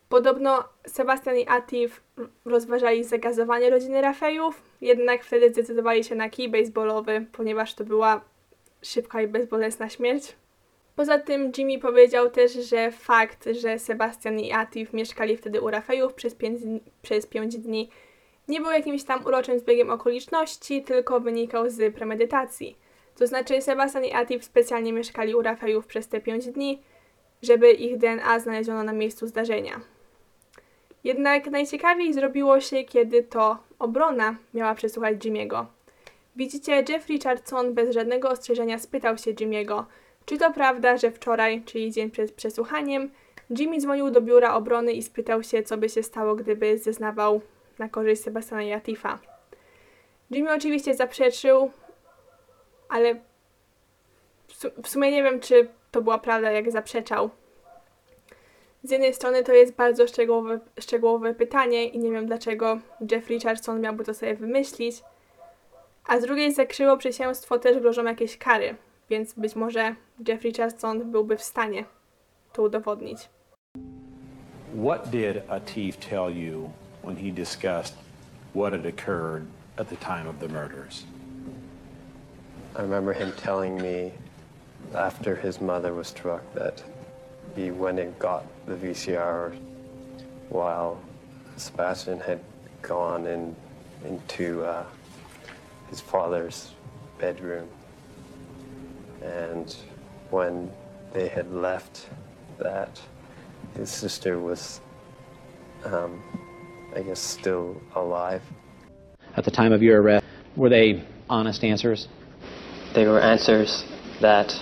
Podobno 0.08 0.64
Sebastian 0.86 1.36
i 1.36 1.48
Atif 1.48 2.02
rozważali 2.44 3.04
zagazowanie 3.04 3.70
rodziny 3.70 4.00
Rafejów, 4.00 4.62
jednak 4.80 5.24
wtedy 5.24 5.50
zdecydowali 5.50 6.04
się 6.04 6.14
na 6.14 6.30
kij 6.30 6.48
baseballowy, 6.48 7.26
ponieważ 7.32 7.74
to 7.74 7.84
była 7.84 8.20
szybka 8.82 9.22
i 9.22 9.28
bezbolesna 9.28 9.88
śmierć. 9.88 10.36
Poza 10.96 11.18
tym 11.18 11.52
Jimmy 11.58 11.78
powiedział 11.78 12.30
też, 12.30 12.52
że 12.52 12.90
fakt, 12.90 13.48
że 13.60 13.78
Sebastian 13.78 14.40
i 14.40 14.52
Atif 14.52 14.92
mieszkali 14.92 15.36
wtedy 15.36 15.60
u 15.60 15.70
Rafejów 15.70 16.14
przez 16.14 16.34
5 16.34 16.60
dni, 16.60 16.80
przez 17.02 17.26
pięć 17.26 17.56
dni 17.56 17.90
nie 18.48 18.60
był 18.60 18.70
jakimś 18.70 19.04
tam 19.04 19.26
uroczym 19.26 19.58
zbiegiem 19.58 19.90
okoliczności, 19.90 20.82
tylko 20.82 21.20
wynikał 21.20 21.70
z 21.70 21.94
premedytacji. 21.94 22.78
To 23.16 23.26
znaczy 23.26 23.62
Sebastian 23.62 24.04
i 24.04 24.12
Atif 24.12 24.44
specjalnie 24.44 24.92
mieszkali 24.92 25.34
u 25.34 25.42
Rafejów 25.42 25.86
przez 25.86 26.08
te 26.08 26.20
5 26.20 26.46
dni, 26.46 26.82
żeby 27.42 27.72
ich 27.72 27.98
DNA 27.98 28.38
znaleziono 28.38 28.82
na 28.82 28.92
miejscu 28.92 29.26
zdarzenia. 29.26 29.80
Jednak 31.04 31.46
najciekawiej 31.46 32.12
zrobiło 32.12 32.60
się, 32.60 32.84
kiedy 32.84 33.22
to 33.22 33.58
obrona 33.78 34.36
miała 34.54 34.74
przesłuchać 34.74 35.16
Jimmy'ego. 35.16 35.64
Widzicie, 36.36 36.84
Jeff 36.88 37.08
Richardson 37.08 37.74
bez 37.74 37.94
żadnego 37.94 38.30
ostrzeżenia 38.30 38.78
spytał 38.78 39.18
się 39.18 39.34
Jimmy'ego, 39.34 39.84
czy 40.26 40.38
to 40.38 40.52
prawda, 40.52 40.96
że 40.96 41.10
wczoraj, 41.10 41.62
czyli 41.64 41.92
dzień 41.92 42.10
przed 42.10 42.32
przesłuchaniem, 42.32 43.10
Jimmy 43.58 43.80
dzwonił 43.80 44.10
do 44.10 44.20
biura 44.20 44.54
obrony 44.54 44.92
i 44.92 45.02
spytał 45.02 45.42
się, 45.42 45.62
co 45.62 45.76
by 45.76 45.88
się 45.88 46.02
stało, 46.02 46.34
gdyby 46.34 46.78
zeznawał 46.78 47.40
na 47.78 47.88
korzyść 47.88 48.22
Sebastiana 48.22 48.62
i 48.62 48.72
Atifa. 48.72 49.18
Jimmy 50.30 50.54
oczywiście 50.54 50.94
zaprzeczył, 50.94 51.70
ale 52.88 53.14
w, 54.48 54.54
su- 54.54 54.82
w 54.82 54.88
sumie 54.88 55.10
nie 55.12 55.22
wiem, 55.22 55.40
czy 55.40 55.68
to 55.90 56.02
była 56.02 56.18
prawda, 56.18 56.50
jak 56.50 56.70
zaprzeczał. 56.70 57.30
Z 58.84 58.90
jednej 58.90 59.14
strony 59.14 59.44
to 59.44 59.52
jest 59.52 59.74
bardzo 59.74 60.06
szczegółowe, 60.06 60.60
szczegółowe 60.80 61.34
pytanie 61.34 61.86
i 61.86 61.98
nie 61.98 62.10
wiem 62.10 62.26
dlaczego 62.26 62.78
Jeff 63.10 63.28
Richardson 63.28 63.80
miałby 63.80 64.04
to 64.04 64.14
sobie 64.14 64.34
wymyślić, 64.34 65.02
a 66.06 66.20
z 66.20 66.22
drugiej 66.22 66.54
za 66.54 66.66
krzywoprzysięstwo 66.66 67.58
też 67.58 67.78
grożą 67.78 68.04
jakieś 68.04 68.38
kary, 68.38 68.76
więc 69.10 69.34
być 69.34 69.56
może 69.56 69.94
Jeff 70.28 70.42
Richardson 70.42 71.10
byłby 71.10 71.36
w 71.36 71.42
stanie 71.42 71.84
to 72.52 72.62
udowodnić. 72.62 73.28
What 74.84 75.10
did 75.10 75.36
Atif 75.48 75.96
tell 75.96 76.30
you 76.36 76.70
when 77.02 77.16
he 77.16 77.30
discussed 77.32 77.94
what 78.54 78.72
had 78.72 78.86
occurred 78.86 79.46
at 79.76 79.88
the 79.88 79.96
time 79.96 80.28
of 80.30 80.38
the 80.40 80.48
murders? 80.48 81.04
I 82.78 82.82
remember 82.82 83.14
him 83.14 83.32
telling 83.44 83.82
me 83.82 84.10
after 84.94 85.36
his 85.36 85.60
mother 85.60 85.94
was 85.94 86.06
struck 86.06 86.42
that 86.54 86.82
he 87.54 87.70
went 87.70 87.98
and 87.98 88.18
got 88.18 88.44
the 88.66 88.74
VCR 88.74 89.56
while 90.48 91.00
Sebastian 91.56 92.20
had 92.20 92.40
gone 92.82 93.26
in 93.26 93.54
into 94.04 94.64
uh, 94.64 94.84
his 95.90 96.00
father's 96.00 96.72
bedroom. 97.18 97.68
And 99.22 99.74
when 100.30 100.70
they 101.12 101.28
had 101.28 101.52
left, 101.52 102.08
that 102.58 103.00
his 103.76 103.90
sister 103.90 104.38
was, 104.38 104.80
um, 105.84 106.22
I 106.94 107.02
guess, 107.02 107.20
still 107.20 107.80
alive. 107.94 108.42
At 109.36 109.44
the 109.44 109.50
time 109.50 109.72
of 109.72 109.82
your 109.82 110.00
arrest, 110.02 110.24
were 110.56 110.68
they 110.68 111.04
honest 111.28 111.64
answers? 111.64 112.08
They 112.94 113.06
were 113.06 113.20
answers 113.20 113.84
that 114.20 114.54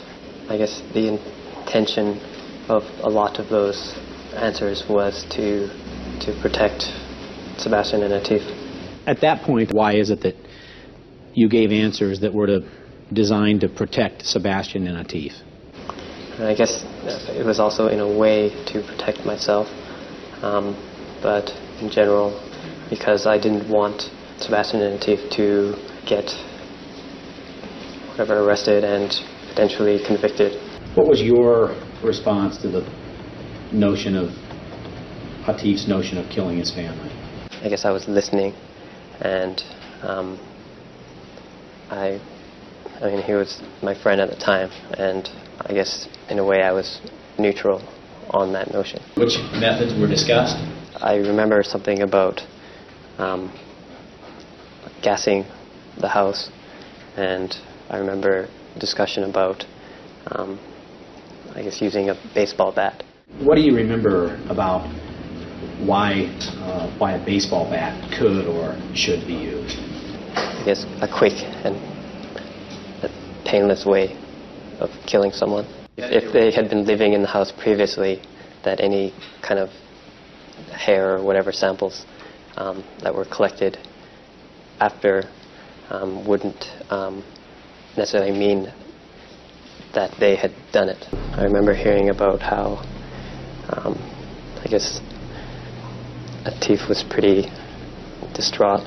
I 0.49 0.59
guess 0.59 0.83
the 0.93 1.19
intention 1.61 2.21
of 2.69 2.85
a 3.03 3.09
lot 3.09 3.39
of 3.39 3.49
those 3.49 3.95
answers 4.35 4.85
was 4.89 5.25
to 5.31 5.69
to 6.21 6.33
protect 6.41 6.93
Sebastian 7.59 8.03
and 8.03 8.13
Atif. 8.13 8.43
At 9.07 9.21
that 9.21 9.43
point, 9.43 9.73
why 9.73 9.95
is 9.95 10.11
it 10.11 10.21
that 10.23 10.37
you 11.35 11.49
gave 11.49 11.71
answers 11.71 12.21
that 12.21 12.33
were 12.33 12.47
to, 12.47 12.69
designed 13.13 13.61
to 13.61 13.69
protect 13.69 14.27
Sebastian 14.27 14.87
and 14.87 15.07
Atif? 15.07 15.33
I 16.39 16.55
guess 16.55 16.85
it 17.31 17.45
was 17.45 17.61
also 17.61 17.89
in 17.89 18.01
a 18.01 18.09
way 18.09 18.51
to 18.67 18.83
protect 18.83 19.25
myself, 19.25 19.69
um, 20.43 20.77
but 21.23 21.51
in 21.81 21.91
general, 21.91 22.43
because 22.91 23.27
I 23.27 23.39
didn't 23.39 23.69
want 23.69 24.11
Sebastian 24.39 24.83
and 24.83 25.01
Atif 25.01 25.31
to 25.37 25.77
get 26.05 26.31
whatever 28.11 28.41
arrested 28.41 28.85
and 28.85 29.11
potentially 29.49 30.03
convicted. 30.05 30.61
What 30.95 31.07
was 31.07 31.23
your 31.23 31.75
response 32.03 32.59
to 32.59 32.69
the 32.69 32.89
notion 33.73 34.17
of 34.17 34.31
Hatif's 35.45 35.87
notion 35.87 36.19
of 36.19 36.29
killing 36.29 36.59
his 36.59 36.71
family? 36.71 37.11
I 37.63 37.69
guess 37.69 37.85
I 37.85 37.91
was 37.91 38.09
listening, 38.09 38.55
and 39.21 39.63
um, 40.03 40.39
I, 41.91 42.21
I 43.01 43.07
mean, 43.07 43.23
he 43.23 43.33
was 43.33 43.63
my 43.83 43.95
friend 43.95 44.21
at 44.21 44.31
the 44.31 44.37
time, 44.37 44.71
and 44.99 45.29
I 45.61 45.73
guess 45.73 46.09
in 46.29 46.39
a 46.39 46.45
way 46.45 46.63
I 46.63 46.73
was 46.73 47.01
neutral 47.39 47.83
on 48.31 48.53
that 48.53 48.73
notion. 48.73 49.01
Which 49.17 49.39
methods 49.53 49.99
were 49.99 50.09
discussed? 50.09 50.57
I 51.01 51.17
remember 51.17 51.63
something 51.63 52.03
about 52.03 52.43
um, 53.19 53.53
gassing 55.03 55.45
the 55.99 56.09
house, 56.09 56.51
and 57.17 57.57
I 57.89 57.99
remember 57.99 58.49
discussion 58.79 59.25
about, 59.25 59.65
um, 60.27 60.59
I 61.57 61.63
guess, 61.63 61.81
using 61.81 62.11
a 62.11 62.15
baseball 62.35 62.71
bat. 62.71 63.03
What 63.41 63.55
do 63.55 63.63
you 63.63 63.75
remember 63.75 64.39
about 64.51 64.87
why, 65.81 66.27
uh, 66.61 66.95
why 66.99 67.13
a 67.13 67.25
baseball 67.25 67.71
bat 67.71 68.13
could 68.19 68.47
or 68.47 68.77
should 68.95 69.27
be 69.27 69.33
used? 69.33 69.79
I 70.37 70.63
guess 70.67 70.85
a 71.01 71.09
quick 71.09 71.33
and 71.65 71.77
a 73.03 73.09
painless 73.47 73.87
way 73.87 74.15
of 74.81 74.91
killing 75.07 75.33
someone. 75.33 75.65
If, 75.97 76.25
if 76.25 76.33
they 76.35 76.53
had 76.53 76.69
been 76.69 76.85
living 76.85 77.15
in 77.15 77.23
the 77.23 77.29
house 77.29 77.53
previously, 77.53 78.21
that 78.65 78.79
any 78.81 79.15
kind 79.41 79.59
of 79.59 79.71
hair 80.73 81.17
or 81.17 81.25
whatever 81.25 81.53
samples 81.53 82.05
um, 82.59 82.85
that 83.03 83.15
were 83.15 83.25
collected 83.25 83.79
after 84.79 85.23
um, 85.89 86.27
wouldn't 86.27 86.71
um, 86.91 87.25
necessarily 87.97 88.39
mean 88.39 88.71
that 89.97 90.13
they 90.21 90.37
had 90.37 90.53
done 90.73 90.89
it. 90.89 91.03
I 91.33 91.43
remember 91.43 91.75
hearing 91.75 92.11
about 92.11 92.41
how, 92.43 92.67
um, 93.71 93.99
I 94.65 94.69
guess, 94.69 95.01
Atif 96.45 96.89
was 96.89 97.03
pretty 97.03 97.51
distraught, 98.35 98.87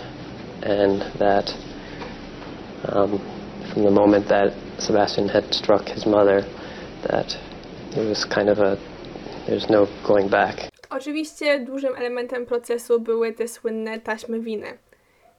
and 0.61 1.01
that 1.17 1.47
um, 2.85 3.19
from 3.73 3.81
the 3.83 3.91
moment 3.91 4.27
that 4.29 4.53
Sebastian 4.77 5.27
had 5.27 5.53
struck 5.53 5.85
his 5.87 6.05
mother, 6.05 6.45
that 7.07 7.37
it 7.97 8.05
was 8.07 8.23
kind 8.25 8.49
of 8.49 8.59
a 8.59 8.77
there's 9.47 9.69
no 9.69 9.87
going 10.03 10.29
back. 10.29 10.69
Oczywiście 10.89 11.59
dużym 11.59 11.95
elementem 11.95 12.45
procesu 12.45 12.99
były 12.99 13.33
te 13.33 13.47
słynne 13.47 13.99
taśmy 13.99 14.39
winy. 14.39 14.77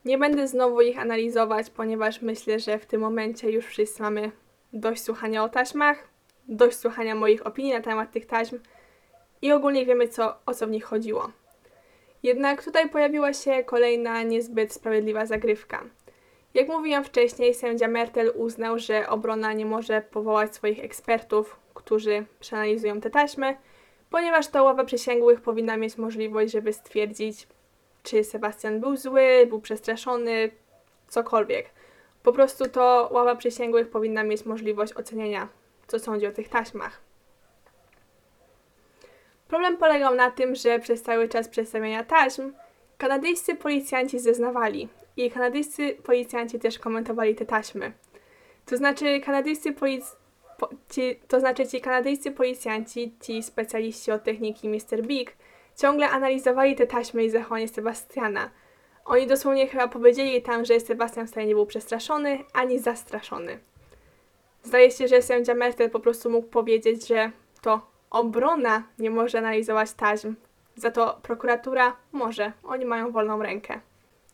Nie 0.05 0.19
będę 0.19 0.49
znowu 0.49 0.81
ich 0.81 0.99
analizować, 0.99 1.71
ponieważ 1.71 2.23
myślę, 2.23 2.59
że 2.59 2.79
w 2.79 2.87
tym 2.87 3.01
momencie 3.01 3.51
już 3.51 3.67
wszyscy 3.67 4.03
mamy 4.03 4.31
dość 4.73 5.03
słuchania 5.03 5.45
o 5.45 5.49
taśmach, 5.49 6.09
dość 6.49 6.77
słuchania 6.77 7.15
moich 7.15 7.47
opinii 7.47 7.73
na 7.73 7.81
temat 7.81 8.13
tych 8.13 8.27
taśm 8.27 8.59
i 9.43 9.53
ogólnie 9.53 9.87
wiemy, 9.87 10.09
co, 10.09 10.37
o 10.47 10.55
co 10.55 10.67
w 10.67 10.71
nich 10.71 10.85
chodziło. 10.85 11.31
Jednak 12.23 12.65
tutaj 12.65 12.89
pojawiła 12.89 13.33
się 13.33 13.65
kolejna 13.65 14.23
niezbyt 14.23 14.73
sprawiedliwa 14.73 15.27
zagrywka. 15.27 15.85
Jak 16.55 16.69
mówiłam 16.69 17.05
wcześniej, 17.05 17.55
sędzia 17.55 17.89
Mertel 17.89 18.33
uznał, 18.35 18.79
że 18.79 19.09
obrona 19.09 19.53
nie 19.53 19.67
może 19.67 20.03
powołać 20.03 20.55
swoich 20.55 20.85
ekspertów, 20.85 21.61
którzy 21.75 22.25
przeanalizują 22.41 23.01
te 23.01 23.11
taśmy, 23.11 23.57
ponieważ 24.11 24.49
to 24.49 24.65
ława 24.65 24.85
przysięgłych 24.85 25.41
powinna 25.41 25.77
mieć 25.77 25.99
możliwość, 25.99 26.53
żeby 26.53 26.73
stwierdzić, 26.73 27.49
czy 28.03 28.25
Sebastian 28.25 28.81
był 28.81 28.97
zły, 28.97 29.47
był 29.49 29.61
przestraszony, 29.61 30.51
cokolwiek. 31.09 31.71
Po 32.23 32.33
prostu 32.33 32.69
to 32.69 33.09
ława 33.13 33.37
przysięgłych 33.37 33.91
powinna 33.91 34.23
mieć 34.23 34.45
możliwość 34.45 34.97
ocenienia, 34.97 35.49
co 35.87 35.99
sądzi 35.99 36.27
o 36.27 36.33
tych 36.33 36.49
taśmach. 36.49 37.01
Problem 39.49 39.77
polegał 39.77 40.15
na 40.15 40.31
tym, 40.31 40.55
że 40.55 40.79
przez 40.79 41.03
cały 41.03 41.29
czas 41.29 41.49
przedstawiania 41.49 42.05
taśm 42.05 42.53
kanadyjscy 42.99 43.55
policjanci 43.55 44.19
zeznawali 44.19 44.89
i 45.17 45.31
kanadyjscy 45.31 45.97
policjanci 46.05 46.59
też 46.59 46.79
komentowali 46.79 47.35
te 47.35 47.47
taśmy. 47.47 47.93
To 48.67 48.77
znaczy 48.77 49.21
kanadyjscy 49.21 49.73
polic... 49.73 50.17
Po, 50.59 50.69
ci, 50.91 51.21
to 51.29 51.41
znaczy 51.41 51.67
ci 51.67 51.81
kanadyjscy 51.81 52.31
policjanci, 52.31 53.15
ci 53.21 53.43
specjaliści 53.43 54.13
od 54.13 54.25
techniki 54.25 54.69
Mr. 54.69 55.03
Big, 55.03 55.37
ciągle 55.77 56.11
analizowali 56.11 56.77
te 56.77 56.87
taśmy 56.87 57.25
i 57.25 57.31
zachowanie 57.31 57.69
Sebastiana. 57.69 58.51
Oni 59.11 59.27
dosłownie 59.27 59.67
chyba 59.67 59.89
powiedzieli 59.89 60.43
tam, 60.43 60.65
że 60.65 60.81
Sebastian 60.81 61.27
wcale 61.27 61.47
nie 61.47 61.55
był 61.55 61.67
przestraszony, 61.67 62.39
ani 62.53 62.79
zastraszony. 62.79 63.59
Zdaje 64.63 64.91
się, 64.91 65.09
że 65.09 65.23
sędzia 65.23 65.55
Mertel 65.55 65.91
po 65.91 66.01
prostu 66.01 66.31
mógł 66.31 66.49
powiedzieć, 66.49 67.09
że 67.09 67.31
to 67.63 67.81
obrona 68.11 68.83
nie 68.99 69.11
może 69.11 69.39
analizować 69.39 69.93
taśm, 69.93 70.35
za 70.77 70.91
to 70.91 71.19
prokuratura 71.23 71.97
może, 72.13 72.53
oni 72.65 72.85
mają 72.85 73.13
wolną 73.13 73.43
rękę. 73.43 73.81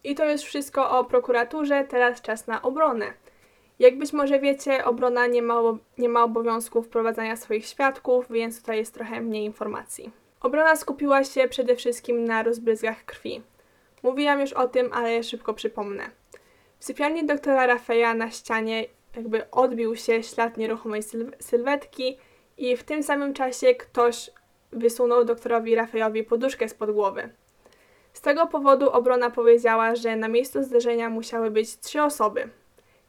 I 0.05 0.15
to 0.15 0.31
już 0.31 0.41
wszystko 0.41 0.99
o 0.99 1.05
prokuraturze, 1.05 1.85
teraz 1.85 2.23
czas 2.23 2.47
na 2.47 2.63
obronę. 2.63 3.13
Jak 3.79 3.99
być 3.99 4.13
może 4.13 4.41
wiecie, 4.41 4.85
obrona 4.85 5.27
nie 5.27 5.43
ma, 5.43 5.61
nie 5.99 6.09
ma 6.09 6.25
obowiązku 6.25 6.83
wprowadzania 6.83 7.37
swoich 7.37 7.67
świadków, 7.67 8.27
więc 8.31 8.61
tutaj 8.61 8.79
jest 8.79 8.95
trochę 8.95 9.21
mniej 9.21 9.45
informacji. 9.45 10.11
Obrona 10.41 10.77
skupiła 10.77 11.25
się 11.25 11.49
przede 11.49 11.77
wszystkim 11.77 12.25
na 12.25 12.43
rozbryzgach 12.43 13.05
krwi. 13.05 13.43
Mówiłam 14.03 14.41
już 14.41 14.53
o 14.53 14.69
tym, 14.69 14.93
ale 14.93 15.23
szybko 15.23 15.55
przypomnę. 15.55 16.11
W 16.79 16.85
sypialni 16.85 17.27
doktora 17.27 17.67
Rafeja 17.67 18.15
na 18.15 18.31
ścianie 18.31 18.85
jakby 19.17 19.51
odbił 19.51 19.97
się 19.97 20.23
ślad 20.23 20.57
nieruchomej 20.57 21.03
sylw 21.03 21.31
sylwetki 21.39 22.19
i 22.59 22.77
w 22.77 22.85
tym 22.85 23.03
samym 23.03 23.35
czasie 23.35 23.75
ktoś 23.75 24.31
wysunął 24.73 25.25
doktorowi 25.25 25.75
Rafejowi 25.75 26.25
poduszkę 26.25 26.69
spod 26.69 26.91
głowy. 26.91 27.29
Z 28.13 28.21
tego 28.21 28.47
powodu 28.47 28.91
obrona 28.91 29.31
powiedziała, 29.31 29.95
że 29.95 30.17
na 30.17 30.29
miejscu 30.29 30.63
zdarzenia 30.63 31.11
musiały 31.11 31.51
być 31.51 31.79
trzy 31.79 32.03
osoby. 32.03 32.49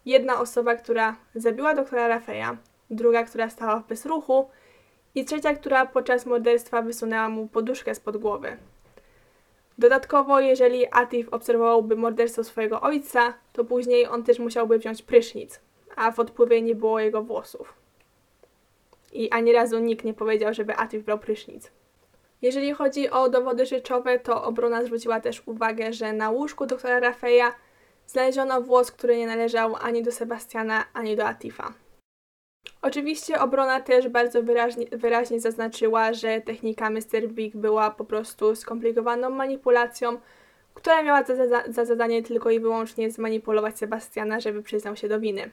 Jedna 0.06 0.40
osoba, 0.40 0.76
która 0.76 1.16
zabiła 1.36 1.76
doktora 1.76 2.08
Rafeja, 2.08 2.58
druga, 2.90 3.24
która 3.24 3.50
stała 3.50 3.80
w 3.80 3.88
bezruchu 3.88 4.50
i 5.16 5.26
trzecia, 5.26 5.54
która 5.54 5.86
podczas 5.86 6.26
morderstwa 6.26 6.82
wysunęła 6.82 7.30
mu 7.30 7.48
poduszkę 7.48 7.96
spod 7.96 8.18
głowy. 8.18 8.58
Dodatkowo, 9.78 10.40
jeżeli 10.40 10.86
Atif 10.92 11.30
obserwowałby 11.30 11.96
morderstwo 11.96 12.44
swojego 12.44 12.82
ojca, 12.82 13.34
to 13.54 13.66
później 13.66 14.08
on 14.08 14.24
też 14.24 14.40
musiałby 14.40 14.80
wziąć 14.80 15.02
prysznic, 15.02 15.60
a 15.96 16.12
w 16.12 16.20
odpływie 16.20 16.62
nie 16.62 16.76
było 16.76 17.00
jego 17.00 17.24
włosów. 17.24 17.74
I 19.14 19.32
ani 19.32 19.54
razu 19.54 19.80
nikt 19.80 20.06
nie 20.06 20.14
powiedział, 20.14 20.54
żeby 20.54 20.78
Atif 20.78 21.04
brał 21.04 21.20
prysznic. 21.20 21.72
Jeżeli 22.42 22.74
chodzi 22.74 23.10
o 23.10 23.30
dowody 23.30 23.66
rzeczowe, 23.66 24.20
to 24.20 24.44
obrona 24.44 24.84
zwróciła 24.84 25.20
też 25.20 25.44
uwagę, 25.46 25.94
że 25.94 26.14
na 26.14 26.30
łóżku 26.30 26.66
doktora 26.66 27.00
Rafeja 27.00 27.54
znaleziono 28.08 28.62
włos, 28.62 28.92
który 28.92 29.18
nie 29.18 29.28
należał 29.28 29.76
ani 29.82 30.04
do 30.04 30.12
Sebastiana, 30.12 30.84
ani 30.94 31.16
do 31.16 31.26
Atifa. 31.26 31.74
Oczywiście 32.82 33.40
obrona 33.40 33.82
też 33.82 34.08
bardzo 34.08 34.44
wyraźnie, 34.44 34.86
wyraźnie 34.92 35.40
zaznaczyła, 35.40 36.14
że 36.14 36.42
technika 36.42 36.90
Mr. 36.90 37.28
Big 37.28 37.56
była 37.56 37.92
po 37.92 38.06
prostu 38.06 38.56
skomplikowaną 38.56 39.30
manipulacją, 39.30 40.20
która 40.74 41.04
miała 41.04 41.24
za, 41.24 41.48
za, 41.48 41.64
za 41.68 41.86
zadanie 41.86 42.24
tylko 42.24 42.50
i 42.50 42.60
wyłącznie 42.60 43.12
zmanipulować 43.12 43.78
Sebastiana, 43.78 44.40
żeby 44.40 44.64
przyznał 44.64 44.96
się 44.96 45.08
do 45.08 45.20
winy. 45.20 45.52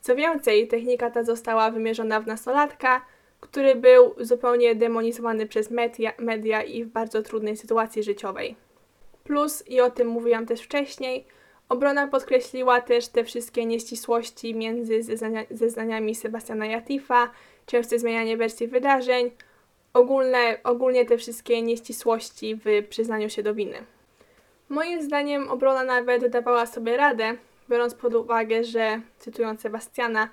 Co 0.00 0.16
więcej, 0.16 0.68
technika 0.68 1.10
ta 1.10 1.24
została 1.24 1.70
wymierzona 1.70 2.20
w 2.20 2.26
nastolatka, 2.26 3.04
który 3.40 3.74
był 3.74 4.14
zupełnie 4.20 4.74
demonizowany 4.74 5.46
przez 5.46 5.70
media, 5.70 6.12
media 6.18 6.62
i 6.62 6.84
w 6.84 6.88
bardzo 6.88 7.22
trudnej 7.22 7.56
sytuacji 7.56 8.02
życiowej. 8.02 8.56
Plus, 9.24 9.68
i 9.68 9.80
o 9.80 9.90
tym 9.90 10.08
mówiłam 10.08 10.46
też 10.46 10.60
wcześniej, 10.60 11.26
obrona 11.72 12.08
podkreśliła 12.08 12.80
też 12.80 13.08
te 13.08 13.24
wszystkie 13.24 13.66
nieścisłości 13.66 14.54
między 14.54 15.02
zeznania, 15.02 15.42
zeznaniami 15.50 16.14
Sebastiana 16.14 16.66
Jatifa, 16.66 17.30
częste 17.66 17.98
zmienianie 17.98 18.36
wersji 18.36 18.68
wydarzeń, 18.68 19.30
ogólne, 19.94 20.58
ogólnie 20.64 21.04
te 21.04 21.18
wszystkie 21.18 21.62
nieścisłości 21.62 22.60
w 22.64 22.88
przyznaniu 22.88 23.30
się 23.30 23.42
do 23.42 23.54
winy. 23.54 23.78
Moim 24.68 25.02
zdaniem 25.02 25.48
obrona 25.48 25.84
nawet 25.84 26.26
dawała 26.26 26.66
sobie 26.66 26.96
radę, 26.96 27.34
biorąc 27.70 27.94
pod 27.94 28.14
uwagę, 28.14 28.64
że, 28.64 29.00
cytując 29.18 29.60
Sebastiana, 29.60 30.28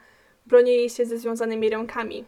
bronili 0.45 0.89
się 0.89 1.05
ze 1.05 1.17
związanymi 1.17 1.69
rękami. 1.69 2.25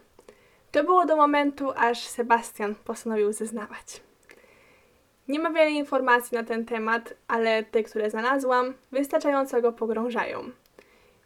To 0.72 0.84
było 0.84 1.06
do 1.06 1.16
momentu, 1.16 1.72
aż 1.76 1.98
Sebastian 1.98 2.74
postanowił 2.74 3.32
zeznawać. 3.32 4.11
Nie 5.28 5.38
ma 5.38 5.50
wiele 5.50 5.70
informacji 5.70 6.36
na 6.36 6.44
ten 6.44 6.64
temat, 6.64 7.14
ale 7.28 7.62
te, 7.62 7.82
które 7.82 8.10
znalazłam, 8.10 8.74
wystarczająco 8.92 9.62
go 9.62 9.72
pogrążają. 9.72 10.50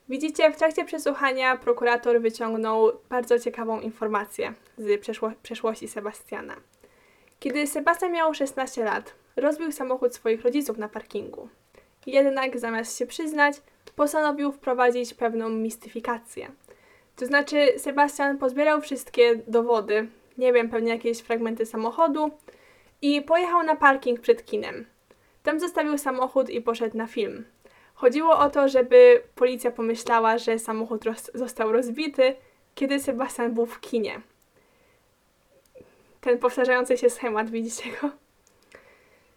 Widzicie, 0.08 0.52
w 0.52 0.56
trakcie 0.56 0.84
przesłuchania 0.84 1.56
prokurator 1.56 2.20
wyciągnął 2.20 2.92
bardzo 3.08 3.38
ciekawą 3.38 3.80
informację 3.80 4.54
z 4.78 5.00
przeszło 5.00 5.32
przeszłości 5.42 5.88
Sebastiana. 5.88 6.56
Kiedy 7.40 7.66
Sebastian 7.66 8.12
miał 8.12 8.34
16 8.34 8.84
lat, 8.84 9.14
rozbił 9.36 9.72
samochód 9.72 10.14
swoich 10.14 10.42
rodziców 10.42 10.78
na 10.78 10.88
parkingu. 10.88 11.48
Jednak 12.06 12.58
zamiast 12.58 12.98
się 12.98 13.06
przyznać, 13.06 13.56
postanowił 13.96 14.52
wprowadzić 14.52 15.14
pewną 15.14 15.48
mistyfikację. 15.48 16.48
To 17.16 17.26
znaczy, 17.26 17.66
Sebastian 17.76 18.38
pozbierał 18.38 18.80
wszystkie 18.80 19.36
dowody, 19.48 20.08
nie 20.38 20.52
wiem, 20.52 20.68
pewnie 20.68 20.92
jakieś 20.92 21.18
fragmenty 21.18 21.66
samochodu, 21.66 22.30
i 23.02 23.22
pojechał 23.22 23.62
na 23.62 23.76
parking 23.76 24.20
przed 24.20 24.44
kinem. 24.44 24.86
Tam 25.42 25.60
zostawił 25.60 25.98
samochód 25.98 26.50
i 26.50 26.60
poszedł 26.60 26.96
na 26.96 27.06
film. 27.06 27.44
Chodziło 27.94 28.38
o 28.38 28.50
to, 28.50 28.68
żeby 28.68 29.22
policja 29.34 29.70
pomyślała, 29.70 30.38
że 30.38 30.58
samochód 30.58 31.04
roz 31.04 31.30
został 31.34 31.72
rozbity, 31.72 32.34
kiedy 32.74 33.00
Sebastian 33.00 33.54
był 33.54 33.66
w 33.66 33.80
kinie. 33.80 34.20
Ten 36.20 36.38
powtarzający 36.38 36.98
się 36.98 37.10
schemat, 37.10 37.50
widzicie 37.50 37.90
go? 38.00 38.10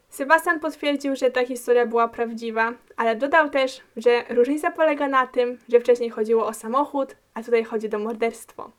Sebastian 0.09 0.59
potwierdził, 0.59 1.15
że 1.15 1.31
ta 1.31 1.45
historia 1.45 1.85
była 1.85 2.07
prawdziwa, 2.07 2.73
ale 2.97 3.15
dodał 3.15 3.49
też, 3.49 3.81
że 3.97 4.23
różnica 4.29 4.71
polega 4.71 5.07
na 5.07 5.27
tym, 5.27 5.57
że 5.69 5.79
wcześniej 5.79 6.09
chodziło 6.09 6.47
o 6.47 6.53
samochód, 6.53 7.15
a 7.33 7.43
tutaj 7.43 7.63
chodzi 7.63 7.95
o 7.95 7.99
morderstwo. 7.99 8.71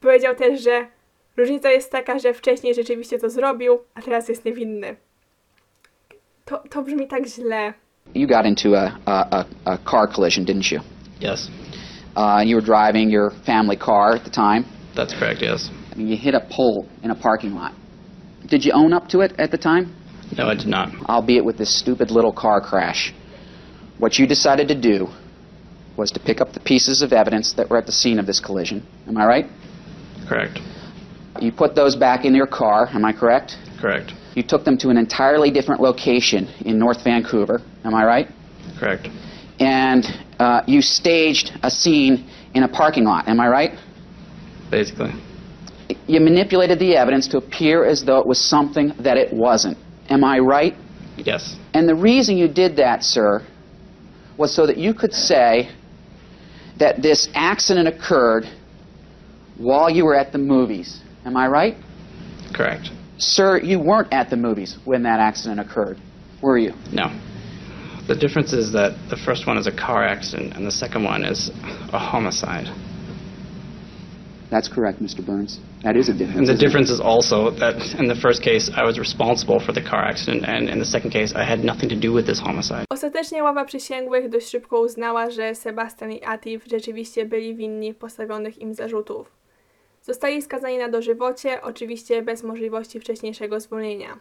Powiedział 0.00 0.34
też, 0.34 0.60
że 0.60 0.86
różnica 1.38 1.70
jest 1.70 1.92
taka, 1.92 2.18
że 2.18 2.34
wcześniej 2.34 2.74
rzeczywiście 2.74 3.18
to 3.18 3.30
zrobił, 3.30 3.78
a 3.94 4.02
teraz 4.02 4.28
jest 4.28 4.44
niewinny. 4.44 4.96
To, 6.44 6.62
to 6.70 6.82
brzmi 6.82 7.06
tak 7.08 7.26
źle. 7.26 7.72
You 8.14 8.26
got 8.28 8.46
into 8.46 8.68
a, 8.80 8.92
a, 9.06 9.44
a 9.64 9.78
car 9.90 10.08
collision, 10.12 10.44
didn't 10.46 10.72
you? 10.74 10.80
Yes, 11.20 11.50
Uh, 12.16 12.42
you 12.44 12.56
were 12.56 12.66
driving 12.66 13.12
your 13.12 13.30
family 13.46 13.76
car 13.76 14.14
at 14.16 14.24
the 14.24 14.30
time. 14.30 14.64
that's 14.96 15.14
correct, 15.18 15.40
yes. 15.42 15.70
And 15.92 16.08
you 16.10 16.16
hit 16.16 16.34
a 16.34 16.40
pole 16.56 16.86
in 17.04 17.10
a 17.10 17.14
parking 17.14 17.54
lot. 17.54 17.72
Did 18.48 18.64
you 18.64 18.72
own 18.74 18.92
up 18.92 19.08
to 19.08 19.20
it 19.20 19.32
at 19.38 19.50
the 19.50 19.58
time? 19.58 19.84
No, 20.36 20.48
I 20.50 20.54
did 20.56 20.66
not. 20.66 20.88
Albeit 21.08 21.44
with 21.44 21.58
this 21.58 21.78
stupid 21.78 22.10
little 22.10 22.32
car 22.32 22.60
crash. 22.60 23.14
What 23.98 24.18
you 24.18 24.26
decided 24.26 24.66
to 24.68 24.74
do 24.74 25.06
was 25.96 26.10
to 26.12 26.20
pick 26.20 26.40
up 26.40 26.52
the 26.54 26.60
pieces 26.60 27.02
of 27.02 27.12
evidence 27.12 27.52
that 27.56 27.70
were 27.70 27.78
at 27.78 27.86
the 27.86 27.92
scene 27.92 28.18
of 28.18 28.26
this 28.26 28.40
collision. 28.40 28.82
Am 29.06 29.16
I 29.16 29.26
right? 29.26 29.46
Correct. 30.28 30.58
You 31.42 31.52
put 31.52 31.74
those 31.74 31.96
back 31.96 32.24
in 32.24 32.34
your 32.34 32.46
car. 32.46 32.88
Am 32.92 33.04
I 33.04 33.12
correct? 33.12 33.56
Correct. 33.80 34.12
You 34.34 34.42
took 34.42 34.64
them 34.64 34.76
to 34.78 34.88
an 34.88 34.96
entirely 34.96 35.50
different 35.50 35.80
location 35.80 36.46
in 36.64 36.78
North 36.78 37.02
Vancouver. 37.02 37.60
Am 37.84 37.94
I 37.94 38.04
right? 38.04 38.28
Correct. 38.78 39.08
And 39.60 40.04
uh, 40.38 40.62
you 40.66 40.82
staged 40.82 41.52
a 41.62 41.70
scene 41.70 42.28
in 42.54 42.62
a 42.62 42.68
parking 42.68 43.04
lot. 43.04 43.28
Am 43.28 43.40
I 43.40 43.48
right? 43.48 43.78
Basically. 44.70 45.12
You 46.06 46.20
manipulated 46.20 46.78
the 46.78 46.96
evidence 46.96 47.26
to 47.28 47.38
appear 47.38 47.84
as 47.84 48.04
though 48.04 48.18
it 48.18 48.26
was 48.26 48.38
something 48.40 48.92
that 49.00 49.16
it 49.16 49.32
wasn't. 49.32 49.78
Am 50.10 50.22
I 50.22 50.38
right? 50.38 50.74
Yes. 51.16 51.56
And 51.74 51.88
the 51.88 51.94
reason 51.94 52.36
you 52.36 52.48
did 52.48 52.76
that, 52.76 53.02
sir, 53.02 53.44
was 54.36 54.54
so 54.54 54.66
that 54.66 54.76
you 54.76 54.94
could 54.94 55.12
say 55.12 55.70
that 56.78 57.02
this 57.02 57.28
accident 57.34 57.88
occurred 57.88 58.44
while 59.56 59.90
you 59.90 60.04
were 60.04 60.14
at 60.14 60.32
the 60.32 60.38
movies. 60.38 61.00
Am 61.28 61.36
I 61.36 61.46
right? 61.46 61.76
Correct. 62.54 62.88
Sir, 63.18 63.58
you 63.58 63.78
weren't 63.78 64.10
at 64.14 64.30
the 64.30 64.36
movies 64.36 64.78
when 64.86 65.02
that 65.02 65.20
accident 65.20 65.60
occurred, 65.60 66.00
were 66.40 66.56
you? 66.56 66.72
No. 66.90 67.12
The 68.06 68.14
difference 68.14 68.54
is 68.54 68.72
that 68.72 68.92
the 69.10 69.16
first 69.16 69.46
one 69.46 69.58
is 69.58 69.66
a 69.66 69.76
car 69.86 70.02
accident 70.06 70.56
and 70.56 70.66
the 70.66 70.70
second 70.72 71.04
one 71.04 71.26
is 71.26 71.50
a 71.92 71.98
homicide. 71.98 72.68
That's 74.48 74.68
correct, 74.68 75.02
Mr. 75.02 75.20
Burns. 75.26 75.60
That 75.82 75.96
is 75.98 76.08
a 76.08 76.14
difference. 76.14 76.38
And 76.38 76.46
the 76.48 76.54
difference 76.54 76.88
is 76.88 77.00
also 77.00 77.50
that 77.50 77.76
in 78.00 78.08
the 78.08 78.14
first 78.14 78.40
case, 78.40 78.70
I 78.74 78.82
was 78.84 78.98
responsible 78.98 79.60
for 79.60 79.72
the 79.74 79.82
car 79.82 80.02
accident, 80.08 80.48
and 80.48 80.70
in 80.70 80.78
the 80.78 80.86
second 80.86 81.10
case, 81.10 81.34
I 81.34 81.44
had 81.44 81.62
nothing 81.62 81.90
to 81.90 81.96
do 81.96 82.14
with 82.14 82.24
this 82.24 82.40
homicide. 82.40 82.84
Ostatecznie 82.90 83.42
ława 83.42 83.64
przysięgłych 83.64 84.28
dość 84.28 84.50
szybko 84.50 84.80
uznała, 84.80 85.30
że 85.30 85.54
Sebastian 85.54 86.12
i 86.12 86.24
Atif 86.24 86.64
rzeczywiście 86.70 87.26
byli 87.26 87.54
winni 87.54 87.94
postawionych 87.94 88.58
im 88.58 88.74
zarzutów. 88.74 89.37
Zostali 90.08 90.42
skazani 90.42 90.78
na 90.78 90.88
dożywocie, 90.88 91.62
oczywiście 91.62 92.22
bez 92.22 92.42
możliwości 92.42 93.00
wcześniejszego 93.00 93.60
zwolnienia. 93.60 94.18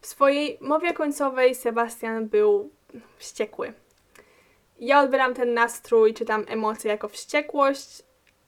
W 0.00 0.06
swojej 0.06 0.58
mowie 0.60 0.92
końcowej 0.92 1.54
Sebastian 1.54 2.28
był 2.28 2.70
wściekły. 3.16 3.72
Ja 4.78 5.02
odbieram 5.02 5.34
ten 5.34 5.54
nastrój 5.54 6.14
czy 6.14 6.24
tam 6.24 6.44
emocje 6.48 6.90
jako 6.90 7.08
wściekłość, 7.08 8.02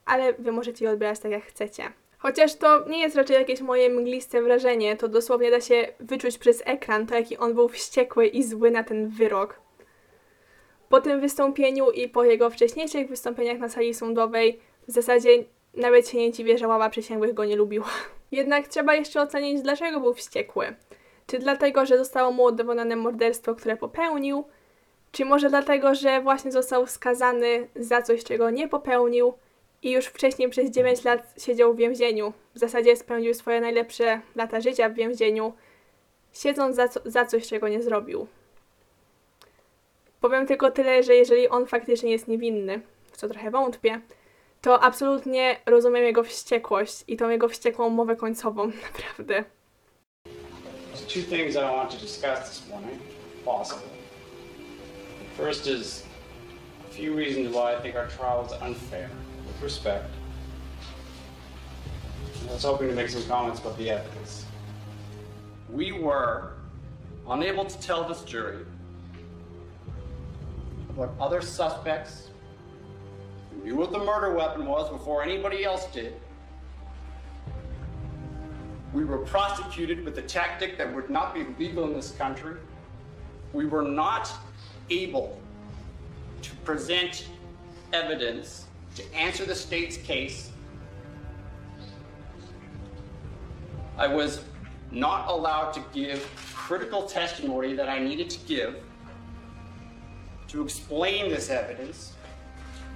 ale 0.04 0.32
wy 0.32 0.52
możecie 0.52 0.84
je 0.84 0.90
odbierać 0.90 1.20
tak 1.20 1.32
jak 1.32 1.44
chcecie. 1.44 1.82
Chociaż 2.18 2.54
to 2.54 2.88
nie 2.88 3.00
jest 3.00 3.16
raczej 3.16 3.36
jakieś 3.36 3.60
moje 3.60 3.90
mgliste 3.90 4.42
wrażenie, 4.42 4.96
to 4.96 5.08
dosłownie 5.08 5.50
da 5.50 5.60
się 5.60 5.88
wyczuć 6.00 6.38
przez 6.38 6.62
ekran 6.64 7.06
to, 7.06 7.14
jaki 7.14 7.36
on 7.36 7.54
był 7.54 7.68
wściekły 7.68 8.26
i 8.26 8.42
zły 8.42 8.70
na 8.70 8.84
ten 8.84 9.08
wyrok. 9.08 9.60
Po 10.88 11.00
tym 11.00 11.20
wystąpieniu 11.20 11.90
i 11.90 12.08
po 12.08 12.24
jego 12.24 12.50
wcześniejszych 12.50 13.08
wystąpieniach 13.08 13.58
na 13.58 13.68
sali 13.68 13.94
sądowej 13.94 14.60
w 14.88 14.92
zasadzie 14.92 15.44
nawet 15.76 16.08
się 16.08 16.18
nie 16.18 16.32
dziwię, 16.32 16.58
że 16.58 16.68
ława 16.68 16.90
przysięgłych 16.90 17.34
go 17.34 17.44
nie 17.44 17.56
lubiła. 17.56 17.90
Jednak 18.32 18.68
trzeba 18.68 18.94
jeszcze 18.94 19.22
ocenić, 19.22 19.62
dlaczego 19.62 20.00
był 20.00 20.14
wściekły. 20.14 20.76
Czy 21.26 21.38
dlatego, 21.38 21.86
że 21.86 21.98
zostało 21.98 22.32
mu 22.32 22.42
udowodnione 22.42 22.96
morderstwo, 22.96 23.54
które 23.54 23.76
popełnił, 23.76 24.44
czy 25.12 25.24
może 25.24 25.48
dlatego, 25.48 25.94
że 25.94 26.20
właśnie 26.20 26.52
został 26.52 26.86
skazany 26.86 27.68
za 27.76 28.02
coś, 28.02 28.24
czego 28.24 28.50
nie 28.50 28.68
popełnił 28.68 29.32
i 29.82 29.90
już 29.90 30.06
wcześniej 30.06 30.48
przez 30.48 30.70
9 30.70 31.04
lat 31.04 31.34
siedział 31.38 31.74
w 31.74 31.76
więzieniu. 31.76 32.32
W 32.54 32.58
zasadzie 32.58 32.96
spędził 32.96 33.34
swoje 33.34 33.60
najlepsze 33.60 34.20
lata 34.36 34.60
życia 34.60 34.88
w 34.88 34.94
więzieniu, 34.94 35.52
siedząc 36.32 36.76
za, 36.76 36.88
co, 36.88 37.00
za 37.04 37.24
coś, 37.24 37.48
czego 37.48 37.68
nie 37.68 37.82
zrobił. 37.82 38.26
Powiem 40.20 40.46
tylko 40.46 40.70
tyle, 40.70 41.02
że 41.02 41.14
jeżeli 41.14 41.48
on 41.48 41.66
faktycznie 41.66 42.10
jest 42.10 42.28
niewinny, 42.28 42.80
w 43.12 43.16
co 43.16 43.28
trochę 43.28 43.50
wątpię, 43.50 44.00
to 44.62 44.82
absolutnie 44.82 45.57
rozumiem 45.66 46.04
jego 46.04 46.22
wściekłość 46.22 47.04
i 47.09 47.16
tą 47.16 47.28
jego 47.28 47.48
wściekłą 47.48 47.90
mowę 47.90 48.16
końcową, 48.16 48.66
naprawdę. 48.86 49.44
There's 50.94 51.07
two 51.07 51.22
things 51.22 51.57
I 51.57 51.61
want 51.61 51.90
to 51.90 51.96
discuss 51.96 52.48
this 52.48 52.68
morning, 52.68 53.00
if 53.34 53.44
possible. 53.44 53.88
The 55.18 55.42
first 55.42 55.66
is 55.66 56.04
a 56.90 56.94
few 56.94 57.14
reasons 57.16 57.54
why 57.54 57.74
I 57.74 57.80
think 57.82 57.96
our 57.96 58.09
trial 58.09 58.42
was 58.42 58.52
unfair, 58.62 59.11
with 59.46 59.62
respect. 59.62 60.11
I 62.48 62.52
was 62.52 62.64
hoping 62.64 62.88
to 62.88 62.94
make 62.94 63.09
some 63.09 63.22
comments 63.24 63.61
about 63.61 63.76
the 63.76 63.90
evidence. 63.90 64.46
We 65.68 65.92
were 65.92 66.52
unable 67.28 67.64
to 67.64 67.80
tell 67.80 68.04
this 68.09 68.22
jury 68.22 68.64
what 70.94 71.11
other 71.20 71.42
suspects 71.42 72.30
knew 73.66 73.74
what 73.74 73.90
the 73.90 73.98
murder 73.98 74.32
weapon 74.32 74.64
was 74.64 74.88
before 74.88 75.24
anybody 75.24 75.64
else 75.64 75.86
did. 75.86 76.14
We 78.92 79.04
were 79.04 79.18
prosecuted 79.18 80.04
with 80.04 80.16
a 80.18 80.22
tactic 80.22 80.78
that 80.78 80.94
would 80.94 81.10
not 81.10 81.34
be 81.34 81.44
legal 81.58 81.84
in 81.84 81.92
this 81.92 82.12
country. 82.12 82.58
We 83.52 83.66
were 83.66 83.82
not 83.82 84.30
able 84.88 85.40
to 86.42 86.54
present 86.58 87.26
evidence 87.92 88.66
to 88.94 89.14
answer 89.14 89.44
the 89.44 89.54
state's 89.56 89.96
case. 89.96 90.52
I 93.98 94.06
was 94.06 94.44
not 94.92 95.28
allowed 95.28 95.72
to 95.72 95.84
give 95.92 96.24
critical 96.54 97.02
testimony 97.02 97.74
that 97.74 97.88
I 97.88 97.98
needed 97.98 98.30
to 98.30 98.38
give 98.46 98.76
to 100.48 100.62
explain 100.62 101.30
this 101.30 101.50
evidence. 101.50 102.12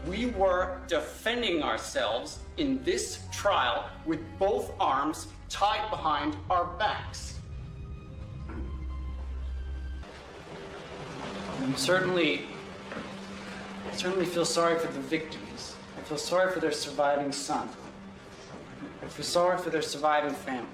We 0.07 0.27
were 0.27 0.79
defending 0.87 1.63
ourselves 1.63 2.39
in 2.57 2.83
this 2.85 3.21
trial 3.31 3.89
with 4.07 4.21
both 4.39 4.73
arms 4.81 5.29
tied 5.49 5.91
behind 5.91 6.37
our 6.49 6.65
backs. 6.79 7.39
I 11.63 11.75
certainly, 11.77 12.47
I 13.91 13.95
certainly 13.95 14.25
feel 14.25 14.47
sorry 14.47 14.79
for 14.79 14.91
the 14.91 15.01
victims. 15.01 15.77
I 15.99 16.01
feel 16.03 16.17
sorry 16.17 16.51
for 16.51 16.61
their 16.61 16.73
surviving 16.73 17.31
son. 17.31 17.69
I 19.03 19.07
feel 19.07 19.25
sorry 19.25 19.59
for 19.59 19.69
their 19.69 19.83
surviving 19.83 20.35
family. 20.35 20.67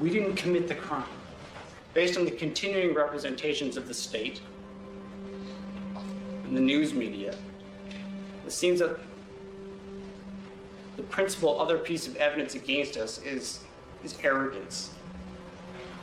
We 0.00 0.10
didn't 0.10 0.36
commit 0.36 0.68
the 0.68 0.74
crime. 0.74 1.04
Based 1.94 2.16
on 2.16 2.24
the 2.24 2.30
continuing 2.30 2.94
representations 2.94 3.76
of 3.76 3.88
the 3.88 3.94
state 3.94 4.40
and 6.44 6.56
the 6.56 6.60
news 6.60 6.94
media, 6.94 7.34
it 8.46 8.52
seems 8.52 8.78
that 8.78 8.98
the 10.96 11.02
principal 11.02 11.60
other 11.60 11.78
piece 11.78 12.06
of 12.06 12.16
evidence 12.16 12.54
against 12.54 12.96
us 12.96 13.20
is, 13.22 13.60
is 14.04 14.16
arrogance, 14.22 14.90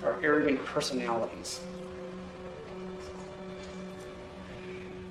our 0.03 0.19
arrogant 0.21 0.63
personalities. 0.65 1.61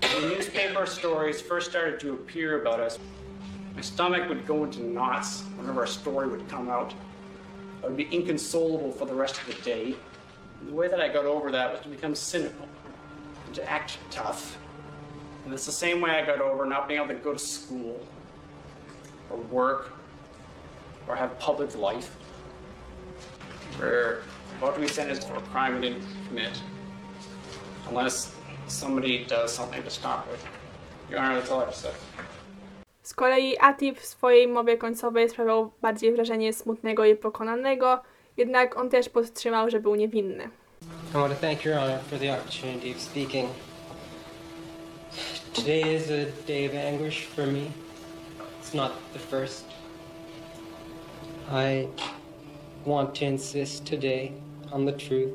When 0.02 0.28
newspaper 0.28 0.84
stories 0.86 1.40
first 1.40 1.70
started 1.70 1.98
to 2.00 2.12
appear 2.12 2.60
about 2.60 2.80
us, 2.80 2.98
my 3.74 3.80
stomach 3.80 4.28
would 4.28 4.46
go 4.46 4.64
into 4.64 4.82
knots 4.82 5.40
whenever 5.56 5.84
a 5.84 5.88
story 5.88 6.28
would 6.28 6.46
come 6.48 6.68
out. 6.68 6.92
I 7.82 7.86
would 7.86 7.96
be 7.96 8.08
inconsolable 8.14 8.92
for 8.92 9.06
the 9.06 9.14
rest 9.14 9.40
of 9.40 9.46
the 9.46 9.62
day. 9.62 9.96
And 10.60 10.68
the 10.68 10.74
way 10.74 10.86
that 10.86 11.00
I 11.00 11.08
got 11.08 11.24
over 11.24 11.50
that 11.50 11.72
was 11.72 11.80
to 11.80 11.88
become 11.88 12.14
cynical, 12.14 12.68
and 13.46 13.54
to 13.54 13.68
act 13.70 13.96
tough. 14.10 14.58
And 15.44 15.52
it's 15.52 15.66
the 15.66 15.72
same 15.72 16.00
way 16.00 16.10
I 16.10 16.24
got 16.24 16.40
over 16.40 16.64
not 16.66 16.88
being 16.88 17.00
able 17.00 17.14
to 17.14 17.20
go 17.20 17.32
to 17.32 17.38
school, 17.38 18.00
or 19.30 19.38
work, 19.50 19.92
or 21.08 21.16
have 21.16 21.38
public 21.38 21.76
life. 21.76 22.16
We're 23.80 24.22
about 24.58 24.74
to 24.74 24.80
be 24.80 24.88
sentenced 24.88 25.28
for 25.28 25.36
a 25.36 25.40
crime 25.52 25.74
we 25.74 25.80
didn't 25.80 26.04
commit, 26.28 26.52
unless 27.88 28.34
somebody 28.68 29.24
does 29.24 29.52
something 29.52 29.82
to 29.82 29.90
stop 29.90 30.28
it. 30.32 30.40
Your 31.10 31.20
Honor, 31.20 31.34
that's 31.36 31.50
all 31.50 31.60
I 31.60 31.64
have 31.64 31.74
to 31.74 31.80
say. 31.80 31.92
Z 33.02 33.14
kolei 33.14 33.56
Atif 33.60 34.00
w 34.00 34.06
swojej 34.06 34.48
mowie 34.48 34.76
końcowej 34.76 35.28
sprawiał 35.28 35.72
bardziej 35.80 36.12
wrażenie 36.12 36.52
smutnego 36.52 37.04
i 37.04 37.16
pokonanego, 37.16 38.02
jednak 38.36 38.76
on 38.76 38.90
też 38.90 39.08
podtrzymał, 39.08 39.70
że 39.70 39.80
był 39.80 39.94
niewinny. 39.94 40.50
I 41.10 41.14
want 41.14 41.34
to 41.34 41.40
thank 41.40 41.64
Your 41.64 41.74
Honor 41.74 41.98
for 42.10 42.18
the 42.18 42.32
opportunity 42.32 42.92
of 42.92 43.00
speaking. 43.00 43.48
Today 45.54 45.94
is 45.94 46.08
a 46.08 46.30
day 46.46 46.64
of 46.64 46.74
anguish 46.74 47.26
for 47.26 47.46
me. 47.46 47.70
It's 48.58 48.72
not 48.72 48.94
the 49.12 49.18
first. 49.18 49.66
I 51.50 51.88
want 52.86 53.14
to 53.16 53.26
insist 53.26 53.84
today 53.84 54.32
on 54.72 54.86
the 54.86 54.92
truth 54.92 55.34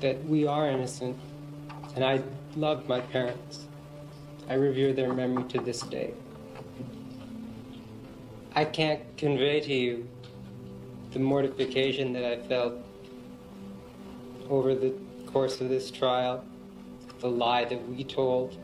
that 0.00 0.22
we 0.26 0.46
are 0.46 0.68
innocent, 0.68 1.16
and 1.96 2.04
I 2.04 2.22
loved 2.54 2.86
my 2.86 3.00
parents. 3.00 3.66
I 4.46 4.54
revere 4.54 4.92
their 4.92 5.14
memory 5.14 5.44
to 5.44 5.58
this 5.58 5.80
day. 5.80 6.12
I 8.54 8.66
can't 8.66 9.00
convey 9.16 9.60
to 9.60 9.72
you 9.72 10.08
the 11.12 11.18
mortification 11.18 12.12
that 12.12 12.26
I 12.26 12.36
felt 12.46 12.74
over 14.50 14.74
the 14.74 14.92
course 15.26 15.62
of 15.62 15.70
this 15.70 15.90
trial, 15.90 16.44
the 17.20 17.30
lie 17.30 17.64
that 17.64 17.88
we 17.88 18.04
told, 18.04 18.58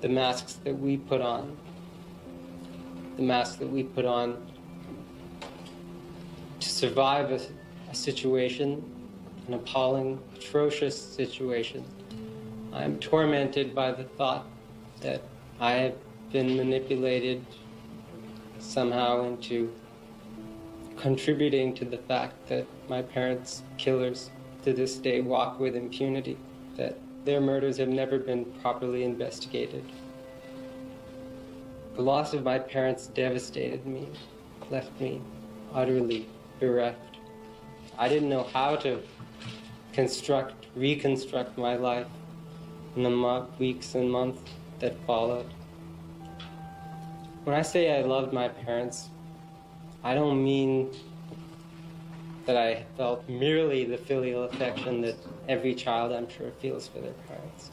the 0.00 0.08
masks 0.08 0.54
that 0.64 0.78
we 0.78 0.96
put 0.96 1.20
on, 1.20 1.56
the 3.16 3.22
masks 3.22 3.56
that 3.56 3.68
we 3.68 3.82
put 3.82 4.04
on 4.04 4.46
to 6.58 6.68
survive 6.68 7.30
a, 7.32 7.40
a 7.90 7.94
situation, 7.94 8.82
an 9.46 9.54
appalling, 9.54 10.20
atrocious 10.36 11.00
situation. 11.00 11.84
I'm 12.72 12.98
tormented 12.98 13.74
by 13.74 13.92
the 13.92 14.04
thought 14.04 14.46
that 15.00 15.22
I 15.58 15.72
have 15.72 15.94
been 16.32 16.56
manipulated 16.56 17.44
somehow 18.58 19.24
into 19.26 19.72
contributing 20.96 21.74
to 21.74 21.84
the 21.84 21.96
fact 21.96 22.46
that 22.48 22.66
my 22.88 23.02
parents' 23.02 23.62
killers 23.78 24.30
to 24.64 24.72
this 24.72 24.96
day 24.96 25.20
walk 25.20 25.58
with 25.58 25.74
impunity, 25.74 26.36
that 26.76 26.98
their 27.24 27.40
murders 27.40 27.76
have 27.76 27.88
never 27.88 28.18
been 28.18 28.44
properly 28.62 29.04
investigated. 29.04 29.84
The 31.96 32.02
loss 32.02 32.32
of 32.32 32.44
my 32.44 32.58
parents 32.58 33.08
devastated 33.08 33.84
me, 33.86 34.08
left 34.70 34.98
me 35.00 35.20
utterly 35.74 36.26
bereft. 36.58 37.18
I 37.98 38.08
didn't 38.08 38.28
know 38.28 38.44
how 38.44 38.76
to 38.76 39.02
construct, 39.92 40.66
reconstruct 40.74 41.58
my 41.58 41.76
life 41.76 42.06
in 42.96 43.02
the 43.02 43.10
mo- 43.10 43.48
weeks 43.58 43.94
and 43.94 44.10
months 44.10 44.40
that 44.78 44.94
followed. 45.06 45.46
When 47.44 47.54
I 47.54 47.62
say 47.62 47.98
I 47.98 48.02
loved 48.02 48.32
my 48.32 48.48
parents, 48.48 49.08
I 50.02 50.14
don't 50.14 50.42
mean 50.42 50.90
that 52.46 52.56
I 52.56 52.84
felt 52.96 53.28
merely 53.28 53.84
the 53.84 53.98
filial 53.98 54.44
affection 54.44 55.00
that 55.02 55.16
every 55.48 55.74
child, 55.74 56.12
I'm 56.12 56.28
sure, 56.28 56.50
feels 56.60 56.88
for 56.88 57.00
their 57.00 57.12
parents. 57.28 57.70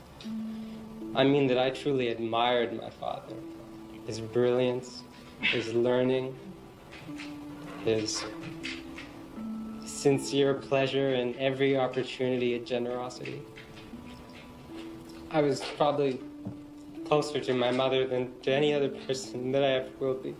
I 1.16 1.24
mean 1.24 1.48
that 1.48 1.58
I 1.58 1.70
truly 1.70 2.10
admired 2.10 2.76
my 2.76 2.90
father, 2.90 3.36
his 4.06 4.20
brilliance, 4.20 5.04
his 5.42 5.74
learning, 5.74 6.36
his 7.84 8.24
sincere 9.86 10.54
pleasure 10.54 11.16
in 11.16 11.36
every 11.38 11.78
opportunity 11.78 12.56
and 12.56 12.66
generosity. 12.66 13.42
I 15.32 15.42
was 15.42 15.62
probably 15.76 16.20
closer 17.06 17.40
to 17.40 17.54
my 17.54 17.72
mother 17.72 18.06
than 18.06 18.32
to 18.42 18.52
any 18.52 18.74
other 18.74 18.90
person 18.90 19.52
that 19.54 19.64
I 19.64 19.68
ever 19.68 19.90
will 20.00 20.16
be. 20.16 20.36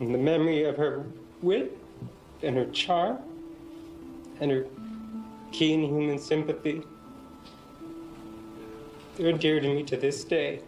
And 0.00 0.14
the 0.14 0.18
memory 0.18 0.64
of 0.64 0.76
her 0.76 1.06
wit 1.44 1.78
and 2.42 2.56
her 2.56 2.66
charm 2.66 3.18
and 4.40 4.50
her 4.50 4.66
keen 5.52 5.82
human 5.82 6.18
sympathy, 6.18 6.82
they're 9.16 9.32
dear 9.32 9.60
to 9.60 9.68
me 9.68 9.82
to 9.84 9.96
this 9.96 10.24
day. 10.24 10.60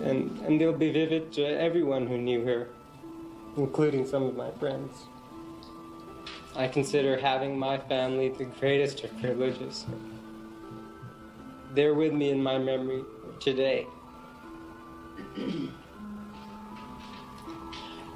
And, 0.00 0.38
and 0.40 0.60
they'll 0.60 0.72
be 0.72 0.90
vivid 0.90 1.32
to 1.34 1.42
everyone 1.42 2.06
who 2.06 2.18
knew 2.18 2.44
her, 2.44 2.68
including 3.56 4.06
some 4.06 4.24
of 4.24 4.36
my 4.36 4.50
friends. 4.52 5.04
I 6.56 6.68
consider 6.68 7.16
having 7.18 7.58
my 7.58 7.78
family 7.78 8.28
the 8.28 8.44
greatest 8.44 9.02
of 9.04 9.18
privileges. 9.20 9.86
They're 11.72 11.94
with 11.94 12.12
me 12.12 12.30
in 12.30 12.42
my 12.42 12.58
memory 12.58 13.04
today. 13.40 13.86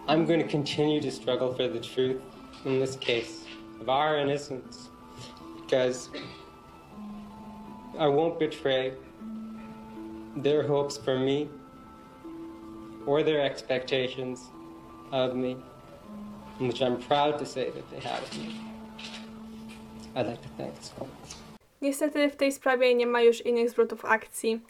I'm 0.08 0.24
going 0.24 0.40
to 0.40 0.48
continue 0.48 1.02
to 1.02 1.10
struggle 1.10 1.52
for 1.52 1.68
the 1.68 1.80
truth 1.80 2.22
in 2.64 2.80
this 2.80 2.96
case 2.96 3.44
of 3.78 3.90
our 3.90 4.16
innocence 4.18 4.88
because 5.60 6.08
I 7.98 8.06
won't 8.06 8.38
betray 8.38 8.94
their 10.34 10.66
hopes 10.66 10.96
for 10.96 11.18
me 11.18 11.50
or 13.04 13.22
their 13.22 13.42
expectations 13.42 14.40
of 15.12 15.36
me, 15.36 15.58
which 16.58 16.80
I'm 16.80 16.96
proud 16.96 17.38
to 17.40 17.44
say 17.44 17.68
that 17.70 17.90
they 17.90 18.00
have 18.00 18.22
of 18.22 18.38
me. 18.38 18.56
I'd 20.16 20.26
like 20.26 20.40
to 20.40 20.48
thank 20.56 20.74
this. 20.74 20.92
Niestety 21.82 22.30
w 22.30 22.36
tej 22.36 22.52
sprawie 22.52 22.94
nie 22.94 23.06
ma 23.06 23.22
już 23.22 23.46
innych 23.46 23.70
zwrotów 23.70 24.04
akcji. 24.04 24.60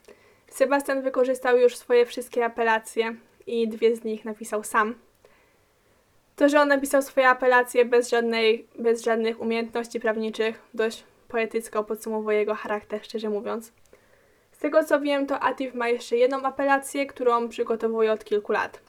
Sebastian 0.49 1.03
wykorzystał 1.03 1.59
już 1.59 1.77
swoje 1.77 2.07
wszystkie 2.07 2.45
apelacje 2.45 3.17
i 3.47 3.69
dwie 3.69 3.97
z 3.97 4.05
nich 4.05 4.25
napisał 4.25 4.65
sam. 4.65 4.95
To, 6.39 6.49
że 6.49 6.61
on 6.61 6.69
napisał 6.69 7.03
swoje 7.03 7.29
apelacje 7.29 7.85
bez, 7.85 8.11
żadnej, 8.11 8.67
bez 8.79 9.03
żadnych 9.05 9.41
umiejętności 9.41 10.01
prawniczych, 10.01 10.63
dość 10.75 11.05
poetycko 11.29 11.85
podsumowuje 11.85 12.39
jego 12.39 12.55
charakter, 12.55 13.05
szczerze 13.05 13.31
mówiąc. 13.31 13.73
Z 14.53 14.59
tego 14.59 14.85
co 14.85 15.01
wiem, 15.01 15.27
to 15.27 15.41
Atif 15.41 15.75
ma 15.75 15.89
jeszcze 15.89 16.17
jedną 16.17 16.43
apelację, 16.43 17.07
którą 17.07 17.49
przygotowuje 17.49 18.13
od 18.13 18.25
kilku 18.25 18.53
lat. 18.53 18.81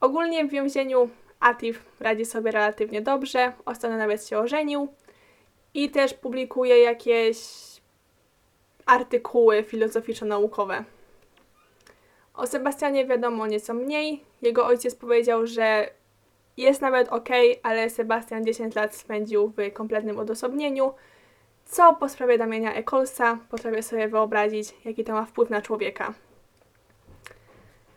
Ogólnie 0.00 0.44
w 0.44 0.50
więzieniu 0.50 1.08
Atif 1.40 1.84
radzi 2.00 2.24
sobie 2.24 2.50
relatywnie 2.50 3.02
dobrze, 3.02 3.52
ostatnio 3.64 3.96
nawet 3.96 4.26
się 4.26 4.38
ożenił 4.38 4.88
i 5.74 5.90
też 5.90 6.14
publikuje 6.14 6.78
jakieś 6.78 7.38
artykuły 8.86 9.62
filozoficzno-naukowe. 9.62 10.84
O 12.34 12.46
Sebastianie 12.46 13.06
wiadomo 13.06 13.46
nieco 13.46 13.74
mniej. 13.74 14.24
Jego 14.42 14.66
ojciec 14.66 14.94
powiedział, 14.94 15.46
że 15.46 15.97
jest 16.62 16.80
nawet 16.80 17.08
ok, 17.08 17.28
ale 17.62 17.90
Sebastian 17.90 18.44
10 18.44 18.74
lat 18.74 18.94
spędził 18.94 19.52
w 19.56 19.72
kompletnym 19.72 20.18
odosobnieniu, 20.18 20.92
co 21.64 21.94
po 21.94 22.08
sprawie 22.08 22.38
Damienia 22.38 22.74
Ecolsa 22.74 23.38
potrafię 23.50 23.82
sobie 23.82 24.08
wyobrazić, 24.08 24.74
jaki 24.84 25.04
to 25.04 25.12
ma 25.12 25.24
wpływ 25.24 25.50
na 25.50 25.62
człowieka. 25.62 26.14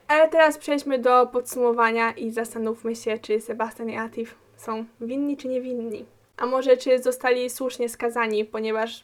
Ale 0.07 0.30
teraz 0.30 0.57
przejdźmy 0.57 0.99
do 0.99 1.28
podsumowania 1.28 2.12
i 2.12 2.32
zastanówmy 2.32 2.95
się, 2.95 3.18
czy 3.18 3.41
Sebastian 3.41 3.89
i 3.89 3.97
Atif 3.97 4.36
są 4.57 4.86
winni 5.01 5.38
czy 5.38 5.47
niewinni. 5.47 6.05
A 6.38 6.45
może 6.45 6.78
czy 6.78 6.99
zostali 6.99 7.49
słusznie 7.49 7.89
skazani, 7.89 8.45
ponieważ 8.45 9.03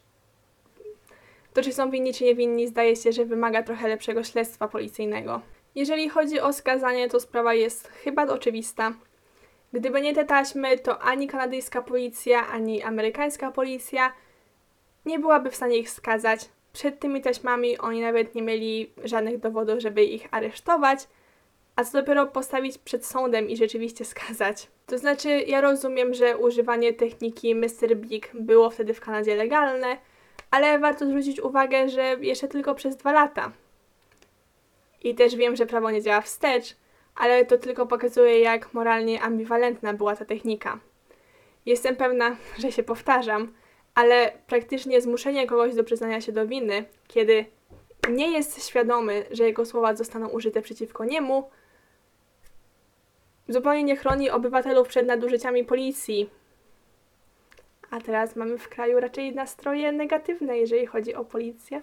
to, 1.54 1.62
czy 1.62 1.74
są 1.74 1.92
winni 1.92 2.14
czy 2.14 2.24
niewinni, 2.24 2.68
zdaje 2.68 2.96
się, 2.96 3.12
że 3.12 3.26
wymaga 3.26 3.64
trochę 3.64 3.88
lepszego 3.88 4.24
śledztwa 4.24 4.68
policyjnego. 4.68 5.42
Jeżeli 5.76 6.10
chodzi 6.10 6.40
o 6.40 6.54
skazanie, 6.54 7.10
to 7.10 7.20
sprawa 7.20 7.54
jest 7.54 7.88
chyba 7.88 8.28
oczywista. 8.28 8.94
Gdyby 9.74 10.02
nie 10.02 10.16
te 10.16 10.26
taśmy, 10.26 10.78
to 10.78 11.00
ani 11.00 11.28
kanadyjska 11.28 11.82
policja, 11.82 12.48
ani 12.48 12.84
amerykańska 12.84 13.52
policja 13.52 14.14
nie 15.06 15.20
byłaby 15.20 15.52
w 15.52 15.56
stanie 15.56 15.78
ich 15.78 15.90
skazać. 15.90 16.50
Przed 16.74 17.00
tymi 17.00 17.22
taśmami 17.22 17.78
oni 17.78 18.02
nawet 18.02 18.36
nie 18.36 18.42
mieli 18.42 18.94
żadnych 19.04 19.40
dowodów, 19.40 19.80
żeby 19.80 20.04
ich 20.04 20.28
aresztować, 20.32 21.08
a 21.76 21.84
co 21.84 21.98
dopiero 21.98 22.26
postawić 22.26 22.78
przed 22.78 23.06
sądem 23.06 23.50
i 23.50 23.58
rzeczywiście 23.58 24.06
skazać. 24.06 24.68
To 24.86 24.98
znaczy, 24.98 25.30
ja 25.30 25.62
rozumiem, 25.62 26.14
że 26.14 26.38
używanie 26.38 26.94
techniki 26.94 27.56
Mr. 27.56 27.96
Big 27.96 28.32
było 28.34 28.70
wtedy 28.70 28.94
w 28.94 29.02
Kanadzie 29.02 29.36
legalne, 29.36 29.98
ale 30.52 30.80
warto 30.80 31.06
zwrócić 31.06 31.40
uwagę, 31.40 31.90
że 31.90 32.02
jeszcze 32.22 32.48
tylko 32.48 32.76
przez 32.76 32.96
dwa 32.96 33.12
lata. 33.12 33.52
I 35.04 35.16
też 35.16 35.36
wiem, 35.36 35.56
że 35.56 35.66
prawo 35.66 35.92
nie 35.92 36.02
działa 36.02 36.22
wstecz, 36.22 36.76
ale 37.18 37.46
to 37.46 37.58
tylko 37.58 37.88
pokazuje, 37.88 38.40
jak 38.40 38.74
moralnie 38.74 39.22
ambiwalentna 39.22 39.94
była 39.94 40.16
ta 40.16 40.26
technika. 40.26 40.80
Jestem 41.66 41.96
pewna, 41.96 42.36
że 42.62 42.72
się 42.72 42.84
powtarzam, 42.84 43.54
ale 43.96 44.32
praktycznie 44.48 45.02
zmuszenie 45.02 45.48
kogoś 45.48 45.76
do 45.76 45.84
przyznania 45.84 46.22
się 46.22 46.32
do 46.32 46.48
winy, 46.48 46.86
kiedy 47.08 47.46
nie 48.10 48.32
jest 48.32 48.68
świadomy, 48.68 49.26
że 49.32 49.44
jego 49.44 49.66
słowa 49.66 49.96
zostaną 49.96 50.28
użyte 50.28 50.62
przeciwko 50.62 51.06
niemu, 51.06 51.50
zupełnie 53.48 53.84
nie 53.84 53.96
chroni 53.96 54.30
obywatelów 54.30 54.88
przed 54.88 55.08
nadużyciami 55.08 55.64
policji. 55.64 56.30
A 57.90 58.02
teraz 58.02 58.36
mamy 58.36 58.58
w 58.58 58.70
kraju 58.70 59.00
raczej 59.00 59.36
nastroje 59.36 59.92
negatywne, 59.92 60.58
jeżeli 60.58 60.86
chodzi 60.86 61.16
o 61.16 61.26
policję. 61.26 61.82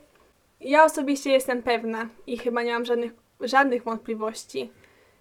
Ja 0.60 0.84
osobiście 0.84 1.30
jestem 1.30 1.62
pewna 1.62 2.08
i 2.26 2.38
chyba 2.38 2.62
nie 2.62 2.72
mam 2.72 2.84
żadnych, 2.84 3.12
żadnych 3.40 3.82
wątpliwości, 3.82 4.72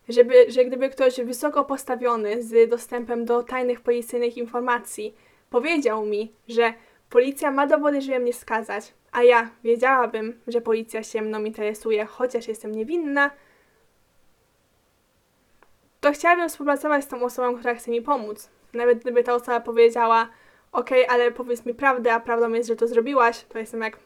żeby, 0.10 0.52
że 0.52 0.66
gdyby 0.66 0.90
ktoś 0.90 1.22
wysoko 1.22 1.66
postawiony 1.66 2.44
z 2.44 2.70
dostępem 2.70 3.26
do 3.26 3.44
tajnych 3.44 3.82
policyjnych 3.82 4.38
informacji 4.38 5.16
powiedział 5.50 6.06
mi, 6.06 6.34
że 6.48 6.74
policja 7.10 7.52
ma 7.52 7.68
dowody, 7.68 8.02
żeby 8.02 8.20
mnie 8.20 8.34
skazać, 8.34 8.94
a 9.12 9.24
ja 9.24 9.50
wiedziałabym, 9.64 10.42
że 10.48 10.62
policja 10.62 11.04
się 11.04 11.22
mną 11.22 11.44
interesuje, 11.44 12.06
chociaż 12.06 12.48
jestem 12.48 12.72
niewinna, 12.72 13.32
to 16.02 16.12
chciałabym 16.12 16.50
współpracować 16.50 17.04
z 17.04 17.08
tą 17.08 17.24
osobą, 17.24 17.56
która 17.56 17.76
chce 17.76 17.92
mi 17.92 18.02
pomóc. 18.02 18.50
Nawet 18.74 19.00
gdyby 19.00 19.24
ta 19.24 19.34
osoba 19.34 19.60
powiedziała, 19.60 20.30
ok, 20.72 20.90
ale 21.10 21.32
powiedz 21.32 21.66
mi 21.66 21.74
prawdę, 21.74 22.14
a 22.14 22.20
prawdą 22.20 22.50
jest, 22.50 22.70
że 22.70 22.76
to 22.76 22.88
zrobiłaś, 22.88 23.44
to 23.44 23.60
jestem 23.60 23.82
jak, 23.82 23.98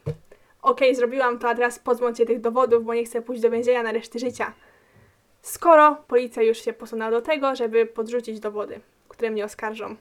ok, 0.62 0.80
zrobiłam 0.92 1.38
to, 1.38 1.48
a 1.48 1.54
teraz 1.54 1.78
pozbądź 1.78 2.18
się 2.18 2.26
tych 2.26 2.40
dowodów, 2.40 2.84
bo 2.84 2.94
nie 2.94 3.04
chcę 3.04 3.22
pójść 3.22 3.42
do 3.42 3.50
więzienia 3.50 3.82
na 3.82 3.92
resztę 3.92 4.18
życia. 4.18 4.52
Skoro 5.42 5.96
policja 6.08 6.42
już 6.42 6.58
się 6.58 6.72
posunęła 6.72 7.10
do 7.10 7.22
tego, 7.22 7.54
żeby 7.54 7.86
podrzucić 7.86 8.40
dowody, 8.40 8.80
które 9.08 9.30
mnie 9.30 9.44
oskarżą. 9.44 9.96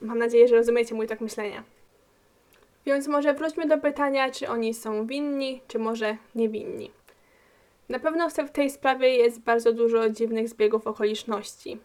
Mam, 0.00 0.18
nadzieję, 0.18 0.48
że 0.48 0.56
rozumiecie 0.56 0.94
mój 0.94 1.06
tak 1.06 1.20
myślenia. 1.20 1.64
Więc 2.86 3.08
może 3.08 3.34
wróćmy 3.34 3.66
do 3.66 3.78
pytania, 3.78 4.30
czy 4.30 4.48
oni 4.48 4.74
są 4.74 5.06
winni, 5.06 5.60
czy 5.68 5.78
może 5.78 6.16
niewinni. 6.34 6.90
Na 7.88 7.98
pewno 7.98 8.30
w 8.30 8.50
tej 8.50 8.70
sprawie 8.70 9.16
jest 9.16 9.40
bardzo 9.40 9.72
dużo 9.72 10.10
dziwnych 10.10 10.48
zbiegów 10.48 10.86
okoliczności. 10.86 11.78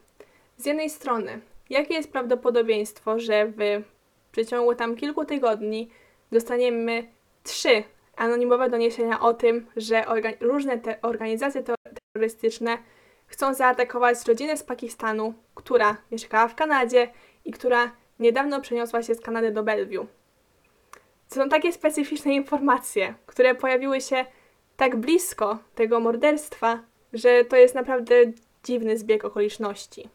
Z 0.57 0.65
jednej 0.65 0.89
strony, 0.89 1.41
jakie 1.69 1.93
jest 1.93 2.11
prawdopodobieństwo, 2.11 3.19
że 3.19 3.45
w 3.47 3.83
przeciągu 4.31 4.75
tam 4.75 4.95
kilku 4.95 5.25
tygodni 5.25 5.89
dostaniemy 6.31 7.07
trzy 7.43 7.83
anonimowe 8.15 8.69
doniesienia 8.69 9.19
o 9.19 9.33
tym, 9.33 9.67
że 9.75 10.05
różne 10.39 10.77
te 10.77 11.01
organizacje 11.01 11.63
terrorystyczne 12.18 12.78
chcą 13.28 13.53
zaatakować 13.53 14.28
rodzinę 14.28 14.57
z 14.57 14.63
Pakistanu, 14.63 15.34
która 15.55 15.97
mieszkała 16.11 16.47
w 16.47 16.55
Kanadzie 16.55 17.11
i 17.45 17.51
która 17.51 17.91
niedawno 18.20 18.61
przeniosła 18.61 19.03
się 19.03 19.15
z 19.15 19.22
Kanady 19.22 19.51
do 19.51 19.63
Bellevue. 19.63 20.07
Są 21.28 21.49
takie 21.49 21.74
specyficzne 21.74 22.34
informacje, 22.34 23.13
które 23.26 23.55
pojawiły 23.55 24.01
się 24.01 24.26
tak 24.78 24.95
blisko 24.95 25.59
tego 25.76 25.99
morderstwa, 25.99 26.80
że 27.13 27.45
to 27.45 27.55
jest 27.55 27.76
naprawdę 27.76 28.15
dziwny 28.63 28.97
zbieg 28.97 29.26
okoliczności. 29.26 30.09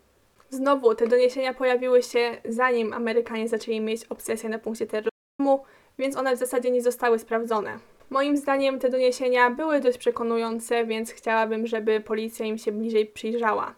Znowu, 0.50 0.94
te 0.94 1.06
doniesienia 1.06 1.54
pojawiły 1.54 2.02
się 2.02 2.36
zanim 2.44 2.92
Amerykanie 2.92 3.48
zaczęli 3.48 3.80
mieć 3.80 4.04
obsesję 4.04 4.48
na 4.48 4.58
punkcie 4.58 4.86
terroryzmu, 4.86 5.64
więc 5.98 6.16
one 6.16 6.36
w 6.36 6.38
zasadzie 6.38 6.70
nie 6.70 6.82
zostały 6.82 7.18
sprawdzone. 7.18 7.78
Moim 8.12 8.36
zdaniem 8.36 8.78
te 8.78 8.90
doniesienia 8.90 9.50
były 9.50 9.80
dość 9.80 9.98
przekonujące, 9.98 10.84
więc 10.84 11.12
chciałabym, 11.12 11.66
żeby 11.66 12.00
policja 12.00 12.46
im 12.46 12.58
się 12.58 12.72
bliżej 12.72 13.06
przyjrzała. 13.06 13.74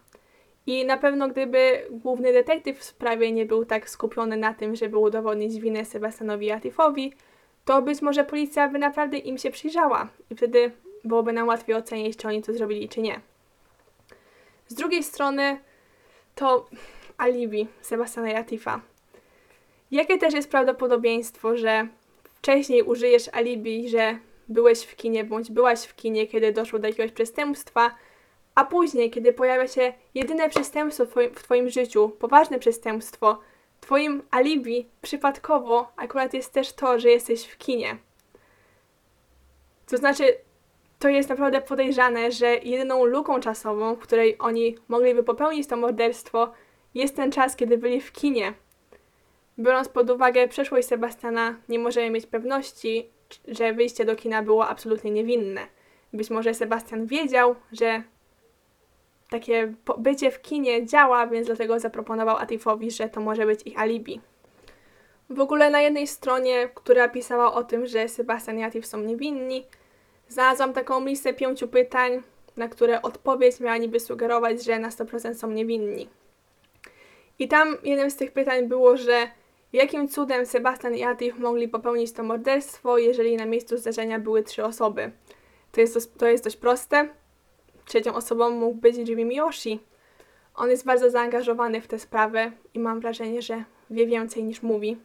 I 0.67 0.85
na 0.85 0.97
pewno 0.97 1.27
gdyby 1.27 1.87
główny 1.89 2.33
detektyw 2.33 2.79
w 2.79 2.83
sprawie 2.83 3.31
nie 3.31 3.45
był 3.45 3.65
tak 3.65 3.89
skupiony 3.89 4.37
na 4.37 4.53
tym, 4.53 4.75
żeby 4.75 4.97
udowodnić 4.97 5.59
winę 5.59 5.85
Sebastianowi 5.85 6.51
Atifowi, 6.51 7.13
to 7.65 7.81
być 7.81 8.01
może 8.01 8.23
policja 8.23 8.69
by 8.69 8.79
naprawdę 8.79 9.17
im 9.17 9.37
się 9.37 9.51
przyjrzała 9.51 10.07
i 10.29 10.35
wtedy 10.35 10.71
byłoby 11.03 11.33
nam 11.33 11.47
łatwiej 11.47 11.75
ocenić, 11.75 12.17
czy 12.17 12.27
oni 12.27 12.41
to 12.41 12.53
zrobili, 12.53 12.89
czy 12.89 13.01
nie. 13.01 13.21
Z 14.67 14.73
drugiej 14.73 15.03
strony 15.03 15.59
to 16.35 16.65
alibi 17.17 17.67
Sebastiana 17.81 18.35
Atifa. 18.39 18.81
Jakie 19.91 20.17
też 20.17 20.33
jest 20.33 20.51
prawdopodobieństwo, 20.51 21.57
że 21.57 21.87
wcześniej 22.45 22.83
użyjesz 22.83 23.29
alibi, 23.33 23.89
że 23.89 24.19
byłeś 24.47 24.83
w 24.83 24.95
kinie 24.95 25.23
bądź 25.23 25.51
byłaś 25.51 25.85
w 25.85 25.95
kinie, 25.95 26.27
kiedy 26.27 26.51
doszło 26.51 26.79
do 26.79 26.87
jakiegoś 26.87 27.11
przestępstwa, 27.11 27.95
a 28.55 28.65
później, 28.65 29.11
kiedy 29.11 29.33
pojawia 29.33 29.67
się 29.67 29.93
jedyne 30.13 30.49
przestępstwo 30.49 31.05
w 31.05 31.43
twoim, 31.43 31.69
życiu, 31.69 32.09
poważne 32.09 32.59
przestępstwo, 32.59 33.39
twoim 33.81 34.21
alibi 34.31 34.87
przypadkowo 35.01 35.91
akurat 35.97 36.33
jest 36.33 36.53
też 36.53 36.73
to, 36.73 36.99
że 36.99 37.09
jesteś 37.09 37.45
w 37.45 37.57
kinie. 37.57 37.97
To 39.87 39.97
znaczy, 39.97 40.37
to 40.99 41.09
jest 41.09 41.29
naprawdę 41.29 41.61
podejrzane, 41.61 42.31
że 42.31 42.55
jedyną 42.55 43.05
luką 43.05 43.39
czasową, 43.39 43.95
w 43.95 43.99
której 43.99 44.35
oni 44.39 44.77
mogliby 44.87 45.23
popełnić 45.23 45.67
to 45.67 45.77
morderstwo, 45.77 46.51
jest 46.93 47.15
ten 47.15 47.31
czas, 47.31 47.55
kiedy 47.55 47.77
byli 47.77 48.01
w 48.01 48.11
kinie. 48.11 48.53
Biorąc 49.59 49.89
pod 49.89 50.09
uwagę 50.09 50.47
przeszłość 50.47 50.87
Sebastiana, 50.87 51.55
nie 51.69 51.79
możemy 51.79 52.09
mieć 52.09 52.25
pewności, 52.25 53.09
że 53.47 53.73
wyjście 53.73 54.05
do 54.05 54.15
kina 54.15 54.43
było 54.43 54.67
absolutnie 54.67 55.11
niewinne. 55.11 55.61
Być 56.13 56.29
może 56.29 56.53
Sebastian 56.53 57.05
wiedział, 57.05 57.55
że 57.71 58.03
takie 59.29 59.73
bycie 59.97 60.31
w 60.31 60.41
kinie 60.41 60.85
działa, 60.85 61.27
więc 61.27 61.47
dlatego 61.47 61.79
zaproponował 61.79 62.37
Atifowi, 62.37 62.91
że 62.91 63.09
to 63.09 63.21
może 63.21 63.45
być 63.45 63.61
ich 63.65 63.79
alibi. 63.79 64.21
W 65.29 65.39
ogóle 65.39 65.69
na 65.69 65.81
jednej 65.81 66.07
stronie, 66.07 66.69
która 66.75 67.09
pisała 67.09 67.53
o 67.53 67.63
tym, 67.63 67.85
że 67.85 68.07
Sebastian 68.07 68.59
i 68.59 68.63
Atif 68.63 68.85
są 68.85 68.99
niewinni, 68.99 69.65
znalazłam 70.27 70.73
taką 70.73 71.05
listę 71.05 71.33
pięciu 71.33 71.67
pytań, 71.67 72.21
na 72.57 72.67
które 72.67 73.01
odpowiedź 73.01 73.59
miała 73.59 73.77
niby 73.77 73.99
sugerować, 73.99 74.63
że 74.63 74.79
na 74.79 74.89
100% 74.89 75.33
są 75.33 75.51
niewinni. 75.51 76.09
I 77.39 77.47
tam 77.47 77.77
jednym 77.83 78.11
z 78.11 78.15
tych 78.15 78.31
pytań 78.31 78.67
było, 78.67 78.97
że 78.97 79.27
jakim 79.73 80.07
cudem 80.07 80.45
Sebastian 80.45 80.95
i 80.95 81.03
Atif 81.03 81.39
mogli 81.39 81.67
popełnić 81.67 82.11
to 82.11 82.23
morderstwo, 82.23 82.97
jeżeli 82.97 83.35
na 83.35 83.45
miejscu 83.45 83.77
zdarzenia 83.77 84.19
były 84.19 84.43
trzy 84.43 84.63
osoby. 84.65 85.11
To 85.71 85.81
jest, 85.81 86.17
to 86.17 86.27
jest 86.27 86.43
dość 86.43 86.57
proste. 86.57 87.09
Trzecią 87.85 88.13
osobą 88.13 88.49
mógł 88.49 88.75
być 88.75 88.97
Jimmy 88.97 89.25
Miyoshi. 89.25 89.79
On 90.55 90.69
jest 90.69 90.85
bardzo 90.85 91.09
zaangażowany 91.09 91.81
w 91.81 91.87
tę 91.87 91.99
sprawę 91.99 92.51
i 92.73 92.79
mam 92.79 92.99
wrażenie, 92.99 93.41
że 93.41 93.63
wie 93.89 94.07
więcej 94.07 94.43
niż 94.43 94.61
mówi. 94.61 94.97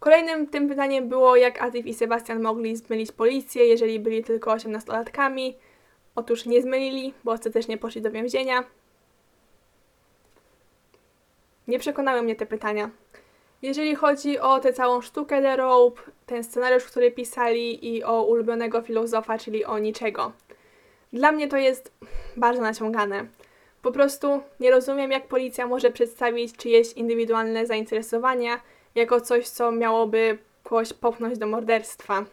Kolejnym 0.00 0.46
tym 0.46 0.68
pytaniem 0.68 1.08
było, 1.08 1.36
jak 1.36 1.62
Atif 1.62 1.86
i 1.86 1.94
Sebastian 1.94 2.42
mogli 2.42 2.76
zmylić 2.76 3.12
policję, 3.12 3.64
jeżeli 3.64 4.00
byli 4.00 4.24
tylko 4.24 4.50
18-latkami. 4.50 5.54
Otóż 6.14 6.46
nie 6.46 6.62
zmylili, 6.62 7.14
bo 7.24 7.32
ostatecznie 7.32 7.78
poszli 7.78 8.02
do 8.02 8.10
więzienia. 8.10 8.64
Nie 11.68 11.78
przekonały 11.78 12.22
mnie 12.22 12.36
te 12.36 12.46
pytania. 12.46 12.90
Jeżeli 13.62 13.94
chodzi 13.94 14.38
o 14.38 14.60
tę 14.60 14.72
całą 14.72 15.00
sztukę 15.00 15.42
The 15.42 15.56
Rope, 15.56 16.02
ten 16.26 16.44
scenariusz, 16.44 16.84
który 16.84 17.10
pisali 17.10 17.96
i 17.96 18.04
o 18.04 18.22
ulubionego 18.22 18.82
filozofa, 18.82 19.38
czyli 19.38 19.64
o 19.64 19.78
niczego. 19.78 20.32
Dla 21.12 21.32
mnie 21.32 21.48
to 21.48 21.56
jest 21.56 21.92
bardzo 22.36 22.62
naciągane. 22.62 23.26
Po 23.82 23.92
prostu 23.92 24.42
nie 24.60 24.70
rozumiem, 24.70 25.10
jak 25.10 25.28
policja 25.28 25.66
może 25.66 25.90
przedstawić 25.90 26.56
czyjeś 26.56 26.92
indywidualne 26.92 27.66
zainteresowania 27.66 28.60
jako 28.94 29.20
coś, 29.20 29.48
co 29.48 29.72
miałoby 29.72 30.38
kogoś 30.64 30.92
popchnąć 30.92 31.38
do 31.38 31.46
morderstwa. 31.46 32.24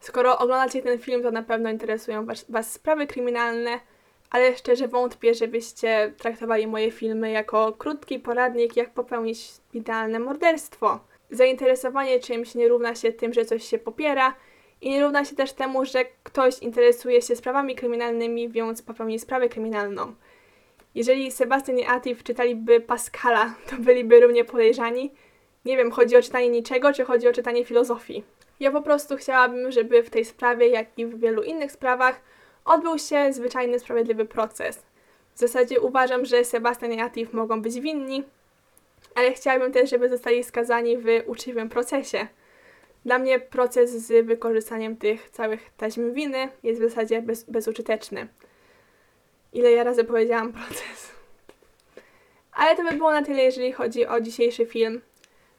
Skoro 0.00 0.38
oglądacie 0.38 0.82
ten 0.82 0.98
film, 0.98 1.22
to 1.22 1.30
na 1.30 1.42
pewno 1.42 1.70
interesują 1.70 2.26
was, 2.26 2.44
was 2.48 2.72
sprawy 2.72 3.06
kryminalne, 3.06 3.80
ale 4.32 4.56
szczerze 4.56 4.88
wątpię, 4.88 5.34
żebyście 5.34 6.12
traktowali 6.18 6.66
moje 6.66 6.90
filmy 6.90 7.30
jako 7.30 7.72
krótki 7.72 8.18
poradnik, 8.18 8.76
jak 8.76 8.90
popełnić 8.90 9.50
idealne 9.74 10.18
morderstwo. 10.18 11.00
Zainteresowanie 11.30 12.20
czymś 12.20 12.54
nie 12.54 12.68
równa 12.68 12.94
się 12.94 13.12
tym, 13.12 13.32
że 13.32 13.44
coś 13.44 13.64
się 13.64 13.78
popiera 13.78 14.34
i 14.80 14.90
nie 14.90 15.02
równa 15.02 15.24
się 15.24 15.36
też 15.36 15.52
temu, 15.52 15.84
że 15.84 16.04
ktoś 16.22 16.58
interesuje 16.58 17.22
się 17.22 17.36
sprawami 17.36 17.74
kryminalnymi, 17.74 18.48
więc 18.48 18.82
popełni 18.82 19.18
sprawę 19.18 19.48
kryminalną. 19.48 20.14
Jeżeli 20.94 21.32
Sebastian 21.32 21.78
i 21.78 21.86
Atif 21.86 22.22
czytaliby 22.22 22.80
Pascala, 22.80 23.54
to 23.70 23.76
byliby 23.76 24.20
równie 24.20 24.44
podejrzani. 24.44 25.12
Nie 25.64 25.76
wiem, 25.76 25.90
chodzi 25.90 26.16
o 26.16 26.22
czytanie 26.22 26.48
niczego, 26.48 26.92
czy 26.92 27.04
chodzi 27.04 27.28
o 27.28 27.32
czytanie 27.32 27.64
filozofii. 27.64 28.24
Ja 28.60 28.70
po 28.70 28.82
prostu 28.82 29.16
chciałabym, 29.16 29.70
żeby 29.70 30.02
w 30.02 30.10
tej 30.10 30.24
sprawie, 30.24 30.68
jak 30.68 30.86
i 30.98 31.06
w 31.06 31.18
wielu 31.18 31.42
innych 31.42 31.72
sprawach, 31.72 32.20
odbył 32.64 32.98
się 32.98 33.32
zwyczajny, 33.32 33.78
sprawiedliwy 33.78 34.24
proces. 34.24 34.82
W 35.34 35.38
zasadzie 35.38 35.80
uważam, 35.80 36.24
że 36.24 36.44
Sebastian 36.44 36.92
i 36.92 37.00
Atif 37.00 37.32
mogą 37.32 37.62
być 37.62 37.80
winni, 37.80 38.24
ale 39.14 39.32
chciałabym 39.32 39.72
też, 39.72 39.90
żeby 39.90 40.08
zostali 40.08 40.44
skazani 40.44 40.98
w 40.98 41.06
uczciwym 41.26 41.68
procesie. 41.68 42.26
Dla 43.04 43.18
mnie 43.18 43.40
proces 43.40 43.90
z 43.90 44.26
wykorzystaniem 44.26 44.96
tych 44.96 45.30
całych 45.30 45.70
taśm 45.76 46.12
winy 46.12 46.48
jest 46.62 46.80
w 46.80 46.84
zasadzie 46.84 47.22
bez, 47.22 47.44
bezużyteczny. 47.44 48.28
Ile 49.52 49.70
ja 49.70 49.84
razy 49.84 50.04
powiedziałam 50.04 50.52
proces. 50.66 51.12
Ale 52.52 52.76
to 52.76 52.82
by 52.82 52.96
było 52.96 53.10
na 53.10 53.22
tyle, 53.22 53.42
jeżeli 53.42 53.72
chodzi 53.72 54.06
o 54.06 54.20
dzisiejszy 54.20 54.66
film. 54.66 55.00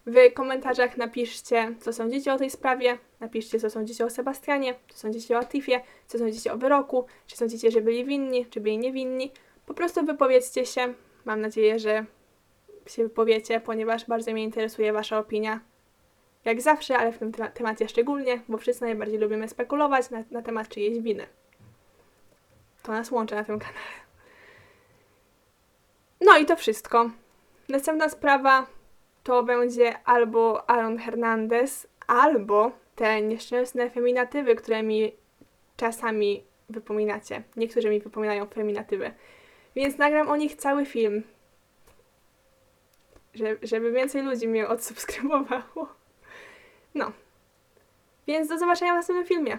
W 0.06 0.34
komentarzach 0.34 0.98
napiszcie, 0.98 1.76
co 1.80 1.94
sądzicie 1.94 2.34
o 2.34 2.38
tej 2.38 2.50
sprawie, 2.50 2.98
napiszcie, 3.24 3.60
co 3.60 3.70
sądzicie 3.70 4.06
o 4.06 4.10
Sebastianie, 4.10 4.76
co 4.90 4.98
sądzicie 4.98 5.36
o 5.36 5.40
Atifie, 5.40 5.82
co 6.08 6.18
sądzicie 6.18 6.54
o 6.54 6.58
wyroku, 6.58 7.06
czy 7.28 7.38
sądzicie, 7.38 7.72
że 7.72 7.82
byli 7.82 8.06
winni, 8.06 8.46
czy 8.46 8.62
byli 8.62 8.78
niewinni. 8.78 9.32
Po 9.66 9.74
prostu 9.74 10.06
wypowiedzcie 10.06 10.66
się. 10.66 10.94
Mam 11.26 11.42
nadzieję, 11.42 11.80
że 11.80 12.06
się 12.88 13.04
wypowiecie, 13.04 13.60
ponieważ 13.60 14.06
bardzo 14.06 14.32
mnie 14.32 14.44
interesuje 14.44 14.94
Wasza 14.94 15.18
opinia. 15.18 15.60
Jak 16.46 16.62
zawsze, 16.62 16.98
ale 16.98 17.12
w 17.12 17.18
tym 17.18 17.32
temacie 17.54 17.90
szczególnie, 17.90 18.42
bo 18.48 18.58
wszyscy 18.58 18.84
najbardziej 18.84 19.20
lubimy 19.20 19.48
spekulować 19.48 20.10
na, 20.10 20.24
na 20.32 20.42
temat 20.42 20.70
czyjejś 20.70 21.00
winy. 21.00 21.28
To 22.84 22.92
nas 22.92 23.12
łączy 23.12 23.36
na 23.36 23.44
tym 23.44 23.60
kanale. 23.60 24.04
No 26.22 26.38
i 26.38 26.46
to 26.46 26.56
wszystko. 26.56 27.10
Następna 27.70 28.10
sprawa 28.10 28.68
to 29.24 29.44
będzie 29.44 30.00
albo 30.04 30.70
Aaron 30.70 30.98
Hernandez, 30.98 31.88
albo 32.08 32.72
te 32.96 33.22
nieszczęsne 33.22 33.90
feminatywy, 33.90 34.56
które 34.56 34.84
mi 34.84 35.12
czasami 35.78 36.44
wypominacie. 36.70 37.44
Niektórzy 37.56 37.90
mi 37.90 38.00
wypominają 38.00 38.46
feminatywy. 38.46 39.12
Więc 39.76 39.98
nagram 39.98 40.30
o 40.30 40.36
nich 40.36 40.56
cały 40.56 40.86
film. 40.86 41.24
Żeby 43.64 43.92
więcej 43.92 44.22
ludzi 44.22 44.48
mnie 44.48 44.68
odsubskrybowało. 44.68 45.88
No. 46.96 47.12
Więc 48.28 48.48
do 48.50 48.58
zobaczenia 48.58 48.94
w 48.94 48.96
następnym 48.96 49.28
filmie. 49.28 49.58